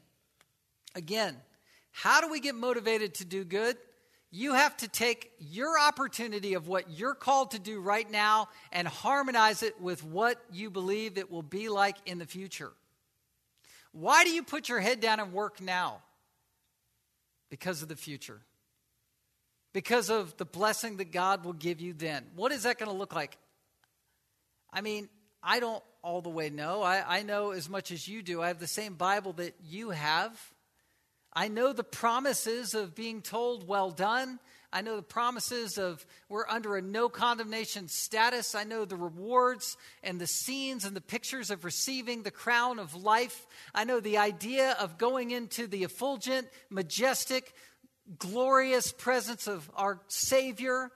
Again, 0.96 1.36
how 1.92 2.22
do 2.22 2.30
we 2.30 2.40
get 2.40 2.56
motivated 2.56 3.16
to 3.16 3.26
do 3.26 3.44
good? 3.44 3.78
You 4.32 4.54
have 4.54 4.76
to 4.78 4.88
take 4.88 5.32
your 5.40 5.80
opportunity 5.80 6.54
of 6.54 6.68
what 6.68 6.90
you're 6.90 7.16
called 7.16 7.52
to 7.52 7.60
do 7.60 7.80
right 7.80 8.10
now 8.10 8.50
and 8.72 8.88
harmonize 8.88 9.64
it 9.64 9.80
with 9.82 10.04
what 10.04 10.42
you 10.52 10.70
believe 10.70 11.18
it 11.18 11.32
will 11.32 11.44
be 11.44 11.70
like 11.70 11.96
in 12.06 12.20
the 12.20 12.26
future. 12.26 12.72
Why 13.92 14.24
do 14.24 14.32
you 14.32 14.44
put 14.44 14.70
your 14.70 14.80
head 14.80 15.00
down 15.00 15.20
and 15.20 15.34
work 15.34 15.62
now? 15.62 16.02
Because 17.50 17.82
of 17.82 17.88
the 17.88 17.96
future 17.96 18.42
because 19.78 20.10
of 20.10 20.36
the 20.38 20.46
blessing 20.46 20.98
that 20.98 21.12
God 21.12 21.46
will 21.46 21.54
give 21.54 21.80
you 21.80 21.94
then. 21.94 22.26
What 22.36 22.52
is 22.52 22.64
that 22.64 22.80
going 22.80 22.90
to 22.90 22.98
look 22.98 23.14
like? 23.14 23.38
I 24.74 24.82
mean, 24.82 25.08
I 25.44 25.60
don't 25.60 25.84
all 26.02 26.24
the 26.24 26.32
way 26.32 26.50
know. 26.50 26.82
I, 26.82 27.20
I 27.20 27.22
know 27.22 27.52
as 27.52 27.70
much 27.70 27.92
as 27.92 28.08
you 28.08 28.24
do. 28.24 28.42
I 28.42 28.48
have 28.48 28.58
the 28.58 28.66
same 28.66 28.96
Bible 28.96 29.34
that 29.34 29.54
you 29.64 29.92
have. 29.92 30.36
I 31.32 31.48
know 31.48 31.74
the 31.74 31.84
promises 31.84 32.74
of 32.74 32.96
being 32.96 33.22
told, 33.22 33.68
well 33.68 33.92
done. 33.92 34.40
I 34.74 34.82
know 34.82 34.96
the 34.96 35.04
promises 35.04 35.78
of 35.78 36.04
we're 36.28 36.48
under 36.50 36.76
a 36.76 36.82
no 36.82 37.08
condemnation 37.08 37.88
status. 37.88 38.56
I 38.56 38.64
know 38.64 38.84
the 38.84 38.96
rewards 38.96 39.78
and 40.02 40.20
the 40.20 40.26
scenes 40.26 40.86
and 40.86 40.96
the 40.96 41.02
pictures 41.02 41.52
of 41.52 41.64
receiving 41.64 42.24
the 42.24 42.32
crown 42.32 42.80
of 42.80 42.96
life. 42.96 43.46
I 43.76 43.84
know 43.84 44.00
the 44.00 44.18
idea 44.18 44.72
of 44.80 44.98
going 44.98 45.30
into 45.30 45.68
the 45.68 45.84
effulgent, 45.84 46.48
majestic, 46.72 47.54
glorious 48.20 48.92
presence 48.92 49.48
of 49.48 49.70
our 49.76 50.00
Savior, 50.08 50.92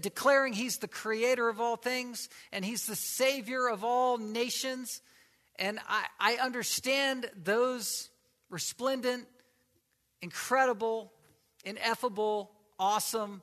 declaring 0.00 0.52
He's 0.52 0.78
the 0.78 0.88
creator 0.88 1.48
of 1.48 1.60
all 1.60 1.76
things 1.76 2.28
and 2.52 2.64
He's 2.64 2.86
the 2.86 2.96
Savior 2.96 3.68
of 3.68 3.84
all 3.84 4.18
nations. 4.18 5.00
And 5.56 5.78
I, 5.88 6.06
I 6.18 6.34
understand 6.36 7.30
those 7.42 8.10
resplendent, 8.50 9.26
incredible, 10.20 11.12
ineffable 11.64 12.50
awesome 12.82 13.42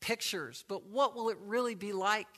pictures, 0.00 0.64
but 0.68 0.86
what 0.86 1.16
will 1.16 1.30
it 1.30 1.38
really 1.44 1.74
be 1.74 1.92
like? 1.92 2.28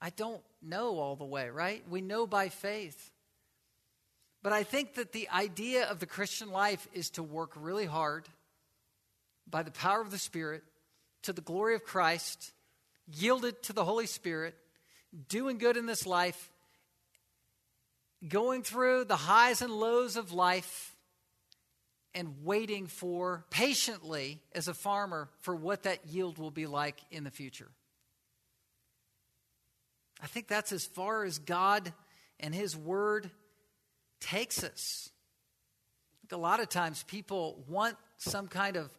I 0.00 0.08
don't 0.10 0.40
know 0.62 0.98
all 0.98 1.14
the 1.14 1.26
way, 1.26 1.50
right? 1.50 1.82
We 1.90 2.00
know 2.00 2.26
by 2.26 2.48
faith. 2.48 3.10
But 4.42 4.54
I 4.54 4.62
think 4.62 4.94
that 4.94 5.12
the 5.12 5.28
idea 5.28 5.84
of 5.84 5.98
the 5.98 6.06
Christian 6.06 6.50
life 6.50 6.88
is 6.94 7.10
to 7.10 7.22
work 7.22 7.52
really 7.56 7.84
hard 7.84 8.26
by 9.50 9.62
the 9.62 9.70
power 9.70 10.00
of 10.00 10.10
the 10.10 10.18
Spirit 10.18 10.62
to 11.22 11.32
the 11.32 11.40
glory 11.40 11.74
of 11.74 11.84
Christ, 11.84 12.52
yielded 13.12 13.62
to 13.64 13.72
the 13.72 13.84
Holy 13.84 14.06
Spirit, 14.06 14.54
doing 15.28 15.58
good 15.58 15.76
in 15.76 15.86
this 15.86 16.06
life, 16.06 16.50
going 18.26 18.62
through 18.62 19.04
the 19.04 19.16
highs 19.16 19.62
and 19.62 19.72
lows 19.72 20.16
of 20.16 20.32
life, 20.32 20.94
and 22.14 22.44
waiting 22.44 22.86
for 22.86 23.44
patiently 23.50 24.40
as 24.52 24.68
a 24.68 24.74
farmer 24.74 25.28
for 25.40 25.54
what 25.54 25.84
that 25.84 26.06
yield 26.08 26.38
will 26.38 26.50
be 26.50 26.66
like 26.66 27.00
in 27.10 27.24
the 27.24 27.30
future. 27.30 27.68
I 30.20 30.26
think 30.26 30.48
that's 30.48 30.72
as 30.72 30.84
far 30.84 31.24
as 31.24 31.38
God 31.38 31.92
and 32.40 32.54
His 32.54 32.76
Word 32.76 33.30
takes 34.20 34.64
us. 34.64 35.10
a 36.30 36.36
lot 36.36 36.60
of 36.60 36.68
times 36.68 37.04
people 37.04 37.64
want 37.68 37.96
some 38.16 38.48
kind 38.48 38.76
of 38.76 38.90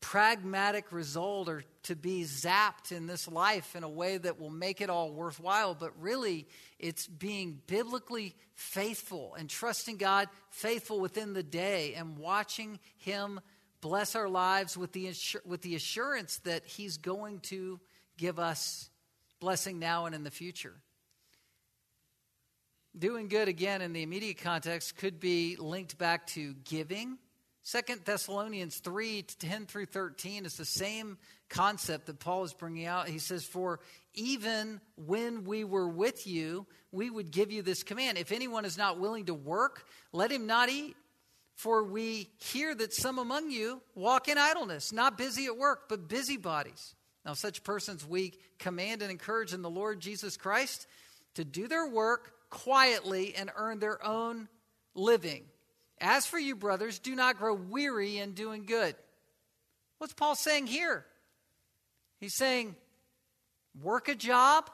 pragmatic 0.00 0.92
result 0.92 1.48
or 1.48 1.64
to 1.82 1.96
be 1.96 2.22
zapped 2.22 2.92
in 2.92 3.06
this 3.06 3.26
life 3.26 3.74
in 3.74 3.82
a 3.82 3.88
way 3.88 4.16
that 4.18 4.40
will 4.40 4.50
make 4.50 4.80
it 4.80 4.90
all 4.90 5.12
worthwhile, 5.12 5.74
but 5.74 5.92
really 6.00 6.46
it's 6.78 7.06
being 7.06 7.60
biblically 7.66 8.34
faithful 8.54 9.34
and 9.34 9.50
trusting 9.50 9.96
God 9.96 10.28
faithful 10.50 11.00
within 11.00 11.32
the 11.32 11.42
day 11.42 11.94
and 11.94 12.18
watching 12.18 12.78
Him 12.96 13.40
bless 13.80 14.14
our 14.14 14.28
lives 14.28 14.76
with 14.76 14.92
the, 14.92 15.08
assur- 15.08 15.42
with 15.44 15.62
the 15.62 15.74
assurance 15.74 16.38
that 16.38 16.64
He's 16.64 16.96
going 16.96 17.40
to 17.40 17.80
give 18.16 18.38
us 18.38 18.90
blessing 19.40 19.78
now 19.78 20.06
and 20.06 20.14
in 20.14 20.24
the 20.24 20.30
future. 20.30 20.74
Doing 22.98 23.28
good 23.28 23.48
again 23.48 23.80
in 23.82 23.92
the 23.92 24.02
immediate 24.02 24.38
context 24.38 24.96
could 24.96 25.20
be 25.20 25.56
linked 25.56 25.98
back 25.98 26.26
to 26.28 26.54
giving 26.64 27.18
Second 27.68 28.00
Thessalonians 28.06 28.78
3 28.78 29.20
10 29.20 29.66
through 29.66 29.84
13 29.84 30.46
is 30.46 30.54
the 30.54 30.64
same 30.64 31.18
concept 31.50 32.06
that 32.06 32.18
Paul 32.18 32.44
is 32.44 32.54
bringing 32.54 32.86
out. 32.86 33.10
He 33.10 33.18
says, 33.18 33.44
For 33.44 33.80
even 34.14 34.80
when 34.96 35.44
we 35.44 35.64
were 35.64 35.86
with 35.86 36.26
you, 36.26 36.64
we 36.92 37.10
would 37.10 37.30
give 37.30 37.52
you 37.52 37.60
this 37.60 37.82
command. 37.82 38.16
If 38.16 38.32
anyone 38.32 38.64
is 38.64 38.78
not 38.78 38.98
willing 38.98 39.26
to 39.26 39.34
work, 39.34 39.84
let 40.12 40.32
him 40.32 40.46
not 40.46 40.70
eat. 40.70 40.96
For 41.56 41.84
we 41.84 42.30
hear 42.38 42.74
that 42.74 42.94
some 42.94 43.18
among 43.18 43.50
you 43.50 43.82
walk 43.94 44.28
in 44.28 44.38
idleness, 44.38 44.90
not 44.90 45.18
busy 45.18 45.44
at 45.44 45.58
work, 45.58 45.90
but 45.90 46.08
busybodies. 46.08 46.94
Now, 47.26 47.34
such 47.34 47.64
persons 47.64 48.02
we 48.02 48.32
command 48.58 49.02
and 49.02 49.10
encourage 49.10 49.52
in 49.52 49.60
the 49.60 49.68
Lord 49.68 50.00
Jesus 50.00 50.38
Christ 50.38 50.86
to 51.34 51.44
do 51.44 51.68
their 51.68 51.86
work 51.86 52.32
quietly 52.48 53.34
and 53.34 53.50
earn 53.54 53.78
their 53.78 54.02
own 54.02 54.48
living. 54.94 55.44
As 56.00 56.26
for 56.26 56.38
you, 56.38 56.54
brothers, 56.56 56.98
do 56.98 57.14
not 57.14 57.38
grow 57.38 57.54
weary 57.54 58.18
in 58.18 58.32
doing 58.32 58.64
good. 58.64 58.94
What's 59.98 60.12
Paul 60.12 60.34
saying 60.34 60.66
here? 60.66 61.04
He's 62.20 62.36
saying, 62.36 62.76
work 63.82 64.08
a 64.08 64.14
job, 64.14 64.70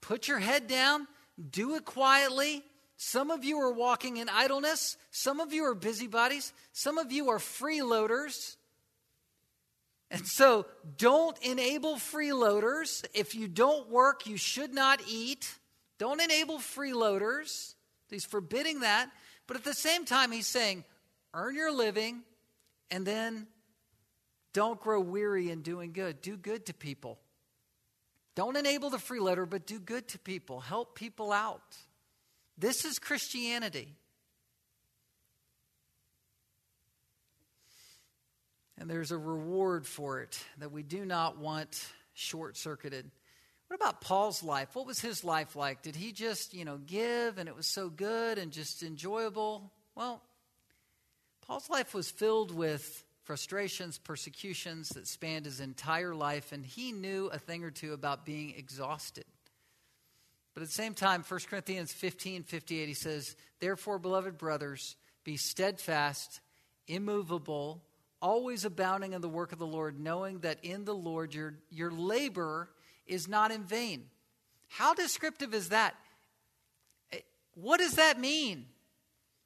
put 0.00 0.28
your 0.28 0.38
head 0.38 0.66
down, 0.66 1.06
do 1.50 1.74
it 1.74 1.84
quietly. 1.84 2.62
Some 2.96 3.30
of 3.30 3.44
you 3.44 3.58
are 3.60 3.72
walking 3.72 4.18
in 4.18 4.28
idleness, 4.28 4.96
some 5.10 5.40
of 5.40 5.52
you 5.52 5.64
are 5.64 5.74
busybodies, 5.74 6.52
some 6.72 6.98
of 6.98 7.10
you 7.10 7.30
are 7.30 7.38
freeloaders. 7.38 8.56
And 10.10 10.26
so 10.26 10.66
don't 10.98 11.36
enable 11.42 11.96
freeloaders. 11.96 13.04
If 13.14 13.34
you 13.34 13.48
don't 13.48 13.88
work, 13.88 14.26
you 14.26 14.36
should 14.36 14.74
not 14.74 15.00
eat. 15.08 15.50
Don't 15.98 16.20
enable 16.20 16.58
freeloaders. 16.58 17.74
He's 18.10 18.26
forbidding 18.26 18.80
that. 18.80 19.10
But 19.52 19.58
at 19.58 19.64
the 19.64 19.74
same 19.74 20.06
time, 20.06 20.32
he's 20.32 20.46
saying, 20.46 20.82
earn 21.34 21.54
your 21.54 21.70
living 21.70 22.22
and 22.90 23.04
then 23.04 23.46
don't 24.54 24.80
grow 24.80 24.98
weary 24.98 25.50
in 25.50 25.60
doing 25.60 25.92
good. 25.92 26.22
Do 26.22 26.38
good 26.38 26.64
to 26.66 26.72
people. 26.72 27.18
Don't 28.34 28.56
enable 28.56 28.88
the 28.88 28.98
free 28.98 29.20
letter, 29.20 29.44
but 29.44 29.66
do 29.66 29.78
good 29.78 30.08
to 30.08 30.18
people. 30.18 30.60
Help 30.60 30.94
people 30.94 31.32
out. 31.32 31.76
This 32.56 32.86
is 32.86 32.98
Christianity. 32.98 33.92
And 38.78 38.88
there's 38.88 39.10
a 39.10 39.18
reward 39.18 39.86
for 39.86 40.20
it 40.22 40.42
that 40.60 40.72
we 40.72 40.82
do 40.82 41.04
not 41.04 41.36
want 41.36 41.92
short 42.14 42.56
circuited. 42.56 43.10
What 43.72 43.80
about 43.80 44.00
Paul's 44.02 44.42
life? 44.42 44.76
What 44.76 44.84
was 44.84 45.00
his 45.00 45.24
life 45.24 45.56
like? 45.56 45.80
Did 45.80 45.96
he 45.96 46.12
just, 46.12 46.52
you 46.52 46.66
know, 46.66 46.76
give 46.76 47.38
and 47.38 47.48
it 47.48 47.56
was 47.56 47.66
so 47.66 47.88
good 47.88 48.36
and 48.36 48.52
just 48.52 48.82
enjoyable? 48.82 49.72
Well, 49.94 50.20
Paul's 51.46 51.70
life 51.70 51.94
was 51.94 52.10
filled 52.10 52.54
with 52.54 53.02
frustrations, 53.22 53.96
persecutions 53.96 54.90
that 54.90 55.06
spanned 55.06 55.46
his 55.46 55.58
entire 55.58 56.14
life, 56.14 56.52
and 56.52 56.66
he 56.66 56.92
knew 56.92 57.30
a 57.32 57.38
thing 57.38 57.64
or 57.64 57.70
two 57.70 57.94
about 57.94 58.26
being 58.26 58.52
exhausted. 58.58 59.24
But 60.52 60.64
at 60.64 60.68
the 60.68 60.74
same 60.74 60.92
time, 60.92 61.24
1 61.26 61.40
Corinthians 61.48 61.94
15 61.94 62.42
58, 62.42 62.88
he 62.88 62.92
says, 62.92 63.36
Therefore, 63.58 63.98
beloved 63.98 64.36
brothers, 64.36 64.96
be 65.24 65.38
steadfast, 65.38 66.40
immovable, 66.88 67.82
always 68.20 68.66
abounding 68.66 69.14
in 69.14 69.22
the 69.22 69.30
work 69.30 69.50
of 69.50 69.58
the 69.58 69.66
Lord, 69.66 69.98
knowing 69.98 70.40
that 70.40 70.58
in 70.62 70.84
the 70.84 70.94
Lord 70.94 71.32
your, 71.32 71.54
your 71.70 71.90
labor 71.90 72.68
is 73.06 73.28
not 73.28 73.50
in 73.50 73.64
vain. 73.64 74.04
How 74.68 74.94
descriptive 74.94 75.54
is 75.54 75.68
that? 75.70 75.94
Eh, 77.12 77.18
what 77.54 77.78
does 77.78 77.94
that 77.94 78.18
mean? 78.18 78.66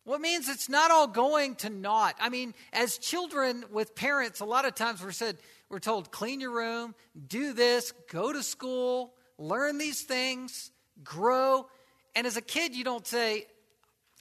What 0.05 0.21
means 0.21 0.49
it's 0.49 0.69
not 0.69 0.93
all 0.93 1.09
going 1.09 1.57
to 1.57 1.69
naught? 1.69 2.15
I 2.21 2.29
mean, 2.29 2.55
as 2.73 2.97
children 2.97 3.65
with 3.73 3.97
parents, 3.97 4.39
a 4.39 4.45
lot 4.45 4.65
of 4.65 4.77
times 4.77 5.03
we're 5.03 5.11
said, 5.11 5.37
we're 5.69 5.81
told, 5.81 6.13
clean 6.13 6.41
your 6.41 6.53
room, 6.53 6.95
do 7.27 7.53
this, 7.53 7.93
go 8.09 8.33
to 8.33 8.45
school, 8.45 9.15
learn 9.37 9.79
these 9.79 10.03
things, 10.03 10.71
grow. 11.03 11.67
And 12.15 12.25
as 12.25 12.37
a 12.37 12.41
kid, 12.41 12.77
you 12.77 12.85
don't 12.85 13.05
say, 13.05 13.47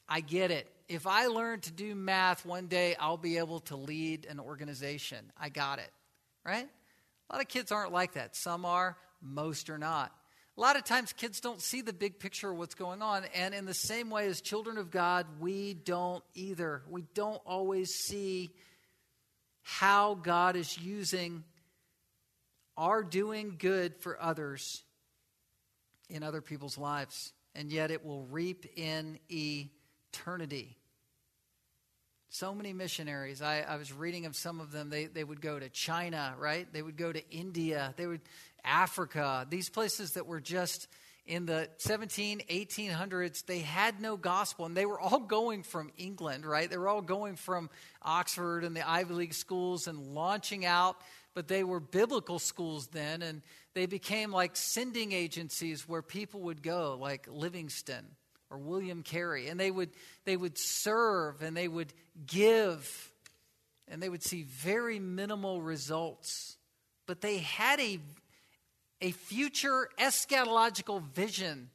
I 0.10 0.22
get 0.22 0.50
it. 0.50 0.68
If 0.90 1.06
I 1.06 1.28
learn 1.28 1.60
to 1.62 1.72
do 1.72 1.94
math 1.94 2.48
one 2.48 2.66
day, 2.66 2.96
I'll 3.00 3.18
be 3.18 3.38
able 3.38 3.60
to 3.62 3.76
lead 3.76 4.26
an 4.26 4.40
organization. 4.40 5.32
I 5.40 5.50
got 5.50 5.78
it. 5.78 5.92
Right? 6.44 6.68
A 7.30 7.34
lot 7.34 7.42
of 7.42 7.48
kids 7.48 7.72
aren't 7.72 7.92
like 7.92 8.14
that. 8.14 8.36
Some 8.36 8.66
are, 8.66 8.98
most 9.22 9.70
are 9.70 9.78
not. 9.78 10.11
A 10.57 10.61
lot 10.61 10.78
of 10.78 10.86
times, 10.86 11.11
kids 11.11 11.41
don't 11.41 11.61
see 11.61 11.82
the 11.82 11.91
big 11.91 12.18
picture 12.18 12.49
of 12.51 12.57
what's 12.57 12.76
going 12.76 13.01
on. 13.01 13.26
And 13.36 13.53
in 13.53 13.66
the 13.66 13.74
same 13.74 14.09
way, 14.09 14.28
as 14.28 14.39
children 14.39 14.78
of 14.78 14.89
God, 14.89 15.26
we 15.41 15.74
don't 15.74 16.24
either. 16.34 16.82
We 16.89 17.03
don't 17.13 17.41
always 17.45 17.89
see 17.89 18.51
how 19.63 20.13
God 20.13 20.55
is 20.55 20.78
using 20.78 21.43
our 22.78 23.03
doing 23.03 23.55
good 23.57 23.97
for 23.97 24.22
others 24.22 24.84
in 26.09 26.24
other 26.24 26.41
people's 26.41 26.78
lives. 26.78 27.34
And 27.53 27.70
yet, 27.70 27.91
it 27.91 28.05
will 28.05 28.24
reap 28.28 28.66
in 28.78 29.20
eternity. 29.30 30.78
So 32.30 32.53
many 32.53 32.74
missionaries. 32.74 33.41
I, 33.41 33.61
I 33.61 33.76
was 33.76 33.91
reading 33.91 34.26
of 34.26 34.36
some 34.36 34.59
of 34.59 34.72
them. 34.72 34.89
They, 34.89 35.05
they 35.05 35.24
would 35.24 35.41
go 35.41 35.59
to 35.59 35.70
China, 35.70 36.34
right? 36.38 36.68
They 36.72 36.82
would 36.82 36.97
go 36.97 37.11
to 37.11 37.30
India. 37.30 37.93
They 37.97 38.07
would 38.07 38.22
Africa, 38.66 39.45
these 39.49 39.70
places 39.70 40.13
that 40.13 40.26
were 40.26 40.41
just 40.41 40.88
in 41.26 41.45
the 41.45 41.70
17, 41.78 42.41
1800s, 42.49 43.45
they 43.45 43.59
had 43.59 43.99
no 43.99 44.16
gospel. 44.16 44.66
And 44.66 44.78
they 44.78 44.86
were 44.86 44.99
all 44.99 45.20
going 45.20 45.63
from 45.63 45.91
England, 45.97 46.45
right? 46.45 46.70
They 46.70 46.78
were 46.78 46.88
all 46.88 47.01
going 47.01 47.36
from 47.36 47.70
Oxford 48.01 48.63
and 48.63 48.76
the 48.76 48.88
Ivy 48.88 49.13
League 49.13 49.34
schools 49.34 49.88
and 49.88 50.13
launching 50.13 50.66
out, 50.66 50.97
but 51.34 51.47
they 51.47 51.63
were 51.63 51.80
biblical 51.80 52.39
schools 52.39 52.88
then, 52.88 53.22
and 53.22 53.41
they 53.74 53.88
became 53.88 54.32
like 54.32 54.55
sending 54.55 55.11
agencies 55.11 55.88
where 55.88 56.01
people 56.01 56.41
would 56.41 56.61
go, 56.61 56.97
like 56.99 57.28
Livingstone 57.30 58.05
or 58.51 58.57
William 58.59 59.01
Carey, 59.01 59.47
and 59.49 59.59
they 59.59 59.72
would 59.72 59.89
they 60.24 60.38
would 60.38 60.57
serve 60.57 61.41
and 61.41 61.57
they 61.57 61.68
would 61.68 61.91
give, 62.26 63.11
and 63.88 64.01
they 64.01 64.09
would 64.09 64.24
see 64.24 64.43
very 64.43 64.99
minimal 64.99 65.61
results, 65.61 66.55
but 67.07 67.22
they 67.22 67.39
had 67.39 67.80
a 67.80 67.99
a 69.06 69.12
future 69.12 69.88
eschatological 69.99 70.99
vision 70.99 71.70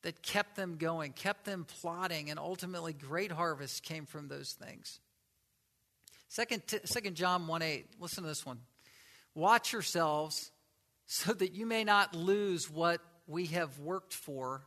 that 0.00 0.22
kept 0.22 0.56
them 0.56 0.76
going, 0.78 1.12
kept 1.12 1.44
them 1.44 1.66
plotting, 1.82 2.30
and 2.30 2.38
ultimately 2.38 2.94
great 2.94 3.30
harvest 3.30 3.82
came 3.82 4.06
from 4.06 4.28
those 4.28 4.52
things. 4.52 5.00
Second, 6.28 6.62
Second 6.84 7.14
John 7.16 7.46
1 7.46 7.60
8, 7.60 7.86
listen 8.00 8.22
to 8.22 8.28
this 8.28 8.46
one. 8.46 8.60
Watch 9.34 9.74
yourselves 9.74 10.50
so 11.04 11.34
that 11.34 11.52
you 11.52 11.66
may 11.66 11.84
not 11.84 12.14
lose 12.14 12.70
what 12.70 13.02
we 13.26 13.44
have 13.46 13.78
worked 13.78 14.14
for, 14.14 14.62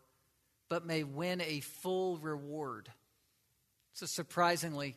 but 0.70 0.86
may 0.86 1.03
win 1.03 1.41
a 1.41 1.62
full 1.62 2.18
reward. 2.18 2.88
It's 3.93 4.03
a 4.03 4.08
surprisingly 4.08 4.95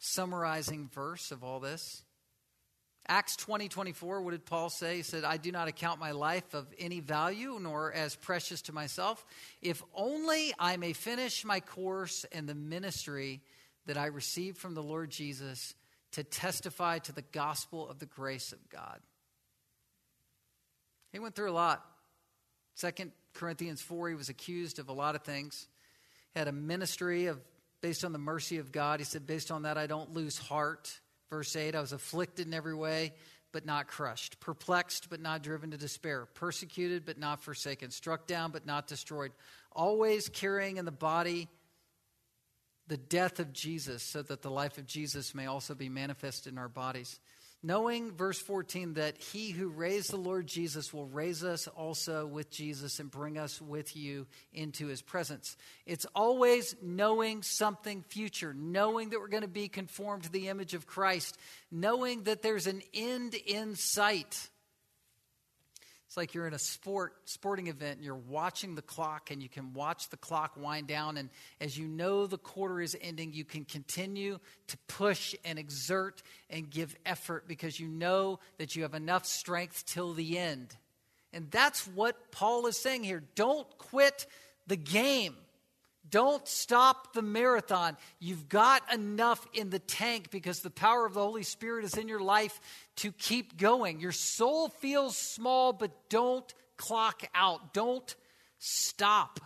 summarizing 0.00 0.90
verse 0.92 1.30
of 1.30 1.44
all 1.44 1.60
this. 1.60 2.02
Acts 3.08 3.36
20 3.36 3.68
24, 3.68 4.20
what 4.20 4.32
did 4.32 4.44
Paul 4.44 4.68
say? 4.68 4.96
He 4.96 5.02
said, 5.02 5.24
I 5.24 5.36
do 5.36 5.52
not 5.52 5.68
account 5.68 6.00
my 6.00 6.10
life 6.10 6.54
of 6.54 6.66
any 6.78 7.00
value 7.00 7.58
nor 7.60 7.92
as 7.92 8.16
precious 8.16 8.62
to 8.62 8.72
myself, 8.72 9.24
if 9.62 9.82
only 9.94 10.52
I 10.58 10.76
may 10.76 10.92
finish 10.92 11.44
my 11.44 11.60
course 11.60 12.24
and 12.32 12.48
the 12.48 12.54
ministry 12.54 13.40
that 13.86 13.96
I 13.96 14.06
received 14.06 14.58
from 14.58 14.74
the 14.74 14.82
Lord 14.82 15.10
Jesus 15.10 15.74
to 16.12 16.24
testify 16.24 16.98
to 17.00 17.12
the 17.12 17.22
gospel 17.22 17.88
of 17.88 17.98
the 17.98 18.06
grace 18.06 18.52
of 18.52 18.68
God. 18.68 19.00
He 21.12 21.18
went 21.18 21.34
through 21.34 21.50
a 21.50 21.52
lot. 21.52 21.84
Second 22.74 23.12
Corinthians 23.34 23.80
4, 23.80 24.10
he 24.10 24.14
was 24.14 24.28
accused 24.28 24.78
of 24.78 24.88
a 24.88 24.92
lot 24.92 25.14
of 25.14 25.22
things. 25.22 25.68
He 26.34 26.38
had 26.38 26.48
a 26.48 26.52
ministry 26.52 27.26
of 27.26 27.40
based 27.80 28.04
on 28.04 28.12
the 28.12 28.18
mercy 28.18 28.58
of 28.58 28.72
God. 28.72 29.00
He 29.00 29.04
said, 29.04 29.26
based 29.26 29.50
on 29.50 29.62
that, 29.62 29.78
I 29.78 29.86
don't 29.86 30.12
lose 30.12 30.38
heart. 30.38 30.98
Verse 31.30 31.56
8, 31.56 31.74
I 31.74 31.80
was 31.80 31.92
afflicted 31.92 32.46
in 32.46 32.54
every 32.54 32.74
way, 32.74 33.12
but 33.52 33.66
not 33.66 33.88
crushed, 33.88 34.38
perplexed, 34.38 35.08
but 35.10 35.20
not 35.20 35.42
driven 35.42 35.70
to 35.70 35.76
despair, 35.76 36.26
persecuted, 36.34 37.04
but 37.04 37.18
not 37.18 37.42
forsaken, 37.42 37.90
struck 37.90 38.26
down, 38.26 38.50
but 38.50 38.66
not 38.66 38.86
destroyed, 38.86 39.32
always 39.72 40.28
carrying 40.28 40.76
in 40.76 40.84
the 40.84 40.92
body 40.92 41.48
the 42.88 42.96
death 42.96 43.40
of 43.40 43.52
Jesus, 43.52 44.02
so 44.02 44.22
that 44.22 44.42
the 44.42 44.50
life 44.50 44.78
of 44.78 44.86
Jesus 44.86 45.34
may 45.34 45.46
also 45.46 45.74
be 45.74 45.88
manifested 45.88 46.52
in 46.52 46.58
our 46.58 46.68
bodies. 46.68 47.18
Knowing, 47.62 48.12
verse 48.12 48.38
14, 48.38 48.94
that 48.94 49.16
he 49.16 49.50
who 49.50 49.68
raised 49.68 50.10
the 50.10 50.16
Lord 50.16 50.46
Jesus 50.46 50.92
will 50.92 51.06
raise 51.06 51.42
us 51.42 51.66
also 51.66 52.26
with 52.26 52.50
Jesus 52.50 53.00
and 53.00 53.10
bring 53.10 53.38
us 53.38 53.60
with 53.60 53.96
you 53.96 54.26
into 54.52 54.86
his 54.86 55.02
presence. 55.02 55.56
It's 55.84 56.06
always 56.14 56.76
knowing 56.82 57.42
something 57.42 58.02
future, 58.02 58.54
knowing 58.54 59.10
that 59.10 59.18
we're 59.18 59.28
going 59.28 59.42
to 59.42 59.48
be 59.48 59.68
conformed 59.68 60.24
to 60.24 60.32
the 60.32 60.48
image 60.48 60.74
of 60.74 60.86
Christ, 60.86 61.36
knowing 61.70 62.24
that 62.24 62.42
there's 62.42 62.66
an 62.66 62.82
end 62.94 63.34
in 63.34 63.74
sight. 63.74 64.48
It's 66.06 66.16
like 66.16 66.34
you're 66.34 66.46
in 66.46 66.54
a 66.54 66.58
sport 66.58 67.14
sporting 67.24 67.66
event 67.66 67.96
and 67.96 68.04
you're 68.04 68.14
watching 68.14 68.76
the 68.76 68.82
clock 68.82 69.30
and 69.30 69.42
you 69.42 69.48
can 69.48 69.72
watch 69.72 70.08
the 70.08 70.16
clock 70.16 70.56
wind 70.56 70.86
down 70.86 71.16
and 71.16 71.30
as 71.60 71.76
you 71.76 71.88
know 71.88 72.26
the 72.26 72.38
quarter 72.38 72.80
is 72.80 72.96
ending 73.00 73.32
you 73.32 73.44
can 73.44 73.64
continue 73.64 74.38
to 74.68 74.76
push 74.86 75.34
and 75.44 75.58
exert 75.58 76.22
and 76.48 76.70
give 76.70 76.94
effort 77.04 77.48
because 77.48 77.80
you 77.80 77.88
know 77.88 78.38
that 78.58 78.76
you 78.76 78.82
have 78.82 78.94
enough 78.94 79.26
strength 79.26 79.84
till 79.86 80.12
the 80.12 80.38
end. 80.38 80.76
And 81.32 81.50
that's 81.50 81.86
what 81.88 82.30
Paul 82.30 82.66
is 82.66 82.78
saying 82.78 83.02
here. 83.02 83.22
Don't 83.34 83.66
quit 83.76 84.26
the 84.66 84.76
game. 84.76 85.34
Don't 86.10 86.46
stop 86.46 87.12
the 87.12 87.22
marathon. 87.22 87.96
You've 88.18 88.48
got 88.48 88.82
enough 88.92 89.46
in 89.52 89.70
the 89.70 89.78
tank 89.78 90.30
because 90.30 90.60
the 90.60 90.70
power 90.70 91.06
of 91.06 91.14
the 91.14 91.22
Holy 91.22 91.42
Spirit 91.42 91.84
is 91.84 91.96
in 91.96 92.08
your 92.08 92.20
life 92.20 92.60
to 92.96 93.12
keep 93.12 93.56
going. 93.56 94.00
Your 94.00 94.12
soul 94.12 94.68
feels 94.68 95.16
small, 95.16 95.72
but 95.72 96.08
don't 96.08 96.52
clock 96.76 97.24
out. 97.34 97.74
Don't 97.74 98.14
stop. 98.58 99.40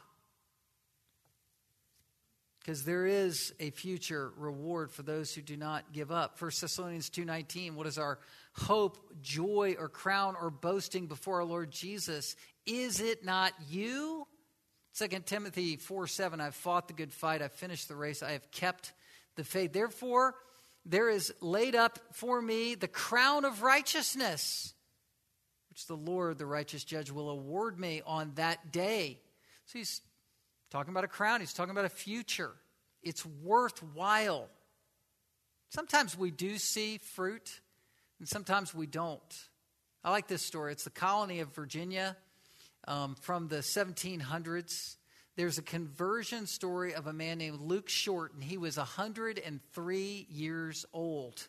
Because 2.60 2.84
there 2.84 3.06
is 3.06 3.54
a 3.58 3.70
future 3.70 4.32
reward 4.36 4.92
for 4.92 5.02
those 5.02 5.34
who 5.34 5.40
do 5.40 5.56
not 5.56 5.92
give 5.92 6.12
up. 6.12 6.38
1 6.38 6.60
Thessalonians 6.60 7.08
2:19, 7.08 7.74
what 7.74 7.86
is 7.86 7.96
our 7.96 8.18
hope, 8.52 8.98
joy, 9.22 9.76
or 9.78 9.88
crown 9.88 10.36
or 10.36 10.50
boasting 10.50 11.06
before 11.06 11.36
our 11.36 11.44
Lord 11.44 11.70
Jesus? 11.70 12.36
Is 12.66 13.00
it 13.00 13.24
not 13.24 13.54
you? 13.68 14.26
2 14.96 15.08
Timothy 15.24 15.76
4 15.76 16.06
7, 16.06 16.40
I've 16.40 16.54
fought 16.54 16.88
the 16.88 16.94
good 16.94 17.12
fight, 17.12 17.42
I've 17.42 17.52
finished 17.52 17.88
the 17.88 17.96
race, 17.96 18.22
I 18.22 18.32
have 18.32 18.50
kept 18.50 18.92
the 19.36 19.44
faith. 19.44 19.72
Therefore, 19.72 20.34
there 20.84 21.08
is 21.08 21.32
laid 21.40 21.74
up 21.74 21.98
for 22.12 22.40
me 22.40 22.74
the 22.74 22.88
crown 22.88 23.44
of 23.44 23.62
righteousness, 23.62 24.74
which 25.68 25.86
the 25.86 25.96
Lord, 25.96 26.38
the 26.38 26.46
righteous 26.46 26.84
judge, 26.84 27.10
will 27.10 27.30
award 27.30 27.78
me 27.78 28.02
on 28.04 28.32
that 28.34 28.72
day. 28.72 29.20
So 29.66 29.78
he's 29.78 30.00
talking 30.70 30.92
about 30.92 31.04
a 31.04 31.08
crown, 31.08 31.40
he's 31.40 31.52
talking 31.52 31.70
about 31.70 31.84
a 31.84 31.90
future. 31.90 32.52
It's 33.02 33.24
worthwhile. 33.24 34.48
Sometimes 35.70 36.18
we 36.18 36.30
do 36.30 36.58
see 36.58 36.98
fruit, 36.98 37.60
and 38.18 38.28
sometimes 38.28 38.74
we 38.74 38.86
don't. 38.86 39.48
I 40.02 40.10
like 40.10 40.26
this 40.26 40.42
story. 40.42 40.72
It's 40.72 40.84
the 40.84 40.90
colony 40.90 41.40
of 41.40 41.54
Virginia 41.54 42.16
um, 42.86 43.14
from 43.20 43.48
the 43.48 43.58
1700s. 43.58 44.96
There's 45.36 45.58
a 45.58 45.62
conversion 45.62 46.46
story 46.46 46.94
of 46.94 47.06
a 47.06 47.12
man 47.12 47.38
named 47.38 47.60
Luke 47.60 47.88
Short, 47.88 48.34
and 48.34 48.42
he 48.42 48.58
was 48.58 48.76
103 48.76 50.26
years 50.28 50.84
old. 50.92 51.48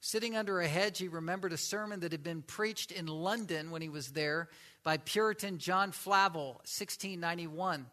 Sitting 0.00 0.36
under 0.36 0.60
a 0.60 0.68
hedge, 0.68 0.98
he 0.98 1.08
remembered 1.08 1.52
a 1.52 1.58
sermon 1.58 2.00
that 2.00 2.12
had 2.12 2.22
been 2.22 2.42
preached 2.42 2.90
in 2.90 3.06
London 3.06 3.70
when 3.70 3.82
he 3.82 3.88
was 3.88 4.12
there 4.12 4.48
by 4.82 4.96
Puritan 4.96 5.58
John 5.58 5.92
Flavel, 5.92 6.52
1691. 6.64 7.86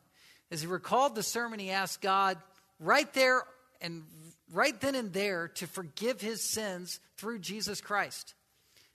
As 0.51 0.61
he 0.61 0.67
recalled 0.67 1.15
the 1.15 1.23
sermon, 1.23 1.59
he 1.59 1.71
asked 1.71 2.01
God 2.01 2.37
right 2.79 3.11
there 3.13 3.43
and 3.81 4.03
right 4.53 4.79
then 4.79 4.95
and 4.95 5.11
there 5.11 5.49
to 5.49 5.67
forgive 5.67 6.21
his 6.21 6.41
sins 6.41 6.99
through 7.17 7.39
Jesus 7.39 7.81
Christ. 7.81 8.33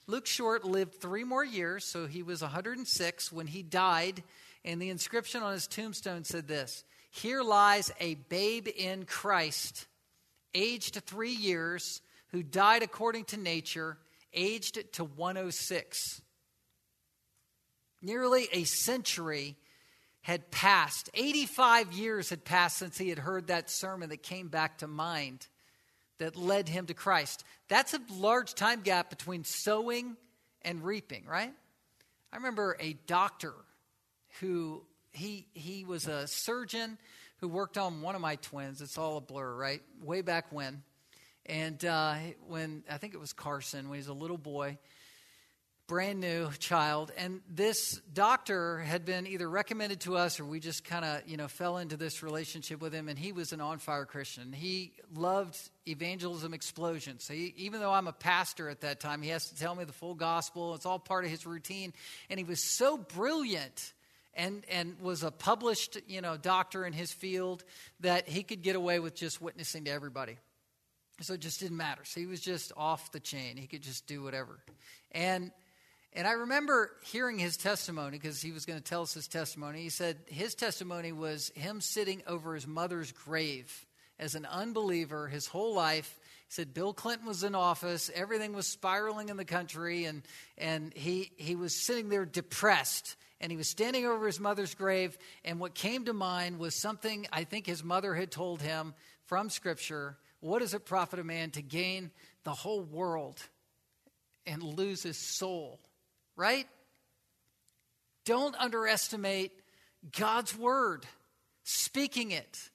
Luke 0.06 0.26
Short 0.26 0.64
lived 0.64 0.94
three 0.94 1.24
more 1.24 1.44
years, 1.44 1.84
so 1.84 2.06
he 2.06 2.22
was 2.22 2.42
106 2.42 3.32
when 3.32 3.46
he 3.46 3.62
died, 3.62 4.22
and 4.64 4.80
the 4.80 4.90
inscription 4.90 5.42
on 5.42 5.52
his 5.52 5.66
tombstone 5.66 6.24
said 6.24 6.48
this 6.48 6.84
Here 7.10 7.42
lies 7.42 7.92
a 8.00 8.14
babe 8.14 8.68
in 8.68 9.04
Christ, 9.04 9.86
aged 10.54 10.96
three 11.06 11.32
years, 11.32 12.00
who 12.32 12.42
died 12.42 12.82
according 12.82 13.26
to 13.26 13.36
nature, 13.36 13.98
aged 14.32 14.92
to 14.94 15.04
106. 15.04 16.22
Nearly 18.00 18.48
a 18.52 18.64
century 18.64 19.56
had 20.22 20.50
passed. 20.50 21.10
85 21.14 21.92
years 21.92 22.30
had 22.30 22.44
passed 22.44 22.78
since 22.78 22.98
he 22.98 23.08
had 23.08 23.20
heard 23.20 23.46
that 23.46 23.70
sermon 23.70 24.08
that 24.08 24.22
came 24.22 24.48
back 24.48 24.78
to 24.78 24.88
mind 24.88 25.46
that 26.18 26.36
led 26.36 26.68
him 26.68 26.86
to 26.86 26.94
Christ. 26.94 27.44
That's 27.68 27.94
a 27.94 28.00
large 28.10 28.54
time 28.54 28.82
gap 28.82 29.10
between 29.10 29.44
sowing 29.44 30.16
and 30.62 30.84
reaping, 30.84 31.26
right? 31.26 31.52
I 32.32 32.36
remember 32.36 32.76
a 32.80 32.94
doctor 33.06 33.54
who 34.40 34.84
he 35.12 35.46
he 35.52 35.84
was 35.84 36.06
a 36.06 36.26
surgeon 36.26 36.98
who 37.38 37.48
worked 37.48 37.76
on 37.76 38.02
one 38.02 38.14
of 38.14 38.20
my 38.20 38.36
twins. 38.36 38.80
It's 38.80 38.96
all 38.96 39.16
a 39.16 39.20
blur, 39.20 39.54
right? 39.54 39.82
Way 40.02 40.22
back 40.22 40.46
when, 40.50 40.82
and 41.46 41.84
uh, 41.84 42.14
when 42.46 42.84
I 42.90 42.98
think 42.98 43.14
it 43.14 43.20
was 43.20 43.32
Carson 43.32 43.88
when 43.88 43.96
he 43.96 44.00
was 44.00 44.08
a 44.08 44.14
little 44.14 44.38
boy, 44.38 44.78
brand 45.92 46.20
new 46.20 46.48
child 46.58 47.12
and 47.18 47.42
this 47.54 48.00
doctor 48.14 48.78
had 48.78 49.04
been 49.04 49.26
either 49.26 49.46
recommended 49.46 50.00
to 50.00 50.16
us 50.16 50.40
or 50.40 50.44
we 50.46 50.58
just 50.58 50.84
kind 50.84 51.04
of 51.04 51.20
you 51.28 51.36
know 51.36 51.46
fell 51.46 51.76
into 51.76 51.98
this 51.98 52.22
relationship 52.22 52.80
with 52.80 52.94
him 52.94 53.10
and 53.10 53.18
he 53.18 53.30
was 53.30 53.52
an 53.52 53.60
on-fire 53.60 54.06
christian. 54.06 54.54
He 54.54 54.94
loved 55.14 55.58
evangelism 55.86 56.54
explosion 56.54 57.18
so 57.18 57.34
he, 57.34 57.52
even 57.58 57.78
though 57.78 57.92
i'm 57.92 58.08
a 58.08 58.12
pastor 58.14 58.70
at 58.70 58.80
that 58.80 59.00
time 59.00 59.20
he 59.20 59.28
has 59.28 59.50
to 59.50 59.54
tell 59.54 59.74
me 59.74 59.84
the 59.84 59.92
full 59.92 60.14
gospel 60.14 60.74
it's 60.74 60.86
all 60.86 60.98
part 60.98 61.26
of 61.26 61.30
his 61.30 61.44
routine 61.44 61.92
and 62.30 62.40
he 62.40 62.44
was 62.44 62.64
so 62.64 62.96
brilliant 62.96 63.92
and, 64.32 64.64
and 64.70 64.98
was 64.98 65.22
a 65.22 65.30
published 65.30 65.98
you 66.08 66.22
know 66.22 66.38
doctor 66.38 66.86
in 66.86 66.94
his 66.94 67.12
field 67.12 67.64
that 68.00 68.26
he 68.26 68.42
could 68.42 68.62
get 68.62 68.76
away 68.76 68.98
with 68.98 69.14
just 69.14 69.42
witnessing 69.42 69.84
to 69.84 69.90
everybody. 69.90 70.38
So 71.20 71.34
it 71.34 71.40
just 71.40 71.60
didn't 71.60 71.76
matter. 71.76 72.02
So 72.04 72.18
he 72.18 72.26
was 72.26 72.40
just 72.40 72.72
off 72.76 73.12
the 73.12 73.20
chain. 73.20 73.58
He 73.58 73.66
could 73.66 73.82
just 73.82 74.06
do 74.06 74.22
whatever. 74.22 74.58
And 75.12 75.52
and 76.14 76.26
I 76.26 76.32
remember 76.32 76.90
hearing 77.04 77.38
his 77.38 77.56
testimony 77.56 78.18
because 78.18 78.42
he 78.42 78.52
was 78.52 78.66
going 78.66 78.78
to 78.78 78.84
tell 78.84 79.02
us 79.02 79.14
his 79.14 79.28
testimony. 79.28 79.82
He 79.82 79.88
said 79.88 80.18
his 80.26 80.54
testimony 80.54 81.10
was 81.12 81.50
him 81.54 81.80
sitting 81.80 82.22
over 82.26 82.54
his 82.54 82.66
mother's 82.66 83.12
grave 83.12 83.86
as 84.18 84.34
an 84.34 84.44
unbeliever 84.44 85.26
his 85.28 85.46
whole 85.46 85.74
life. 85.74 86.18
He 86.46 86.52
said 86.52 86.74
Bill 86.74 86.92
Clinton 86.92 87.26
was 87.26 87.44
in 87.44 87.54
office, 87.54 88.10
everything 88.14 88.52
was 88.52 88.66
spiraling 88.66 89.30
in 89.30 89.38
the 89.38 89.44
country, 89.44 90.04
and, 90.04 90.22
and 90.58 90.92
he, 90.94 91.32
he 91.36 91.56
was 91.56 91.74
sitting 91.74 92.10
there 92.10 92.26
depressed. 92.26 93.16
And 93.40 93.50
he 93.50 93.56
was 93.56 93.68
standing 93.68 94.06
over 94.06 94.26
his 94.26 94.38
mother's 94.38 94.74
grave, 94.74 95.18
and 95.44 95.58
what 95.58 95.74
came 95.74 96.04
to 96.04 96.12
mind 96.12 96.60
was 96.60 96.76
something 96.76 97.26
I 97.32 97.42
think 97.42 97.66
his 97.66 97.82
mother 97.82 98.14
had 98.14 98.30
told 98.30 98.62
him 98.62 98.94
from 99.24 99.50
Scripture. 99.50 100.16
What 100.38 100.60
does 100.60 100.74
it 100.74 100.84
profit 100.84 101.18
a 101.18 101.24
man 101.24 101.50
to 101.52 101.62
gain 101.62 102.12
the 102.44 102.52
whole 102.52 102.82
world 102.82 103.40
and 104.46 104.62
lose 104.62 105.02
his 105.02 105.16
soul? 105.16 105.80
Right? 106.36 106.66
Don't 108.24 108.54
underestimate 108.56 109.52
God's 110.16 110.56
word, 110.56 111.06
speaking 111.64 112.30
it 112.30 112.70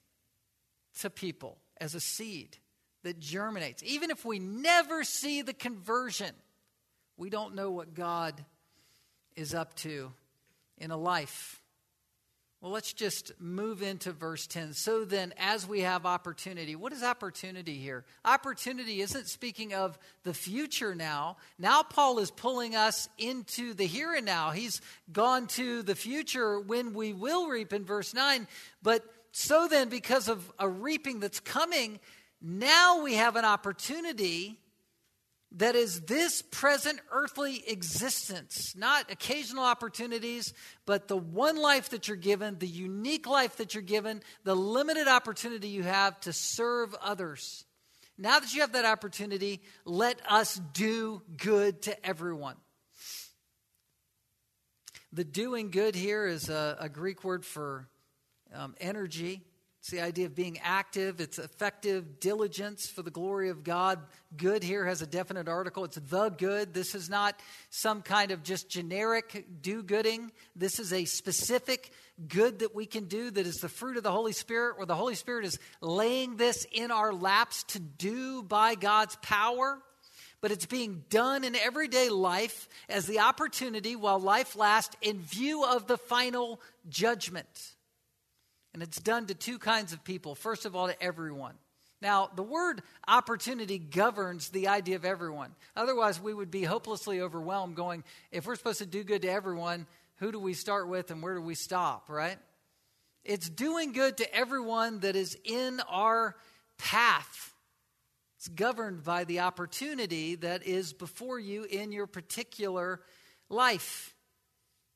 to 1.00 1.10
people 1.10 1.58
as 1.80 1.96
a 1.96 2.00
seed 2.00 2.58
that 3.04 3.20
germinates. 3.20 3.84
Even 3.84 4.12
if 4.12 4.26
we 4.26 4.40
never 4.40 5.04
see 5.04 5.42
the 5.42 5.54
conversion, 5.54 6.32
we 7.18 7.30
don't 7.30 7.56
know 7.56 7.72
what 7.72 7.94
God 7.94 8.46
is 9.36 9.54
up 9.54 9.74
to 9.76 10.12
in 10.78 10.92
a 10.92 10.98
life. 10.98 11.62
Well, 12.60 12.72
let's 12.72 12.94
just 12.94 13.34
move 13.40 13.84
into 13.84 14.12
verse 14.12 14.48
10. 14.48 14.74
So 14.74 15.06
then, 15.06 15.32
as 15.38 15.68
we 15.68 15.82
have 15.82 16.08
opportunity, 16.08 16.76
what 16.76 16.92
is 16.92 17.04
opportunity 17.04 17.76
here? 17.76 18.04
Opportunity 18.26 19.00
isn't 19.02 19.28
speaking 19.28 19.76
of 19.76 20.00
the 20.24 20.34
future 20.34 20.96
now. 20.96 21.38
Now, 21.60 21.84
Paul 21.84 22.18
is 22.18 22.32
pulling 22.32 22.76
us 22.76 23.10
into 23.20 23.76
the 23.76 23.86
here 23.86 24.16
and 24.16 24.26
now. 24.26 24.50
He's 24.50 24.82
gone 25.12 25.46
to 25.50 25.84
the 25.84 25.94
future 25.94 26.60
when 26.60 26.96
we 26.96 27.14
will 27.14 27.48
reap 27.48 27.74
in 27.74 27.86
verse 27.86 28.16
9. 28.16 28.48
But 28.82 29.04
so 29.32 29.68
then, 29.68 29.90
because 29.90 30.28
of 30.28 30.52
a 30.58 30.68
reaping 30.68 31.20
that's 31.20 31.40
coming, 31.40 32.00
now 32.42 33.04
we 33.04 33.14
have 33.14 33.36
an 33.36 33.46
opportunity 33.46 34.58
that 35.58 35.76
is 35.76 36.02
this 36.02 36.44
present 36.44 37.00
earthly 37.12 37.64
existence, 37.68 38.76
not 38.78 39.12
occasional 39.12 39.64
opportunities, 39.64 40.54
but 40.86 41.08
the 41.08 41.18
one 41.18 41.58
life 41.58 41.90
that 41.90 42.08
you're 42.08 42.16
given, 42.16 42.58
the 42.60 42.68
unique 42.68 43.26
life 43.26 43.58
that 43.58 43.74
you're 43.74 43.82
given, 43.82 44.22
the 44.44 44.56
limited 44.56 45.08
opportunity 45.08 45.70
you 45.70 45.84
have 45.84 46.20
to 46.22 46.32
serve 46.32 46.96
others. 47.02 47.66
Now 48.20 48.40
that 48.40 48.54
you 48.54 48.62
have 48.62 48.74
that 48.74 48.86
opportunity, 48.86 49.62
let 49.84 50.20
us 50.30 50.62
do 50.74 51.24
good 51.38 51.82
to 51.84 52.06
everyone. 52.06 52.56
The 55.12 55.24
doing 55.24 55.72
good 55.72 55.96
here 55.96 56.28
is 56.28 56.50
a, 56.50 56.78
a 56.80 56.90
Greek 56.90 57.24
word 57.24 57.44
for 57.44 57.88
um, 58.54 58.76
energy. 58.80 59.42
It's 59.88 59.94
the 59.94 60.02
idea 60.02 60.26
of 60.26 60.36
being 60.36 60.60
active, 60.62 61.22
it's 61.22 61.40
effective 61.40 62.20
diligence 62.20 62.90
for 62.90 63.04
the 63.04 63.10
glory 63.10 63.48
of 63.48 63.64
God. 63.64 64.00
Good 64.36 64.62
here 64.62 64.86
has 64.86 65.02
a 65.02 65.08
definite 65.08 65.48
article. 65.48 65.86
It's 65.86 65.96
the 65.96 66.28
good. 66.28 66.74
This 66.74 66.94
is 66.94 67.10
not 67.10 67.40
some 67.70 68.02
kind 68.02 68.32
of 68.32 68.44
just 68.44 68.70
generic 68.70 69.46
do 69.62 69.82
gooding. 69.82 70.34
This 70.58 70.80
is 70.80 70.92
a 70.92 71.06
specific 71.06 71.94
good 72.28 72.60
that 72.60 72.76
we 72.76 72.86
can 72.86 73.06
do 73.06 73.32
that 73.32 73.48
is 73.48 73.62
the 73.62 73.70
fruit 73.70 73.96
of 73.96 74.04
the 74.04 74.12
Holy 74.12 74.34
Spirit, 74.34 74.76
where 74.76 74.86
the 74.86 74.94
Holy 74.94 75.16
Spirit 75.16 75.46
is 75.46 75.58
laying 75.80 76.36
this 76.36 76.68
in 76.70 76.92
our 76.92 77.14
laps 77.14 77.64
to 77.70 77.80
do 77.80 78.44
by 78.44 78.76
God's 78.76 79.16
power. 79.22 79.80
But 80.42 80.52
it's 80.52 80.66
being 80.66 81.06
done 81.10 81.46
in 81.46 81.56
everyday 81.56 82.10
life 82.10 82.68
as 82.90 83.06
the 83.06 83.20
opportunity 83.20 83.96
while 83.96 84.20
life 84.20 84.58
lasts 84.58 84.98
in 85.02 85.22
view 85.22 85.64
of 85.64 85.88
the 85.88 85.98
final 85.98 86.60
judgment. 86.90 87.77
And 88.78 88.84
it's 88.84 89.00
done 89.00 89.26
to 89.26 89.34
two 89.34 89.58
kinds 89.58 89.92
of 89.92 90.04
people. 90.04 90.36
First 90.36 90.68
of 90.68 90.76
all, 90.76 90.86
to 90.86 91.02
everyone. 91.02 91.56
Now, 92.00 92.30
the 92.36 92.44
word 92.44 92.84
opportunity 93.08 93.80
governs 93.80 94.50
the 94.50 94.68
idea 94.68 94.98
of 94.98 95.04
everyone. 95.04 95.56
Otherwise, 95.76 96.22
we 96.22 96.32
would 96.32 96.52
be 96.52 96.64
hopelessly 96.64 97.20
overwhelmed 97.20 97.76
going, 97.76 98.04
if 98.32 98.46
we're 98.46 98.56
supposed 98.56 98.78
to 98.78 98.86
do 98.86 99.04
good 99.04 99.24
to 99.24 99.32
everyone, 99.32 99.88
who 100.18 100.32
do 100.32 100.40
we 100.40 100.54
start 100.54 100.88
with 100.88 101.10
and 101.10 101.24
where 101.24 101.34
do 101.34 101.42
we 101.42 101.56
stop, 101.56 102.08
right? 102.08 102.38
It's 103.26 103.50
doing 103.50 103.94
good 103.94 104.18
to 104.18 104.32
everyone 104.32 105.00
that 105.00 105.16
is 105.16 105.36
in 105.44 105.82
our 105.90 106.36
path. 106.78 107.56
It's 108.38 108.48
governed 108.48 109.04
by 109.04 109.24
the 109.24 109.40
opportunity 109.40 110.36
that 110.36 110.68
is 110.68 110.94
before 110.94 111.40
you 111.40 111.64
in 111.64 111.92
your 111.92 112.06
particular 112.06 113.02
life. 113.50 114.14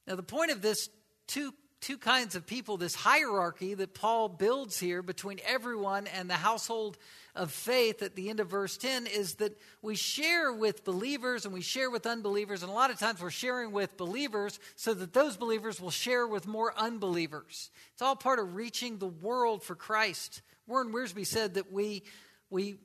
Now, 0.05 0.17
the 0.17 0.21
point 0.21 0.51
of 0.51 0.61
this 0.61 0.88
two 1.27 1.51
two 1.82 1.97
kinds 1.97 2.36
of 2.36 2.45
people, 2.45 2.77
this 2.77 2.93
hierarchy 2.93 3.73
that 3.73 3.95
Paul 3.95 4.29
builds 4.29 4.79
here 4.79 5.01
between 5.01 5.39
everyone 5.45 6.05
and 6.07 6.29
the 6.29 6.36
household 6.36 6.97
of 7.36 7.51
faith 7.51 8.03
at 8.03 8.15
the 8.15 8.29
end 8.29 8.39
of 8.39 8.47
verse 8.47 8.77
10 8.77 9.07
is 9.07 9.36
that 9.36 9.57
we 9.82 9.95
share 9.95 10.53
with 10.53 10.84
believers 10.84 11.45
and 11.45 11.53
we 11.53 11.61
share 11.61 11.89
with 11.89 12.05
unbelievers. 12.05 12.61
And 12.61 12.71
a 12.71 12.75
lot 12.75 12.91
of 12.91 12.99
times 12.99 13.21
we're 13.21 13.32
sharing 13.32 13.71
with 13.71 13.97
believers 13.97 14.59
so 14.75 14.93
that 14.93 15.13
those 15.13 15.38
believers 15.38 15.82
will 15.82 15.91
share 15.91 16.27
with 16.27 16.47
more 16.47 16.73
unbelievers. 16.77 17.71
It's 17.93 18.01
all 18.01 18.15
part 18.15 18.38
of 18.38 18.55
reaching 18.55 18.99
the 18.99 19.07
world 19.07 19.63
for 19.63 19.75
Christ. 19.75 20.41
Warren 20.67 20.93
Wiersbe 20.93 21.25
said 21.25 21.55
that 21.55 21.71
we, 21.71 22.03
we, 22.49 22.77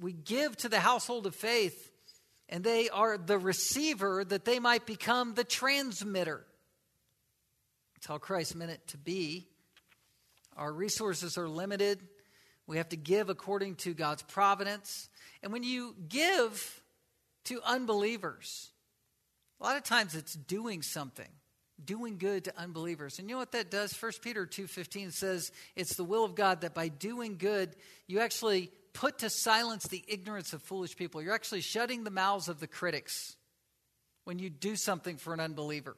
we 0.00 0.12
give 0.12 0.56
to 0.58 0.68
the 0.68 0.80
household 0.80 1.26
of 1.26 1.34
faith 1.34 1.90
and 2.48 2.62
they 2.62 2.88
are 2.90 3.18
the 3.18 3.38
receiver 3.38 4.24
that 4.24 4.44
they 4.44 4.60
might 4.60 4.86
become 4.86 5.34
the 5.34 5.42
transmitter. 5.42 6.44
It's 7.96 8.06
how 8.06 8.18
Christ 8.18 8.54
meant 8.54 8.70
it 8.70 8.86
to 8.88 8.98
be. 8.98 9.46
Our 10.56 10.72
resources 10.72 11.36
are 11.36 11.48
limited. 11.48 12.00
We 12.66 12.78
have 12.78 12.88
to 12.90 12.96
give 12.96 13.28
according 13.28 13.76
to 13.76 13.94
God's 13.94 14.22
providence. 14.22 15.08
And 15.42 15.52
when 15.52 15.62
you 15.62 15.94
give 16.08 16.82
to 17.44 17.60
unbelievers, 17.64 18.70
a 19.60 19.64
lot 19.64 19.76
of 19.76 19.84
times 19.84 20.14
it's 20.14 20.34
doing 20.34 20.82
something, 20.82 21.28
doing 21.82 22.18
good 22.18 22.44
to 22.44 22.58
unbelievers. 22.58 23.18
And 23.18 23.28
you 23.28 23.34
know 23.34 23.38
what 23.38 23.52
that 23.52 23.70
does? 23.70 23.92
1 23.92 24.20
Peter 24.22 24.46
2:15 24.46 25.12
says 25.12 25.52
it's 25.74 25.96
the 25.96 26.04
will 26.04 26.24
of 26.24 26.34
God 26.34 26.62
that 26.62 26.74
by 26.74 26.88
doing 26.88 27.38
good, 27.38 27.76
you 28.06 28.20
actually 28.20 28.72
put 28.92 29.18
to 29.18 29.30
silence 29.30 29.84
the 29.84 30.02
ignorance 30.08 30.52
of 30.52 30.62
foolish 30.62 30.96
people. 30.96 31.22
You're 31.22 31.34
actually 31.34 31.60
shutting 31.60 32.04
the 32.04 32.10
mouths 32.10 32.48
of 32.48 32.60
the 32.60 32.66
critics 32.66 33.36
when 34.24 34.38
you 34.38 34.50
do 34.50 34.74
something 34.74 35.18
for 35.18 35.34
an 35.34 35.40
unbeliever. 35.40 35.96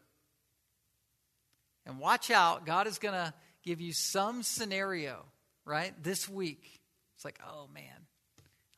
And 1.89 1.99
watch 1.99 2.31
out, 2.31 2.67
God 2.67 2.87
is 2.87 2.99
going 2.99 3.15
to 3.15 3.33
give 3.65 3.81
you 3.81 3.95
some 3.95 4.43
scenario, 4.43 5.25
right, 5.65 5.93
this 6.03 6.29
week. 6.29 6.81
It's 7.17 7.25
like, 7.25 7.41
oh 7.49 7.67
man, 7.73 8.07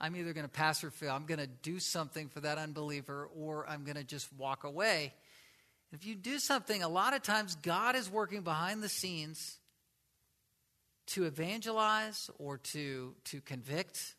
I'm 0.01 0.15
either 0.15 0.33
going 0.33 0.47
to 0.47 0.51
pass 0.51 0.85
or 0.85 0.91
fail. 0.91 1.13
I'm 1.13 1.27
going 1.27 1.41
to 1.41 1.49
do 1.49 1.81
something 1.81 2.29
for 2.29 2.39
that 2.41 2.57
unbeliever 2.57 3.29
or 3.37 3.69
I'm 3.69 3.83
going 3.83 3.97
to 3.97 4.05
just 4.05 4.33
walk 4.35 4.63
away. 4.63 5.13
If 5.93 6.07
you 6.07 6.15
do 6.15 6.39
something, 6.39 6.85
a 6.85 6.89
lot 6.89 7.13
of 7.13 7.23
times 7.23 7.57
God 7.57 7.97
is 7.97 8.09
working 8.09 8.43
behind 8.43 8.81
the 8.81 8.89
scenes 8.89 9.59
to 11.09 11.25
evangelize 11.25 12.31
or 12.39 12.59
to, 12.59 13.17
to 13.25 13.41
convict 13.41 14.15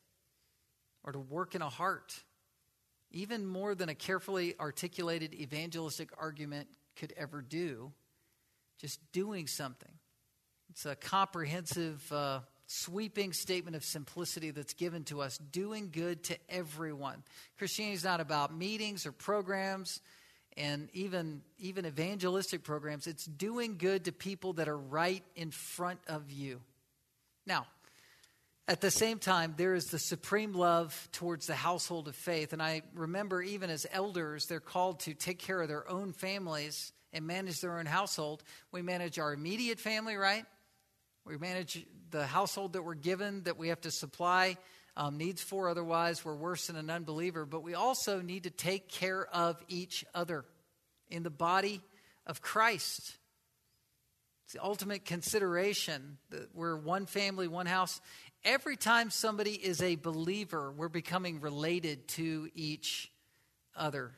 or 1.05 1.13
to 1.13 1.19
work 1.19 1.55
in 1.55 1.61
a 1.61 1.69
heart, 1.69 2.13
even 3.09 3.47
more 3.47 3.73
than 3.73 3.87
a 3.87 3.95
carefully 3.95 4.53
articulated 4.59 5.33
evangelistic 5.33 6.09
argument 6.19 6.67
could 6.97 7.13
ever 7.15 7.41
do 7.41 7.93
just 8.81 8.99
doing 9.11 9.45
something. 9.45 9.91
It's 10.71 10.87
a 10.87 10.95
comprehensive, 10.95 12.11
uh, 12.11 12.39
sweeping 12.65 13.31
statement 13.31 13.75
of 13.75 13.83
simplicity 13.83 14.49
that's 14.49 14.73
given 14.73 15.03
to 15.05 15.21
us, 15.21 15.37
doing 15.37 15.89
good 15.91 16.23
to 16.23 16.37
everyone. 16.49 17.23
Christianity 17.59 17.95
is 17.95 18.03
not 18.03 18.21
about 18.21 18.55
meetings 18.57 19.05
or 19.05 19.11
programs 19.11 20.01
and 20.57 20.89
even, 20.93 21.41
even 21.59 21.85
evangelistic 21.85 22.63
programs. 22.63 23.05
It's 23.05 23.25
doing 23.25 23.77
good 23.77 24.05
to 24.05 24.11
people 24.11 24.53
that 24.53 24.67
are 24.67 24.77
right 24.77 25.23
in 25.35 25.51
front 25.51 25.99
of 26.07 26.31
you. 26.31 26.59
Now, 27.45 27.67
at 28.67 28.81
the 28.81 28.91
same 28.91 29.19
time, 29.19 29.53
there 29.57 29.75
is 29.75 29.87
the 29.87 29.99
supreme 29.99 30.53
love 30.53 31.07
towards 31.11 31.45
the 31.45 31.55
household 31.55 32.07
of 32.07 32.15
faith. 32.15 32.51
And 32.51 32.63
I 32.63 32.81
remember, 32.95 33.43
even 33.43 33.69
as 33.69 33.85
elders, 33.91 34.47
they're 34.47 34.59
called 34.59 35.01
to 35.01 35.13
take 35.13 35.37
care 35.39 35.61
of 35.61 35.67
their 35.67 35.87
own 35.89 36.13
families 36.13 36.93
and 37.13 37.25
manage 37.25 37.61
their 37.61 37.77
own 37.77 37.85
household. 37.85 38.43
We 38.71 38.81
manage 38.81 39.19
our 39.19 39.33
immediate 39.33 39.79
family, 39.79 40.15
right? 40.15 40.45
We 41.25 41.37
manage 41.37 41.85
the 42.09 42.25
household 42.25 42.73
that 42.73 42.83
we're 42.83 42.95
given 42.95 43.43
that 43.43 43.57
we 43.57 43.69
have 43.69 43.81
to 43.81 43.91
supply 43.91 44.57
um, 44.97 45.17
needs 45.17 45.41
for, 45.41 45.69
otherwise, 45.69 46.25
we're 46.25 46.35
worse 46.35 46.67
than 46.67 46.75
an 46.75 46.89
unbeliever. 46.89 47.45
But 47.45 47.63
we 47.63 47.73
also 47.73 48.21
need 48.21 48.43
to 48.43 48.49
take 48.49 48.89
care 48.89 49.25
of 49.33 49.63
each 49.69 50.03
other 50.13 50.43
in 51.09 51.23
the 51.23 51.29
body 51.29 51.81
of 52.25 52.41
Christ. 52.41 53.17
It's 54.45 54.53
the 54.53 54.63
ultimate 54.63 55.05
consideration 55.05 56.17
that 56.29 56.53
we're 56.53 56.75
one 56.75 57.05
family, 57.05 57.47
one 57.47 57.67
house. 57.67 58.01
Every 58.43 58.75
time 58.75 59.11
somebody 59.11 59.53
is 59.53 59.81
a 59.81 59.95
believer, 59.95 60.71
we're 60.71 60.89
becoming 60.89 61.39
related 61.39 62.07
to 62.09 62.49
each 62.53 63.11
other. 63.75 64.11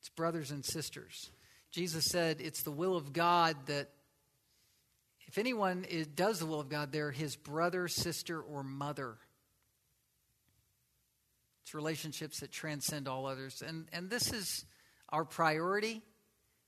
It's 0.00 0.10
brothers 0.10 0.50
and 0.52 0.64
sisters. 0.64 1.30
Jesus 1.72 2.04
said 2.04 2.40
it's 2.40 2.62
the 2.62 2.70
will 2.70 2.96
of 2.96 3.12
God 3.12 3.56
that 3.66 3.88
if 5.26 5.38
anyone 5.38 5.86
does 6.14 6.38
the 6.38 6.46
will 6.46 6.60
of 6.60 6.68
God, 6.68 6.92
they're 6.92 7.10
his 7.10 7.36
brother, 7.36 7.88
sister, 7.88 8.38
or 8.38 8.62
mother. 8.62 9.16
It's 11.62 11.74
relationships 11.74 12.40
that 12.40 12.52
transcend 12.52 13.08
all 13.08 13.24
others. 13.24 13.62
And, 13.66 13.86
and 13.94 14.10
this 14.10 14.30
is 14.30 14.66
our 15.08 15.24
priority. 15.24 16.02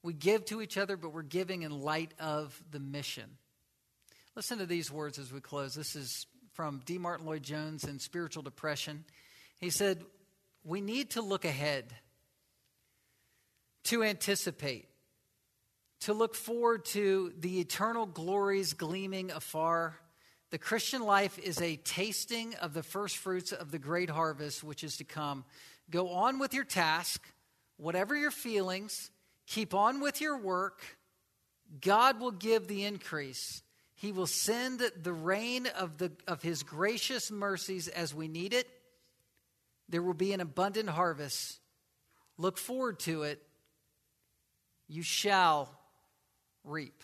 We 0.02 0.14
give 0.14 0.46
to 0.46 0.62
each 0.62 0.78
other, 0.78 0.96
but 0.96 1.12
we're 1.12 1.22
giving 1.22 1.62
in 1.62 1.70
light 1.70 2.14
of 2.18 2.58
the 2.70 2.80
mission. 2.80 3.36
Listen 4.34 4.58
to 4.58 4.66
these 4.66 4.90
words 4.90 5.18
as 5.18 5.30
we 5.30 5.40
close. 5.40 5.74
This 5.74 5.94
is 5.94 6.26
from 6.54 6.80
D. 6.86 6.96
Martyn 6.96 7.26
Lloyd 7.26 7.42
Jones 7.42 7.84
in 7.84 7.98
Spiritual 7.98 8.42
Depression. 8.42 9.04
He 9.60 9.68
said, 9.68 10.02
We 10.64 10.80
need 10.80 11.10
to 11.10 11.20
look 11.20 11.44
ahead, 11.44 11.94
to 13.84 14.02
anticipate, 14.02 14.88
to 16.00 16.12
look 16.12 16.34
forward 16.34 16.84
to 16.86 17.32
the 17.38 17.60
eternal 17.60 18.06
glories 18.06 18.74
gleaming 18.74 19.30
afar. 19.30 19.98
The 20.50 20.58
Christian 20.58 21.02
life 21.02 21.38
is 21.38 21.60
a 21.60 21.76
tasting 21.76 22.54
of 22.56 22.74
the 22.74 22.82
first 22.82 23.16
fruits 23.16 23.52
of 23.52 23.70
the 23.70 23.78
great 23.78 24.10
harvest 24.10 24.62
which 24.62 24.84
is 24.84 24.98
to 24.98 25.04
come. 25.04 25.44
Go 25.90 26.10
on 26.10 26.38
with 26.38 26.54
your 26.54 26.64
task, 26.64 27.26
whatever 27.76 28.14
your 28.14 28.30
feelings, 28.30 29.10
keep 29.46 29.74
on 29.74 30.00
with 30.00 30.20
your 30.20 30.36
work. 30.38 30.82
God 31.80 32.20
will 32.20 32.30
give 32.30 32.68
the 32.68 32.84
increase. 32.84 33.62
He 33.94 34.12
will 34.12 34.26
send 34.26 34.80
the 35.02 35.12
rain 35.12 35.66
of, 35.78 35.98
the, 35.98 36.12
of 36.26 36.42
His 36.42 36.62
gracious 36.62 37.30
mercies 37.30 37.88
as 37.88 38.14
we 38.14 38.28
need 38.28 38.52
it. 38.52 38.68
There 39.88 40.02
will 40.02 40.14
be 40.14 40.32
an 40.32 40.40
abundant 40.40 40.90
harvest. 40.90 41.58
Look 42.36 42.58
forward 42.58 42.98
to 43.00 43.22
it. 43.22 43.42
You 44.88 45.02
shall 45.02 45.70
reap. 46.64 47.02